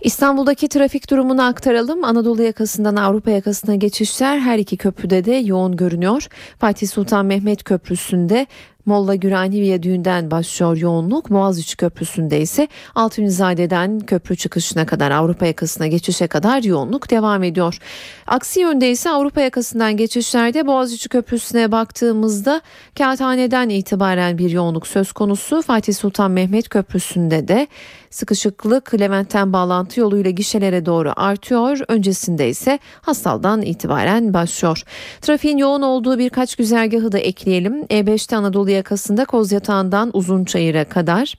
İstanbul'daki 0.00 0.68
trafik 0.68 1.10
durumunu 1.10 1.46
aktaralım. 1.46 2.04
Anadolu 2.04 2.42
yakasından 2.42 2.96
Avrupa 2.96 3.30
yakasına 3.30 3.74
geçişler 3.74 4.38
her 4.38 4.58
iki 4.58 4.76
köprüde 4.76 5.24
de 5.24 5.32
yoğun 5.32 5.76
görünüyor. 5.76 6.26
Fatih 6.58 6.88
Sultan 6.88 7.26
Mehmet 7.26 7.64
Köprüsü'nde 7.64 8.46
Molla 8.88 9.14
Gürani 9.14 9.60
Viyadüğü'nden 9.60 10.30
başlıyor 10.30 10.76
yoğunluk. 10.76 11.30
Boğaziçi 11.30 11.76
Köprüsü'nde 11.76 12.40
ise 12.40 12.68
Altunizade'den 12.94 14.00
köprü 14.00 14.36
çıkışına 14.36 14.86
kadar 14.86 15.10
Avrupa 15.10 15.46
yakasına 15.46 15.86
geçişe 15.86 16.26
kadar 16.26 16.62
yoğunluk 16.62 17.10
devam 17.10 17.42
ediyor. 17.42 17.78
Aksi 18.26 18.60
yönde 18.60 18.90
ise 18.90 19.10
Avrupa 19.10 19.40
yakasından 19.40 19.96
geçişlerde 19.96 20.66
Boğaziçi 20.66 21.08
Köprüsü'ne 21.08 21.72
baktığımızda 21.72 22.60
Kağıthane'den 22.98 23.68
itibaren 23.68 24.38
bir 24.38 24.50
yoğunluk 24.50 24.86
söz 24.86 25.12
konusu. 25.12 25.62
Fatih 25.62 25.94
Sultan 25.94 26.30
Mehmet 26.30 26.68
Köprüsü'nde 26.68 27.48
de 27.48 27.68
sıkışıklık 28.10 29.00
Levent'ten 29.00 29.52
bağlantı 29.52 30.00
yoluyla 30.00 30.30
gişelere 30.30 30.86
doğru 30.86 31.12
artıyor. 31.16 31.78
Öncesinde 31.88 32.48
ise 32.48 32.78
Hastal'dan 33.00 33.62
itibaren 33.62 34.34
başlıyor. 34.34 34.82
Trafiğin 35.20 35.58
yoğun 35.58 35.82
olduğu 35.82 36.18
birkaç 36.18 36.56
güzergahı 36.56 37.12
da 37.12 37.18
ekleyelim. 37.18 37.82
E5'te 37.82 38.36
Anadolu 38.36 38.77
yakasında 38.78 39.24
Kozyatağı'ndan 39.24 40.10
Uzunçayır'a 40.12 40.84
kadar 40.84 41.34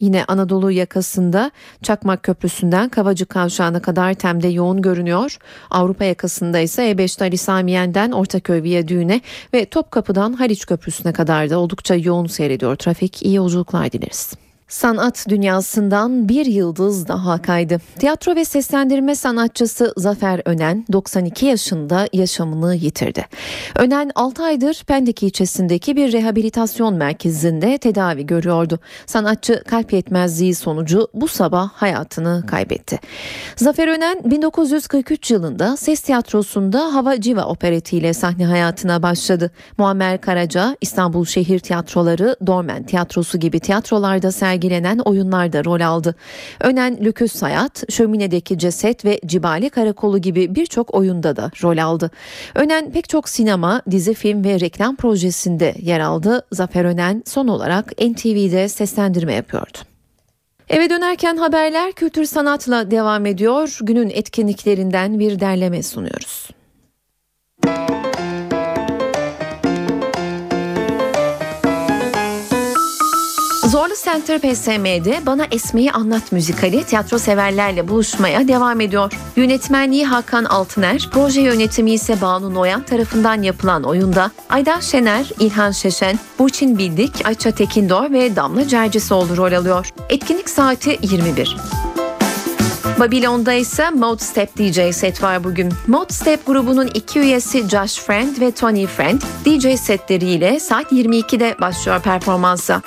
Yine 0.00 0.24
Anadolu 0.28 0.70
yakasında 0.70 1.50
Çakmak 1.82 2.22
Köprüsü'nden 2.22 2.88
Kavacı 2.88 3.26
Kavşağı'na 3.26 3.82
kadar 3.82 4.14
temde 4.14 4.48
yoğun 4.48 4.82
görünüyor. 4.82 5.38
Avrupa 5.70 6.04
yakasında 6.04 6.58
ise 6.58 6.90
E5'te 6.92 7.24
Ali 7.24 7.38
Samiyen'den 7.38 8.12
Ortaköy 8.12 8.62
Viyadüğü'ne 8.62 9.20
ve 9.54 9.64
Topkapı'dan 9.64 10.32
Haliç 10.32 10.66
Köprüsü'ne 10.66 11.12
kadar 11.12 11.50
da 11.50 11.58
oldukça 11.58 11.94
yoğun 11.94 12.26
seyrediyor 12.26 12.76
trafik. 12.76 13.22
İyi 13.22 13.34
yolculuklar 13.34 13.92
dileriz. 13.92 14.47
Sanat 14.68 15.26
dünyasından 15.28 16.28
bir 16.28 16.46
yıldız 16.46 17.08
daha 17.08 17.42
kaydı. 17.42 17.80
Tiyatro 17.98 18.36
ve 18.36 18.44
seslendirme 18.44 19.14
sanatçısı 19.14 19.92
Zafer 19.96 20.42
Önen 20.44 20.84
92 20.92 21.46
yaşında 21.46 22.08
yaşamını 22.12 22.74
yitirdi. 22.74 23.26
Önen 23.76 24.10
6 24.14 24.44
aydır 24.44 24.84
Pendik 24.86 25.22
ilçesindeki 25.22 25.96
bir 25.96 26.12
rehabilitasyon 26.12 26.94
merkezinde 26.94 27.78
tedavi 27.78 28.26
görüyordu. 28.26 28.78
Sanatçı 29.06 29.64
kalp 29.64 29.92
yetmezliği 29.92 30.54
sonucu 30.54 31.08
bu 31.14 31.28
sabah 31.28 31.68
hayatını 31.72 32.44
kaybetti. 32.46 32.98
Zafer 33.56 33.88
Önen 33.88 34.30
1943 34.30 35.30
yılında 35.30 35.76
Ses 35.76 36.00
Tiyatrosu'nda 36.00 36.94
Hava 36.94 37.20
Civa 37.20 37.44
operetiyle 37.44 38.14
sahne 38.14 38.46
hayatına 38.46 39.02
başladı. 39.02 39.50
Muammer 39.78 40.20
Karaca, 40.20 40.76
İstanbul 40.80 41.24
Şehir 41.24 41.58
Tiyatroları, 41.58 42.36
Dormen 42.46 42.82
Tiyatrosu 42.82 43.40
gibi 43.40 43.60
tiyatrolarda 43.60 44.32
sergiledi 44.32 44.57
sergilenen 44.58 44.98
oyunlarda 44.98 45.64
rol 45.64 45.80
aldı. 45.80 46.14
Önen 46.60 47.04
Lüküs 47.04 47.42
Hayat, 47.42 47.92
Şömine'deki 47.92 48.58
Ceset 48.58 49.04
ve 49.04 49.20
Cibali 49.26 49.70
Karakolu 49.70 50.18
gibi 50.18 50.54
birçok 50.54 50.94
oyunda 50.94 51.36
da 51.36 51.50
rol 51.62 51.78
aldı. 51.78 52.10
Önen 52.54 52.90
pek 52.92 53.08
çok 53.08 53.28
sinema, 53.28 53.82
dizi, 53.90 54.14
film 54.14 54.44
ve 54.44 54.60
reklam 54.60 54.96
projesinde 54.96 55.74
yer 55.82 56.00
aldı. 56.00 56.46
Zafer 56.52 56.84
Önen 56.84 57.22
son 57.26 57.48
olarak 57.48 57.92
NTV'de 57.98 58.68
seslendirme 58.68 59.34
yapıyordu. 59.34 59.78
Eve 60.68 60.90
dönerken 60.90 61.36
haberler 61.36 61.92
kültür 61.92 62.24
sanatla 62.24 62.90
devam 62.90 63.26
ediyor. 63.26 63.78
Günün 63.82 64.10
etkinliklerinden 64.10 65.18
bir 65.18 65.40
derleme 65.40 65.82
sunuyoruz. 65.82 66.57
Center 74.12 74.38
PSM'de 74.38 75.26
Bana 75.26 75.46
Esme'yi 75.50 75.92
Anlat 75.92 76.32
müzikali 76.32 76.84
tiyatro 76.84 77.18
severlerle 77.18 77.88
buluşmaya 77.88 78.48
devam 78.48 78.80
ediyor. 78.80 79.12
Yönetmenliği 79.36 80.06
Hakan 80.06 80.44
Altıner, 80.44 81.08
proje 81.12 81.40
yönetimi 81.40 81.90
ise 81.90 82.20
Banu 82.20 82.54
Noyan 82.54 82.82
tarafından 82.82 83.42
yapılan 83.42 83.82
oyunda 83.82 84.30
Aydan 84.50 84.80
Şener, 84.80 85.30
İlhan 85.40 85.70
Şeşen, 85.70 86.18
Burçin 86.38 86.78
Bildik, 86.78 87.26
Ayça 87.26 87.50
Tekindor 87.50 88.12
ve 88.12 88.36
Damla 88.36 88.68
Cercisoğlu 88.68 89.36
rol 89.36 89.52
alıyor. 89.52 89.88
Etkinlik 90.08 90.50
saati 90.50 90.98
21. 91.02 91.56
Babylon'da 93.00 93.52
ise 93.52 93.90
Mode 93.90 94.24
Step 94.24 94.58
DJ 94.58 94.94
set 94.94 95.22
var 95.22 95.44
bugün. 95.44 95.72
Mode 95.86 96.12
Step 96.12 96.46
grubunun 96.46 96.90
iki 96.94 97.20
üyesi 97.20 97.68
Josh 97.68 97.98
Friend 97.98 98.40
ve 98.40 98.50
Tony 98.50 98.86
Friend 98.86 99.20
DJ 99.44 99.80
setleriyle 99.80 100.60
saat 100.60 100.92
22'de 100.92 101.56
başlıyor 101.60 102.00
performansa. 102.00 102.82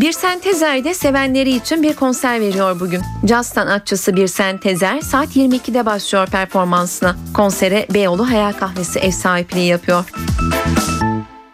Bir 0.00 0.12
Tezer 0.12 0.94
sevenleri 0.94 1.50
için 1.50 1.82
bir 1.82 1.96
konser 1.96 2.40
veriyor 2.40 2.80
bugün. 2.80 3.02
Caz 3.24 3.46
sanatçısı 3.46 4.16
Bir 4.16 4.58
Tezer 4.58 5.00
saat 5.00 5.36
22'de 5.36 5.86
başlıyor 5.86 6.26
performansına. 6.26 7.16
Konsere 7.34 7.86
Beyoğlu 7.94 8.30
Hayal 8.30 8.52
Kahvesi 8.52 8.98
ev 8.98 9.10
sahipliği 9.10 9.66
yapıyor. 9.66 10.04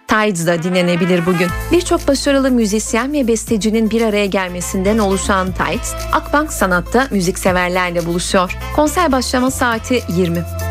Tides'da 0.08 0.62
dinlenebilir 0.62 1.26
bugün. 1.26 1.48
Birçok 1.72 2.08
başarılı 2.08 2.50
müzisyen 2.50 3.12
ve 3.12 3.28
bestecinin 3.28 3.90
bir 3.90 4.02
araya 4.02 4.26
gelmesinden 4.26 4.98
oluşan 4.98 5.48
Tides, 5.52 5.94
Akbank 6.12 6.52
Sanat'ta 6.52 7.08
müzikseverlerle 7.10 8.06
buluşuyor. 8.06 8.56
Konser 8.76 9.12
başlama 9.12 9.50
saati 9.50 10.02
20. 10.08 10.63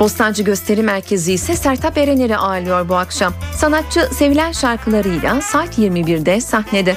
Bostancı 0.00 0.42
Gösteri 0.42 0.82
Merkezi 0.82 1.32
ise 1.32 1.56
Sertap 1.56 1.98
Erener'i 1.98 2.36
ağırlıyor 2.36 2.88
bu 2.88 2.96
akşam. 2.96 3.32
Sanatçı 3.56 4.08
sevilen 4.14 4.52
şarkılarıyla 4.52 5.40
saat 5.40 5.78
21'de 5.78 6.40
sahnede. 6.40 6.96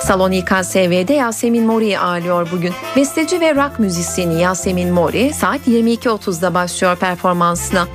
Salon 0.00 0.32
İKSV'de 0.32 1.12
Yasemin 1.12 1.66
Mori'yi 1.66 1.98
ağırlıyor 1.98 2.48
bugün. 2.52 2.72
Besteci 2.96 3.40
ve 3.40 3.54
rock 3.54 3.78
müzisyeni 3.78 4.40
Yasemin 4.40 4.92
Mori 4.92 5.32
saat 5.34 5.68
22.30'da 5.68 6.54
başlıyor 6.54 6.96
performansına. 6.96 7.88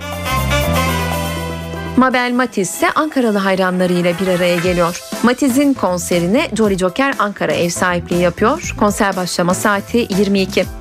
Mabel 1.98 2.32
Matiz 2.34 2.70
ise 2.70 2.92
Ankaralı 2.92 3.38
hayranlarıyla 3.38 4.14
bir 4.22 4.28
araya 4.28 4.56
geliyor. 4.56 5.02
Matiz'in 5.24 5.74
konserine 5.74 6.50
Jolly 6.58 6.78
Joker 6.78 7.14
Ankara 7.20 7.52
ev 7.52 7.70
sahipliği 7.70 8.22
yapıyor. 8.22 8.76
Konser 8.80 9.16
başlama 9.16 9.54
saati 9.54 9.98
22. 9.98 10.79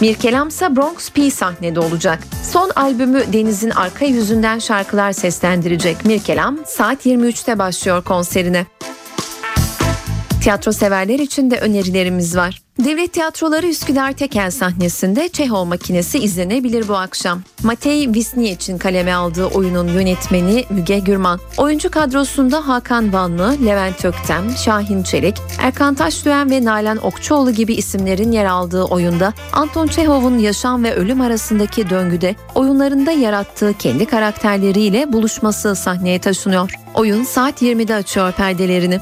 Mirkelam 0.00 0.48
ise 0.48 0.76
Bronx 0.76 1.10
P 1.10 1.30
sahnede 1.30 1.80
olacak. 1.80 2.18
Son 2.52 2.70
albümü 2.76 3.32
Deniz'in 3.32 3.70
arka 3.70 4.04
yüzünden 4.04 4.58
şarkılar 4.58 5.12
seslendirecek 5.12 6.04
Mirkelam 6.04 6.58
saat 6.66 7.06
23'te 7.06 7.58
başlıyor 7.58 8.04
konserine. 8.04 8.66
Tiyatro 10.42 10.72
severler 10.72 11.18
için 11.18 11.50
de 11.50 11.58
önerilerimiz 11.58 12.36
var. 12.36 12.62
Devlet 12.84 13.12
Tiyatroları 13.12 13.66
Üsküdar 13.66 14.12
Tekel 14.12 14.50
sahnesinde 14.50 15.28
Çehov 15.28 15.64
makinesi 15.64 16.18
izlenebilir 16.18 16.88
bu 16.88 16.96
akşam. 16.96 17.42
Matei 17.62 18.14
Visni 18.14 18.48
için 18.48 18.78
kaleme 18.78 19.14
aldığı 19.14 19.46
oyunun 19.46 19.88
yönetmeni 19.88 20.64
Müge 20.70 20.98
Gürman. 20.98 21.40
Oyuncu 21.56 21.90
kadrosunda 21.90 22.68
Hakan 22.68 23.12
Vanlı, 23.12 23.56
Levent 23.66 24.04
Öktem, 24.04 24.50
Şahin 24.64 25.02
Çelik, 25.02 25.36
Erkan 25.60 25.94
Taşdüğen 25.94 26.50
ve 26.50 26.64
Nalan 26.64 27.06
Okçuoğlu 27.06 27.50
gibi 27.50 27.74
isimlerin 27.74 28.32
yer 28.32 28.44
aldığı 28.44 28.82
oyunda 28.82 29.32
Anton 29.52 29.86
Çehov'un 29.86 30.38
yaşam 30.38 30.84
ve 30.84 30.94
ölüm 30.94 31.20
arasındaki 31.20 31.90
döngüde 31.90 32.36
oyunlarında 32.54 33.10
yarattığı 33.10 33.74
kendi 33.78 34.06
karakterleriyle 34.06 35.12
buluşması 35.12 35.76
sahneye 35.76 36.18
taşınıyor. 36.18 36.72
Oyun 36.94 37.24
saat 37.24 37.62
20'de 37.62 37.94
açıyor 37.94 38.32
perdelerini. 38.32 39.00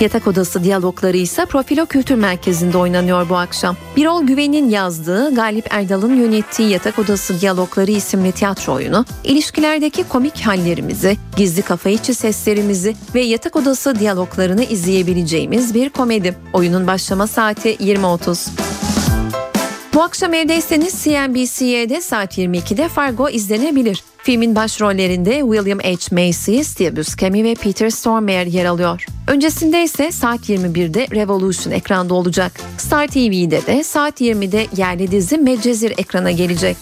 Yatak 0.00 0.26
Odası 0.26 0.64
diyalogları 0.64 1.16
ise 1.16 1.46
Profilo 1.46 1.86
Kültür 1.86 2.14
Merkezi'nde 2.14 2.78
oynanıyor 2.78 3.28
bu 3.28 3.36
akşam. 3.36 3.76
Birol 3.96 4.22
Güven'in 4.22 4.68
yazdığı, 4.68 5.34
Galip 5.34 5.66
Erdal'ın 5.70 6.16
yönettiği 6.16 6.70
Yatak 6.70 6.98
Odası 6.98 7.40
Diyalogları 7.40 7.90
isimli 7.90 8.32
tiyatro 8.32 8.72
oyunu, 8.72 9.04
ilişkilerdeki 9.24 10.04
komik 10.04 10.40
hallerimizi, 10.40 11.16
gizli 11.36 11.62
kafa 11.62 11.88
içi 11.88 12.14
seslerimizi 12.14 12.96
ve 13.14 13.20
yatak 13.20 13.56
odası 13.56 13.98
diyaloglarını 13.98 14.64
izleyebileceğimiz 14.64 15.74
bir 15.74 15.88
komedi. 15.88 16.34
Oyunun 16.52 16.86
başlama 16.86 17.26
saati 17.26 17.74
20.30. 17.74 18.85
Bu 19.96 20.02
akşam 20.02 20.34
evdeyseniz 20.34 21.04
CNBC'de 21.04 22.00
saat 22.00 22.38
22'de 22.38 22.88
Fargo 22.88 23.28
izlenebilir. 23.28 24.04
Filmin 24.18 24.54
başrollerinde 24.54 25.40
William 25.40 25.78
H. 25.78 26.14
Macy, 26.14 26.60
Steve 26.62 26.96
Buscemi 26.96 27.44
ve 27.44 27.54
Peter 27.54 27.90
Stormare 27.90 28.48
yer 28.48 28.64
alıyor. 28.64 29.06
Öncesinde 29.28 29.82
ise 29.82 30.12
saat 30.12 30.48
21'de 30.48 31.06
Revolution 31.14 31.72
ekranda 31.72 32.14
olacak. 32.14 32.52
Star 32.78 33.06
TV'de 33.06 33.66
de 33.66 33.82
saat 33.82 34.20
20'de 34.20 34.66
yerli 34.76 35.10
dizi 35.10 35.38
Medcezir 35.38 35.90
ekrana 35.90 36.30
gelecek. 36.30 36.76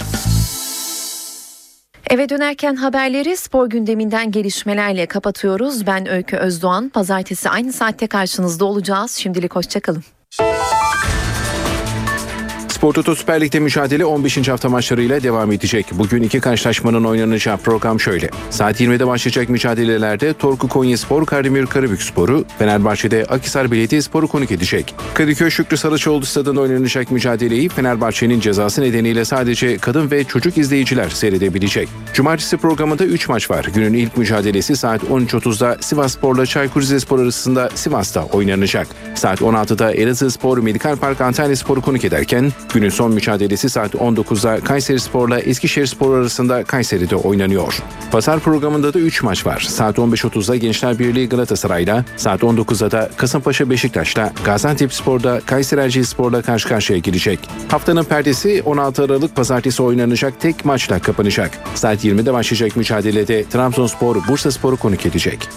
Eve 2.11 2.29
dönerken 2.29 2.77
haberleri 2.77 3.37
spor 3.37 3.67
gündeminden 3.67 4.31
gelişmelerle 4.31 5.07
kapatıyoruz. 5.07 5.87
Ben 5.87 6.09
Öykü 6.09 6.37
Özdoğan. 6.37 6.89
Pazartesi 6.89 7.51
aynı 7.51 7.73
saatte 7.73 8.07
karşınızda 8.07 8.65
olacağız. 8.65 9.11
Şimdilik 9.12 9.57
hoşçakalın. 9.57 10.05
Spor 12.85 12.93
Toto 12.93 13.14
Süper 13.14 13.41
Lig'de 13.41 13.61
mücadele 13.61 14.05
15. 14.05 14.49
hafta 14.49 14.68
maçlarıyla 14.68 15.22
devam 15.22 15.53
edecek. 15.53 15.87
Bugün 15.93 16.22
iki 16.22 16.41
karşılaşmanın 16.41 17.05
oynanacağı 17.05 17.57
program 17.57 18.01
şöyle. 18.01 18.30
Saat 18.51 18.80
20'de 18.80 19.07
başlayacak 19.07 19.49
mücadelelerde 19.49 20.35
Torku 20.35 20.68
Konyaspor, 20.68 21.26
Kardemir 21.26 21.66
Karabük 21.66 22.03
Sporu, 22.03 22.45
Fenerbahçe'de 22.59 23.24
Akisar 23.24 23.70
Belediyespor'u 23.70 24.28
konuk 24.28 24.51
edecek. 24.51 24.95
Kadıköy 25.14 25.51
Şükrü 25.51 25.76
Saraçoğlu 25.76 26.26
stadında 26.26 26.61
oynanacak 26.61 27.11
mücadeleyi 27.11 27.68
Fenerbahçe'nin 27.68 28.41
cezası 28.41 28.82
nedeniyle 28.82 29.24
sadece 29.24 29.78
kadın 29.78 30.11
ve 30.11 30.24
çocuk 30.24 30.59
izleyiciler 30.59 31.09
seyredebilecek. 31.09 31.89
Cumartesi 32.14 32.57
programında 32.57 33.05
3 33.05 33.28
maç 33.28 33.51
var. 33.51 33.66
Günün 33.74 33.93
ilk 33.93 34.16
mücadelesi 34.16 34.76
saat 34.76 35.03
13.30'da 35.03 35.76
Sivas 35.80 36.14
Spor'la 36.14 36.47
Çaykur 36.47 36.80
Rizespor 36.80 37.18
arasında 37.18 37.70
Sivas'ta 37.74 38.24
oynanacak. 38.24 38.87
Saat 39.14 39.41
16'da 39.41 39.93
Elazığ 39.93 40.30
Spor 40.30 40.59
Medikal 40.59 40.97
Park 40.97 41.20
Antalya 41.20 41.57
Spor'u 41.57 41.80
konuk 41.80 42.05
ederken 42.05 42.53
Günün 42.75 42.89
son 42.89 43.12
mücadelesi 43.12 43.70
saat 43.70 43.95
19'da 43.95 44.61
Kayseri 44.61 45.01
Spor'la 45.01 45.41
Eskişehir 45.41 45.87
Spor 45.87 46.18
arasında 46.18 46.64
Kayseri'de 46.64 47.16
oynanıyor. 47.16 47.83
Pazar 48.11 48.41
programında 48.41 48.95
da 48.95 48.99
3 48.99 49.22
maç 49.22 49.47
var. 49.47 49.61
Saat 49.61 49.99
15.30'da 49.99 50.57
Gençler 50.57 50.99
Birliği 50.99 51.29
Galatasaray'la, 51.29 52.05
saat 52.16 52.41
19'da 52.41 52.91
da 52.91 53.11
Kasımpaşa 53.16 53.70
Beşiktaş'la, 53.70 54.33
Gaziantep 54.45 54.93
Spor'da 54.93 55.41
Kayseri 55.47 55.81
Erciyes 55.81 56.09
Spor'la 56.09 56.43
karşı 56.43 56.68
karşıya 56.68 56.99
gelecek. 56.99 57.39
Haftanın 57.68 58.05
perdesi 58.05 58.62
16 58.64 59.03
Aralık 59.03 59.37
pazartesi 59.37 59.83
oynanacak 59.83 60.41
tek 60.41 60.64
maçla 60.64 60.99
kapanacak. 60.99 61.59
Saat 61.75 62.05
20'de 62.05 62.33
başlayacak 62.33 62.77
mücadelede 62.77 63.45
Trabzonspor 63.45 64.16
Bursa 64.29 64.51
Spor'u 64.51 64.77
konuk 64.77 65.07
edecek. 65.07 65.49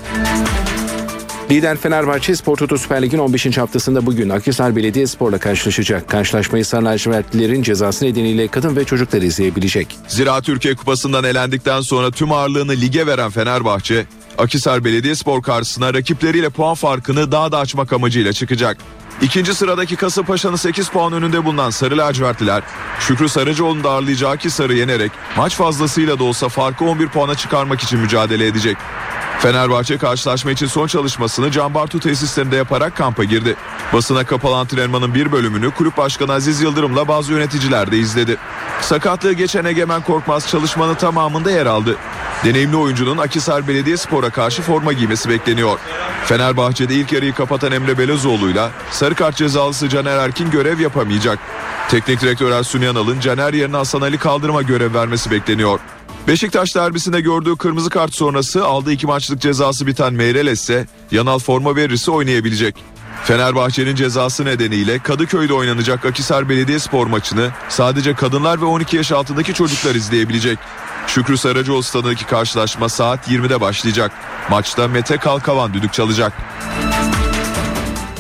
Lider 1.52 1.78
Fenerbahçe 1.78 2.36
Spor 2.36 2.58
Toto 2.58 2.78
Süper 2.78 3.02
Lig'in 3.02 3.18
15. 3.18 3.58
haftasında 3.58 4.06
bugün 4.06 4.30
Akhisar 4.30 4.76
Belediyespor'la 4.76 5.38
karşılaşacak. 5.38 6.10
Karşılaşmayı 6.10 6.66
Sarı 6.66 6.86
lacivertlilerin 6.86 7.64
cezası 7.64 8.06
nedeniyle 8.06 8.48
kadın 8.48 8.76
ve 8.76 8.84
çocuklar 8.84 9.22
izleyebilecek. 9.22 9.98
Zira 10.08 10.42
Türkiye 10.42 10.76
Kupası'ndan 10.76 11.24
elendikten 11.24 11.82
sonra 11.82 12.12
tüm 12.12 12.32
ağırlığını 12.32 12.72
lige 12.72 13.08
veren 13.08 13.30
Fenerbahçe, 13.30 14.06
Akhisar 14.38 14.86
Belediyespor 14.86 15.42
karşısına 15.42 15.94
rakipleriyle 15.94 16.50
puan 16.50 16.76
farkını 16.76 17.32
daha 17.32 17.52
da 17.52 17.58
açmak 17.60 17.94
amacıyla 17.94 18.34
çıkacak. 18.34 18.78
İkinci 19.22 19.54
sıradaki 19.54 19.96
Kasımpaşa'nın 19.96 20.56
8 20.56 20.90
puan 20.90 21.14
önünde 21.14 21.46
bulunan 21.46 21.70
Sarı 21.70 21.98
lacivertliler, 21.98 22.64
Şükrü 23.00 23.30
Sarıcıoğlu'nu 23.30 23.84
da 23.84 23.90
ağırlayacağı 23.90 24.32
Akhisar'ı 24.32 24.74
yenerek 24.74 25.12
maç 25.38 25.56
fazlasıyla 25.56 26.20
da 26.20 26.24
olsa 26.24 26.50
farkı 26.50 26.86
11 26.86 27.08
puana 27.08 27.36
çıkarmak 27.36 27.82
için 27.82 28.00
mücadele 28.00 28.48
edecek. 28.48 28.78
Fenerbahçe 29.40 29.98
karşılaşma 29.98 30.52
için 30.52 30.68
son 30.68 30.88
çalışmasını 30.88 31.52
Can 31.52 31.88
tesislerinde 31.88 32.56
yaparak 32.56 32.96
kampa 32.96 33.24
girdi. 33.24 33.56
Basına 33.94 34.24
kapalı 34.24 34.56
antrenmanın 34.56 35.14
bir 35.14 35.32
bölümünü 35.32 35.72
kulüp 35.72 35.98
başkanı 35.98 36.34
Aziz 36.34 36.62
Yıldırım'la 36.62 37.08
bazı 37.08 37.34
yöneticiler 37.34 37.92
de 37.92 37.98
izledi. 37.98 38.38
Sakatlığı 38.82 39.34
geçen 39.34 39.66
Egemen 39.66 40.02
Korkmaz 40.02 40.48
çalışmanın 40.48 40.96
tamamında 40.96 41.52
yer 41.52 41.66
aldı. 41.66 41.96
Deneyimli 42.46 42.76
oyuncunun 42.76 43.18
Akisar 43.18 43.68
Belediyespor'a 43.68 44.30
karşı 44.30 44.62
forma 44.62 44.94
giymesi 44.94 45.30
bekleniyor. 45.30 45.80
Fenerbahçe'de 46.26 46.96
ilk 46.96 47.14
yarıyı 47.14 47.34
kapatan 47.34 47.72
Emre 47.72 47.98
Belezoğlu'yla 47.98 48.72
sarı 48.92 49.16
kart 49.16 49.36
cezalısı 49.36 49.90
Caner 49.90 50.18
Erkin 50.18 50.52
görev 50.52 50.80
yapamayacak. 50.80 51.40
Teknik 51.90 52.22
direktör 52.22 52.52
Ersun 52.52 52.82
Yanal'ın 52.82 53.20
Caner 53.20 53.54
yerine 53.54 53.78
Hasan 53.78 54.02
Ali 54.02 54.18
Kaldırım'a 54.18 54.62
görev 54.62 54.94
vermesi 54.94 55.32
bekleniyor. 55.32 55.80
Beşiktaş 56.28 56.76
derbisinde 56.76 57.22
gördüğü 57.22 57.58
kırmızı 57.58 57.90
kart 57.90 58.14
sonrası 58.14 58.66
aldığı 58.66 58.92
iki 58.92 59.08
maçlık 59.08 59.42
cezası 59.42 59.88
biten 59.88 60.14
Meireles 60.14 60.62
ise 60.62 60.88
yanal 61.12 61.40
forma 61.40 61.76
verirse 61.76 62.12
oynayabilecek. 62.12 62.76
Fenerbahçe'nin 63.24 63.96
cezası 63.96 64.46
nedeniyle 64.46 65.00
Kadıköy'de 65.00 65.54
oynanacak 65.54 66.06
Akisar 66.06 66.50
Belediyespor 66.50 67.08
maçını 67.08 67.50
sadece 67.70 68.14
kadınlar 68.14 68.62
ve 68.62 68.66
12 68.66 68.98
yaş 68.98 69.12
altındaki 69.12 69.54
çocuklar 69.54 69.96
izleyebilecek. 69.96 70.60
Şükrü 71.08 71.38
Saracoğlu 71.38 71.84
stadındaki 71.84 72.26
karşılaşma 72.26 72.90
saat 72.90 73.28
20'de 73.28 73.62
başlayacak. 73.62 74.12
Maçta 74.50 74.88
Mete 74.88 75.18
Kalkavan 75.18 75.74
düdük 75.74 75.94
çalacak. 75.94 76.34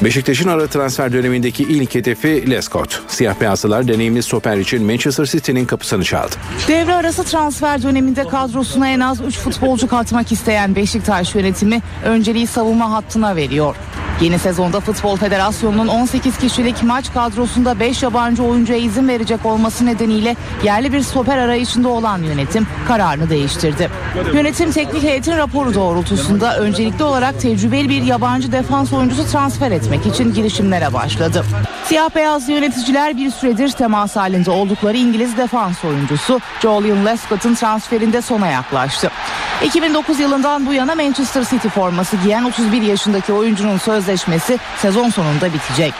Beşiktaş'ın 0.03 0.47
ara 0.47 0.67
transfer 0.67 1.13
dönemindeki 1.13 1.63
ilk 1.63 1.95
hedefi 1.95 2.49
Lescott. 2.49 3.01
Siyah 3.07 3.41
beyazlılar 3.41 3.87
deneyimli 3.87 4.23
stoper 4.23 4.57
için 4.57 4.83
Manchester 4.83 5.25
City'nin 5.25 5.65
kapısını 5.65 6.03
çaldı. 6.03 6.35
Devre 6.67 6.93
arası 6.93 7.23
transfer 7.23 7.83
döneminde 7.83 8.27
kadrosuna 8.27 8.89
en 8.89 8.99
az 8.99 9.21
3 9.21 9.37
futbolcu 9.37 9.87
katmak 9.87 10.31
isteyen 10.31 10.75
Beşiktaş 10.75 11.35
yönetimi 11.35 11.81
önceliği 12.05 12.47
savunma 12.47 12.91
hattına 12.91 13.35
veriyor. 13.35 13.75
Yeni 14.21 14.39
sezonda 14.39 14.79
Futbol 14.79 15.15
Federasyonu'nun 15.15 15.87
18 15.87 16.37
kişilik 16.37 16.83
maç 16.83 17.13
kadrosunda 17.13 17.79
5 17.79 18.03
yabancı 18.03 18.43
oyuncuya 18.43 18.79
izin 18.79 19.07
verecek 19.07 19.45
olması 19.45 19.85
nedeniyle 19.85 20.35
yerli 20.63 20.93
bir 20.93 21.01
stoper 21.01 21.37
arayışında 21.37 21.87
olan 21.87 22.23
yönetim 22.23 22.67
kararını 22.87 23.29
değiştirdi. 23.29 23.89
Yönetim 24.33 24.71
teknik 24.71 25.03
heyetin 25.03 25.37
raporu 25.37 25.73
doğrultusunda 25.73 26.57
öncelikli 26.57 27.03
olarak 27.03 27.41
tecrübeli 27.41 27.89
bir 27.89 28.01
yabancı 28.01 28.51
defans 28.51 28.93
oyuncusu 28.93 29.31
transfer 29.31 29.71
etmek 29.71 30.05
için 30.05 30.33
girişimlere 30.33 30.93
başladı. 30.93 31.43
Siyah 31.85 32.15
beyaz 32.15 32.49
yöneticiler 32.49 33.17
bir 33.17 33.31
süredir 33.31 33.69
temas 33.69 34.15
halinde 34.15 34.51
oldukları 34.51 34.97
İngiliz 34.97 35.37
defans 35.37 35.85
oyuncusu 35.85 36.39
Julian 36.61 37.05
Lescott'ın 37.05 37.55
transferinde 37.55 38.21
sona 38.21 38.47
yaklaştı. 38.47 39.11
2009 39.63 40.19
yılından 40.19 40.65
bu 40.65 40.73
yana 40.73 40.95
Manchester 40.95 41.43
City 41.43 41.67
forması 41.67 42.17
giyen 42.17 42.43
31 42.43 42.81
yaşındaki 42.81 43.33
oyuncunun 43.33 43.77
sözleşmesi 43.77 44.59
sezon 44.77 45.09
sonunda 45.09 45.53
bitecek. 45.53 45.93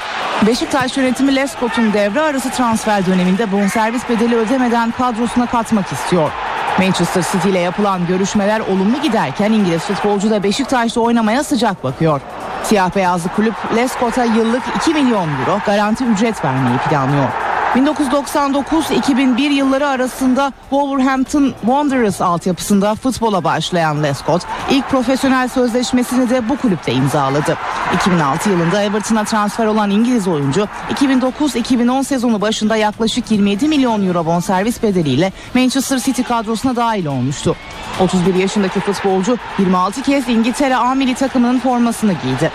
Beşiktaş 0.48 0.98
yönetimi 0.98 1.36
Lescott'un 1.36 1.94
devre 1.94 2.22
arası 2.22 2.50
transfer 2.50 3.06
döneminde 3.06 3.52
bonservis 3.52 4.10
bedeli 4.10 4.36
ödemeden 4.36 4.92
kadrosuna 4.92 5.46
katmak 5.46 5.92
istiyor. 5.92 6.32
Manchester 6.80 7.26
City 7.32 7.50
ile 7.50 7.60
yapılan 7.60 8.08
görüşmeler 8.08 8.60
olumlu 8.60 9.02
giderken 9.02 9.52
İngiliz 9.52 9.82
futbolcu 9.82 10.30
da 10.30 10.44
Beşiktaş'ta 10.44 11.02
oynamaya 11.02 11.44
sıcak 11.44 11.84
bakıyor. 11.84 12.22
Siyah 12.64 12.96
beyazlı 12.96 13.30
kulüp 13.30 13.56
Lescott'a 13.76 14.24
yıllık 14.24 14.64
2 14.78 14.94
milyon 14.94 15.30
euro 15.30 15.60
garanti 15.66 16.04
ücret 16.04 16.46
vermeyi 16.46 16.78
planlıyor. 16.78 17.47
1999-2001 17.78 19.42
yılları 19.42 19.88
arasında 19.88 20.54
Wolverhampton 20.70 21.54
Wanderers 21.62 22.22
altyapısında 22.22 22.96
futbola 22.96 23.44
başlayan 23.44 24.04
Lescott 24.04 24.42
ilk 24.70 24.90
profesyonel 24.90 25.48
sözleşmesini 25.48 26.30
de 26.30 26.50
bu 26.50 26.58
kulüpte 26.58 26.94
imzaladı. 26.94 27.58
2006 27.96 28.50
yılında 28.50 28.82
Everton'a 28.82 29.24
transfer 29.24 29.66
olan 29.66 29.90
İngiliz 29.90 30.28
oyuncu 30.28 30.68
2009-2010 30.94 32.04
sezonu 32.04 32.42
başında 32.42 32.76
yaklaşık 32.76 33.32
27 33.32 33.68
milyon 33.68 34.08
euro 34.08 34.26
bonservis 34.26 34.84
bedeliyle 34.84 35.34
Manchester 35.56 36.00
City 36.00 36.22
kadrosuna 36.22 36.76
dahil 36.76 37.06
olmuştu. 37.06 37.56
31 38.00 38.36
yaşındaki 38.36 38.80
futbolcu 38.80 39.38
26 39.60 40.02
kez 40.02 40.30
İngiltere 40.30 40.76
A 40.76 40.96
milli 40.96 41.16
takımının 41.16 41.60
formasını 41.60 42.14
giydi. 42.14 42.52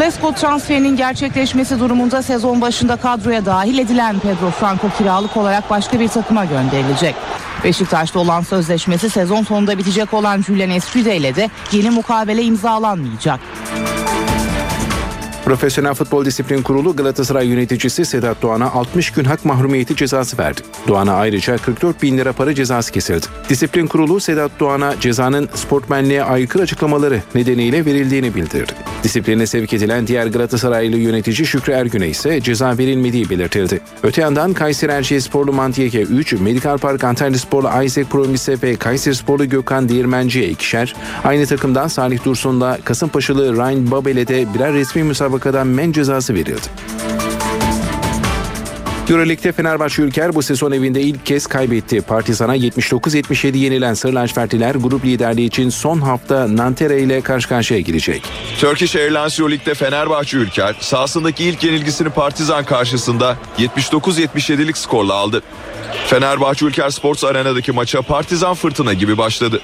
Lescott 0.00 0.36
transferinin 0.36 0.96
gerçekleşmesi 0.96 1.80
durumunda 1.80 2.22
sezon 2.22 2.60
başında 2.60 2.96
kadroya 2.96 3.46
dahil 3.46 3.78
edilen 3.78 4.18
Pedro 4.18 4.50
Franco 4.64 4.88
kiralık 4.98 5.36
olarak 5.36 5.70
başka 5.70 6.00
bir 6.00 6.08
takıma 6.08 6.44
gönderilecek. 6.44 7.14
Beşiktaş'ta 7.64 8.18
olan 8.18 8.42
sözleşmesi 8.42 9.10
sezon 9.10 9.42
sonunda 9.42 9.78
bitecek 9.78 10.14
olan 10.14 10.42
Julian 10.42 10.70
Escude 10.70 11.16
ile 11.16 11.36
de 11.36 11.50
yeni 11.72 11.90
mukabele 11.90 12.42
imzalanmayacak. 12.42 13.40
Profesyonel 15.44 15.94
Futbol 15.94 16.24
Disiplin 16.24 16.62
Kurulu 16.62 16.96
Galatasaray 16.96 17.46
yöneticisi 17.46 18.04
Sedat 18.04 18.42
Doğan'a 18.42 18.72
60 18.72 19.10
gün 19.10 19.24
hak 19.24 19.44
mahrumiyeti 19.44 19.96
cezası 19.96 20.38
verdi. 20.38 20.60
Doğan'a 20.88 21.14
ayrıca 21.14 21.56
44 21.56 22.02
bin 22.02 22.18
lira 22.18 22.32
para 22.32 22.54
cezası 22.54 22.92
kesildi. 22.92 23.26
Disiplin 23.48 23.86
Kurulu 23.86 24.20
Sedat 24.20 24.50
Doğan'a 24.60 25.00
cezanın 25.00 25.48
sportmenliğe 25.54 26.24
aykırı 26.24 26.62
açıklamaları 26.62 27.22
nedeniyle 27.34 27.84
verildiğini 27.84 28.34
bildirdi. 28.34 28.72
Disipline 29.02 29.46
sevk 29.46 29.72
edilen 29.72 30.06
diğer 30.06 30.26
Galatasaraylı 30.26 30.96
yönetici 30.96 31.46
Şükrü 31.46 31.72
Ergün'e 31.72 32.08
ise 32.08 32.40
ceza 32.40 32.78
verilmediği 32.78 33.30
belirtildi. 33.30 33.80
Öte 34.02 34.22
yandan 34.22 34.52
Kayseri 34.52 34.92
Erciyessporlu 34.92 35.52
Mantiyeke 35.52 36.02
3, 36.02 36.32
Medikal 36.32 36.78
Park 36.78 37.04
Antalya 37.04 37.38
Sporlu 37.38 37.84
Isaac 37.84 38.08
Promise 38.08 38.62
ve 38.62 38.76
Kayseri 38.76 39.14
Sporlu 39.14 39.48
Gökhan 39.48 39.88
Değirmenci'ye 39.88 40.48
ikişer, 40.48 40.94
aynı 41.24 41.46
takımdan 41.46 41.88
Salih 41.88 42.24
Dursun'la 42.24 42.78
Kasımpaşalı 42.84 43.56
Ryan 43.56 43.90
Babel'e 43.90 44.28
de 44.28 44.54
birer 44.54 44.72
resmi 44.72 45.02
müsabakadan 45.34 45.66
men 45.66 45.92
cezası 45.92 46.34
verildi. 46.34 46.68
Euroleague'de 49.10 49.52
Fenerbahçe 49.52 50.02
Ülker 50.02 50.34
bu 50.34 50.42
sezon 50.42 50.72
evinde 50.72 51.00
ilk 51.00 51.26
kez 51.26 51.46
kaybetti. 51.46 52.00
Partizan'a 52.00 52.56
79-77 52.56 53.56
yenilen 53.56 53.94
Sarı 53.94 54.14
Lacivertliler 54.14 54.74
grup 54.74 55.04
liderliği 55.04 55.46
için 55.46 55.70
son 55.70 56.00
hafta 56.00 56.56
Nanterre 56.56 57.00
ile 57.00 57.20
karşı 57.20 57.48
karşıya 57.48 57.80
girecek. 57.80 58.22
Turkish 58.60 58.96
Airlines 58.96 59.40
Euroleague'de 59.40 59.74
Fenerbahçe 59.74 60.36
Ülker 60.36 60.76
sahasındaki 60.80 61.44
ilk 61.44 61.64
yenilgisini 61.64 62.10
Partizan 62.10 62.64
karşısında 62.64 63.36
79-77'lik 63.58 64.78
skorla 64.78 65.14
aldı. 65.14 65.42
Fenerbahçe 66.06 66.66
Ülker 66.66 66.90
Sports 66.90 67.24
Arena'daki 67.24 67.72
maça 67.72 68.02
Partizan 68.02 68.54
fırtına 68.54 68.92
gibi 68.92 69.18
başladı. 69.18 69.60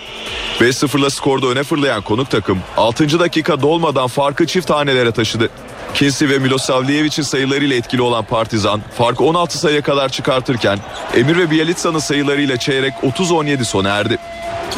5-0'la 0.59 1.11
skorda 1.11 1.47
öne 1.47 1.63
fırlayan 1.63 2.03
konuk 2.03 2.31
takım 2.31 2.59
6. 2.77 3.21
dakika 3.21 3.63
dolmadan 3.63 4.07
farkı 4.07 4.47
çift 4.47 4.71
hanelere 4.71 5.13
taşıdı. 5.13 5.51
Kinsi 5.95 6.31
ve 6.31 6.39
Milosavljevic'in 6.39 7.23
sayılarıyla 7.23 7.77
etkili 7.77 8.03
olan 8.03 8.25
Partizan 8.25 8.81
farkı 8.99 9.25
16 9.25 9.59
sayıya 9.59 9.83
kadar 9.83 10.09
çıkartırken 10.09 10.79
Emir 11.17 11.39
ve 11.39 11.51
Bielitsa'nın 11.51 11.99
sayılarıyla 11.99 12.57
çeyrek 12.57 12.95
30-17 13.03 13.65
sona 13.65 13.89
erdi. 13.89 14.19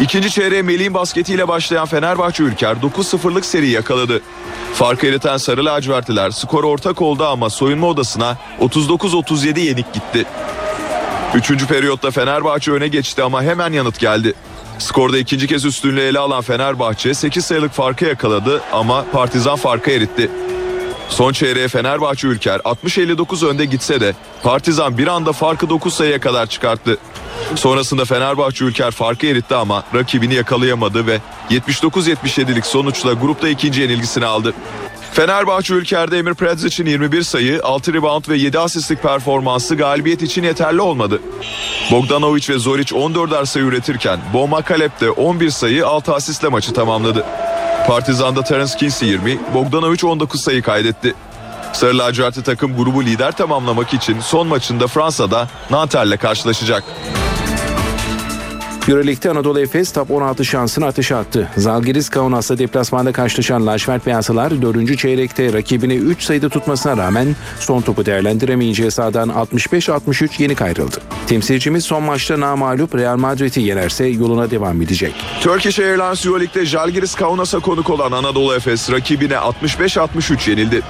İkinci 0.00 0.30
çeyreğe 0.30 0.62
Melih'in 0.62 0.94
basketiyle 0.94 1.48
başlayan 1.48 1.86
Fenerbahçe 1.86 2.42
Ülker 2.42 2.76
9-0'lık 2.76 3.44
seri 3.44 3.68
yakaladı. 3.68 4.20
Farkı 4.74 5.06
eriten 5.06 5.36
Sarı 5.36 5.64
Lacivertliler 5.64 6.30
skor 6.30 6.64
ortak 6.64 7.02
oldu 7.02 7.24
ama 7.24 7.50
soyunma 7.50 7.86
odasına 7.86 8.36
39-37 8.60 9.60
yenik 9.60 9.92
gitti. 9.92 10.24
Üçüncü 11.34 11.66
periyotta 11.66 12.10
Fenerbahçe 12.10 12.72
öne 12.72 12.88
geçti 12.88 13.22
ama 13.22 13.42
hemen 13.42 13.72
yanıt 13.72 13.98
geldi. 13.98 14.34
Skorda 14.78 15.18
ikinci 15.18 15.46
kez 15.46 15.64
üstünlüğü 15.64 16.00
ele 16.00 16.18
alan 16.18 16.42
Fenerbahçe 16.42 17.14
8 17.14 17.44
sayılık 17.44 17.72
farkı 17.72 18.04
yakaladı 18.04 18.62
ama 18.72 19.04
Partizan 19.12 19.56
farkı 19.56 19.90
eritti. 19.90 20.30
Son 21.09 21.32
çeyreğe 21.32 21.68
Fenerbahçe 21.68 22.26
Ülker 22.28 22.59
60-59 22.59 23.46
önde 23.46 23.64
gitse 23.64 24.00
de 24.00 24.14
Partizan 24.42 24.98
bir 24.98 25.07
anda 25.07 25.32
farkı 25.32 25.68
9 25.70 25.94
sayıya 25.94 26.20
kadar 26.20 26.46
çıkarttı. 26.46 26.98
Sonrasında 27.55 28.05
Fenerbahçe 28.05 28.64
Ülker 28.64 28.90
farkı 28.90 29.26
eritti 29.26 29.55
ama 29.55 29.84
rakibini 29.94 30.34
yakalayamadı 30.34 31.07
ve 31.07 31.20
79-77'lik 31.50 32.66
sonuçla 32.66 33.12
grupta 33.12 33.48
ikinci 33.48 33.80
yenilgisini 33.80 34.26
aldı. 34.26 34.55
Fenerbahçe 35.12 35.74
Ülker'de 35.74 36.18
Emir 36.18 36.34
Predzic'in 36.34 36.86
21 36.86 37.22
sayı, 37.22 37.61
6 37.62 37.94
rebound 37.94 38.28
ve 38.28 38.36
7 38.36 38.59
asistlik 38.59 39.03
performansı 39.03 39.74
galibiyet 39.74 40.22
için 40.22 40.42
yeterli 40.42 40.80
olmadı. 40.80 41.20
Bogdanovic 41.90 42.48
ve 42.48 42.59
Zoric 42.59 42.94
14'er 42.94 43.46
sayı 43.46 43.66
üretirken 43.66 44.20
Boma 44.32 44.62
Kalep 44.62 45.00
de 45.00 45.11
11 45.11 45.50
sayı 45.50 45.86
6 45.86 46.14
asistle 46.14 46.48
maçı 46.48 46.72
tamamladı. 46.72 47.24
Partizan'da 47.87 48.43
Terence 48.43 48.76
Kinsey 48.76 49.09
20, 49.09 49.39
Bogdanovic 49.55 50.05
19 50.05 50.41
sayı 50.41 50.62
kaydetti. 50.62 51.14
Sarı 51.72 51.99
lacivertli 51.99 52.43
takım 52.43 52.76
grubu 52.76 53.05
lider 53.05 53.33
tamamlamak 53.33 53.95
için 53.95 54.20
son 54.20 54.47
maçında 54.47 54.87
Fransa'da 54.87 55.49
Nanter'le 55.70 56.16
karşılaşacak. 56.16 56.85
Euroleague'de 58.89 59.30
Anadolu 59.30 59.61
Efes 59.61 59.93
top 59.93 60.11
16 60.11 60.45
şansını 60.45 60.87
ateşe 60.87 61.16
attı. 61.16 61.49
Zalgiris 61.57 62.09
Kaunas'la 62.09 62.59
deplasmanda 62.59 63.12
karşılaşan 63.12 63.66
Lacivert 63.66 64.07
Beyazlılar 64.07 64.62
4. 64.62 64.99
çeyrekte 64.99 65.53
rakibini 65.53 65.95
3 65.95 66.22
sayıda 66.22 66.49
tutmasına 66.49 66.97
rağmen 66.97 67.37
son 67.61 67.80
topu 67.80 68.07
değerlendiremeyince 68.07 68.91
sahadan 68.91 69.28
65-63 69.28 70.43
yenik 70.43 70.62
ayrıldı. 70.62 70.97
Temsilcimiz 71.26 71.85
son 71.85 72.03
maçta 72.03 72.41
namalup 72.41 72.95
Real 72.95 73.16
Madrid'i 73.16 73.61
yenerse 73.61 74.07
yoluna 74.07 74.51
devam 74.51 74.83
edecek. 74.83 75.14
Turkish 75.41 75.78
Airlines 75.78 76.26
Euroleague'de 76.26 76.66
Jalgiris 76.66 77.14
Kaunas'a 77.14 77.59
konuk 77.59 77.91
olan 77.91 78.12
Anadolu 78.12 78.55
Efes 78.55 78.91
rakibine 78.91 79.35
65-63 79.35 80.51
yenildi. 80.51 80.83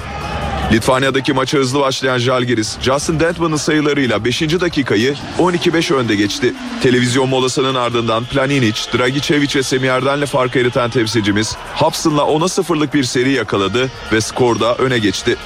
Litvanya'daki 0.72 1.32
maça 1.32 1.58
hızlı 1.58 1.80
başlayan 1.80 2.18
Jalgiris, 2.18 2.80
Justin 2.80 3.20
Dentman'ın 3.20 3.56
sayılarıyla 3.56 4.24
5. 4.24 4.40
dakikayı 4.40 5.14
12-5 5.38 5.94
önde 5.94 6.14
geçti. 6.14 6.54
Televizyon 6.82 7.28
molasının 7.28 7.74
ardından 7.74 8.24
Planinic, 8.24 8.80
Dragicevic 8.98 9.48
ve 9.56 9.62
Semih 9.62 10.26
fark 10.26 10.56
eriten 10.56 10.90
temsilcimiz 10.90 11.56
Hobson'la 11.74 12.22
10'a 12.22 12.62
0'lık 12.62 12.94
bir 12.94 13.04
seri 13.04 13.30
yakaladı 13.30 13.90
ve 14.12 14.20
skorda 14.20 14.74
öne 14.74 14.98
geçti. 14.98 15.36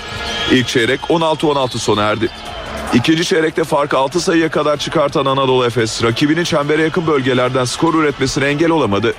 İlk 0.53 0.69
çeyrek 0.69 1.01
16-16 1.01 1.79
sona 1.79 2.03
erdi. 2.03 2.29
İkinci 2.95 3.25
çeyrekte 3.25 3.65
farkı 3.65 3.99
6 3.99 4.21
sayıya 4.21 4.49
kadar 4.49 4.77
çıkartan 4.77 5.27
Anadolu 5.27 5.67
Efes, 5.67 6.03
rakibinin 6.03 6.45
çembere 6.45 6.83
yakın 6.83 7.07
bölgelerden 7.07 7.65
skor 7.65 7.95
üretmesine 7.95 8.47
engel 8.47 8.71
olamadı. 8.71 9.15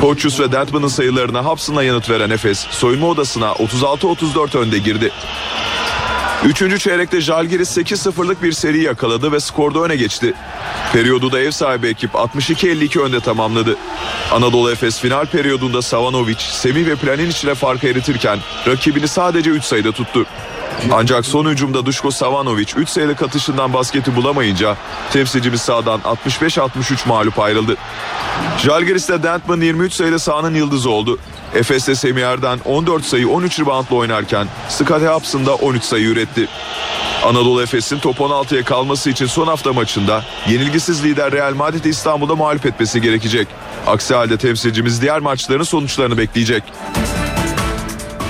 Pochus 0.00 0.40
ve 0.40 0.52
Dentman'ın 0.52 0.88
sayılarına 0.88 1.44
Hobson'la 1.44 1.82
yanıt 1.82 2.10
veren 2.10 2.30
Efes, 2.30 2.66
soyunma 2.70 3.06
odasına 3.06 3.46
36-34 3.46 4.58
önde 4.58 4.78
girdi. 4.78 5.12
Üçüncü 6.44 6.78
çeyrekte 6.78 7.20
Jalgiris 7.20 7.76
8-0'lık 7.76 8.42
bir 8.42 8.52
seri 8.52 8.82
yakaladı 8.82 9.32
ve 9.32 9.40
skorda 9.40 9.78
öne 9.78 9.96
geçti. 9.96 10.34
Periyodu 10.92 11.32
da 11.32 11.40
ev 11.40 11.50
sahibi 11.50 11.86
ekip 11.86 12.10
62-52 12.10 13.00
önde 13.00 13.20
tamamladı. 13.20 13.76
Anadolu 14.32 14.70
Efes 14.70 15.00
final 15.00 15.26
periyodunda 15.26 15.82
Savanovic, 15.82 16.38
Semih 16.38 16.86
ve 16.86 16.96
Planinic 16.96 17.40
ile 17.44 17.54
farkı 17.54 17.86
eritirken 17.86 18.38
rakibini 18.66 19.08
sadece 19.08 19.50
3 19.50 19.64
sayıda 19.64 19.92
tuttu. 19.92 20.26
Ancak 20.92 21.26
son 21.26 21.46
hücumda 21.46 21.86
Duško 21.86 22.10
Savanovic 22.10 22.66
3 22.76 22.88
sayılık 22.88 23.22
atışından 23.22 23.72
basketi 23.72 24.16
bulamayınca 24.16 24.76
temsilcimiz 25.12 25.60
sahadan 25.60 26.00
65-63 26.00 27.08
mağlup 27.08 27.38
ayrıldı. 27.38 27.76
Jalgiris'te 28.58 29.22
Dentman 29.22 29.60
23 29.60 29.92
sayılı 29.92 30.18
sahanın 30.18 30.54
yıldızı 30.54 30.90
oldu. 30.90 31.18
Efes'te 31.54 31.94
Semih 31.94 32.22
Erden 32.22 32.58
14 32.64 33.04
sayı 33.04 33.28
13 33.28 33.60
reboundla 33.60 33.96
oynarken 33.96 34.46
Scottie 34.68 35.08
Hobson 35.08 35.46
da 35.46 35.54
13 35.54 35.84
sayı 35.84 36.06
üretti. 36.06 36.48
Anadolu 37.24 37.62
Efes'in 37.62 37.98
top 37.98 38.18
16'ya 38.18 38.64
kalması 38.64 39.10
için 39.10 39.26
son 39.26 39.46
hafta 39.46 39.72
maçında 39.72 40.24
yenilgisiz 40.48 41.04
lider 41.04 41.32
Real 41.32 41.54
Madrid 41.54 41.84
İstanbul'da 41.84 42.36
mağlup 42.36 42.66
etmesi 42.66 43.00
gerekecek. 43.00 43.48
Aksi 43.86 44.14
halde 44.14 44.36
temsilcimiz 44.36 45.02
diğer 45.02 45.20
maçların 45.20 45.64
sonuçlarını 45.64 46.18
bekleyecek. 46.18 46.62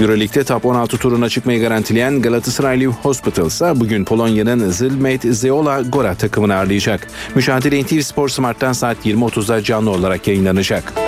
Euroleague'de 0.00 0.44
top 0.44 0.64
16 0.64 0.98
turuna 0.98 1.28
çıkmayı 1.28 1.60
garantileyen 1.60 2.22
Galatasaray 2.22 2.84
Hospital 2.84 3.46
ise 3.46 3.72
bugün 3.76 4.04
Polonya'nın 4.04 4.70
Zilmate 4.70 5.32
Zeola 5.32 5.82
Gora 5.82 6.14
takımını 6.14 6.54
ağırlayacak. 6.54 7.06
Mücadele 7.34 7.82
NTV 7.82 8.00
Spor 8.00 8.28
Smart'tan 8.28 8.72
saat 8.72 9.06
20.30'da 9.06 9.62
canlı 9.62 9.90
olarak 9.90 10.28
yayınlanacak. 10.28 11.03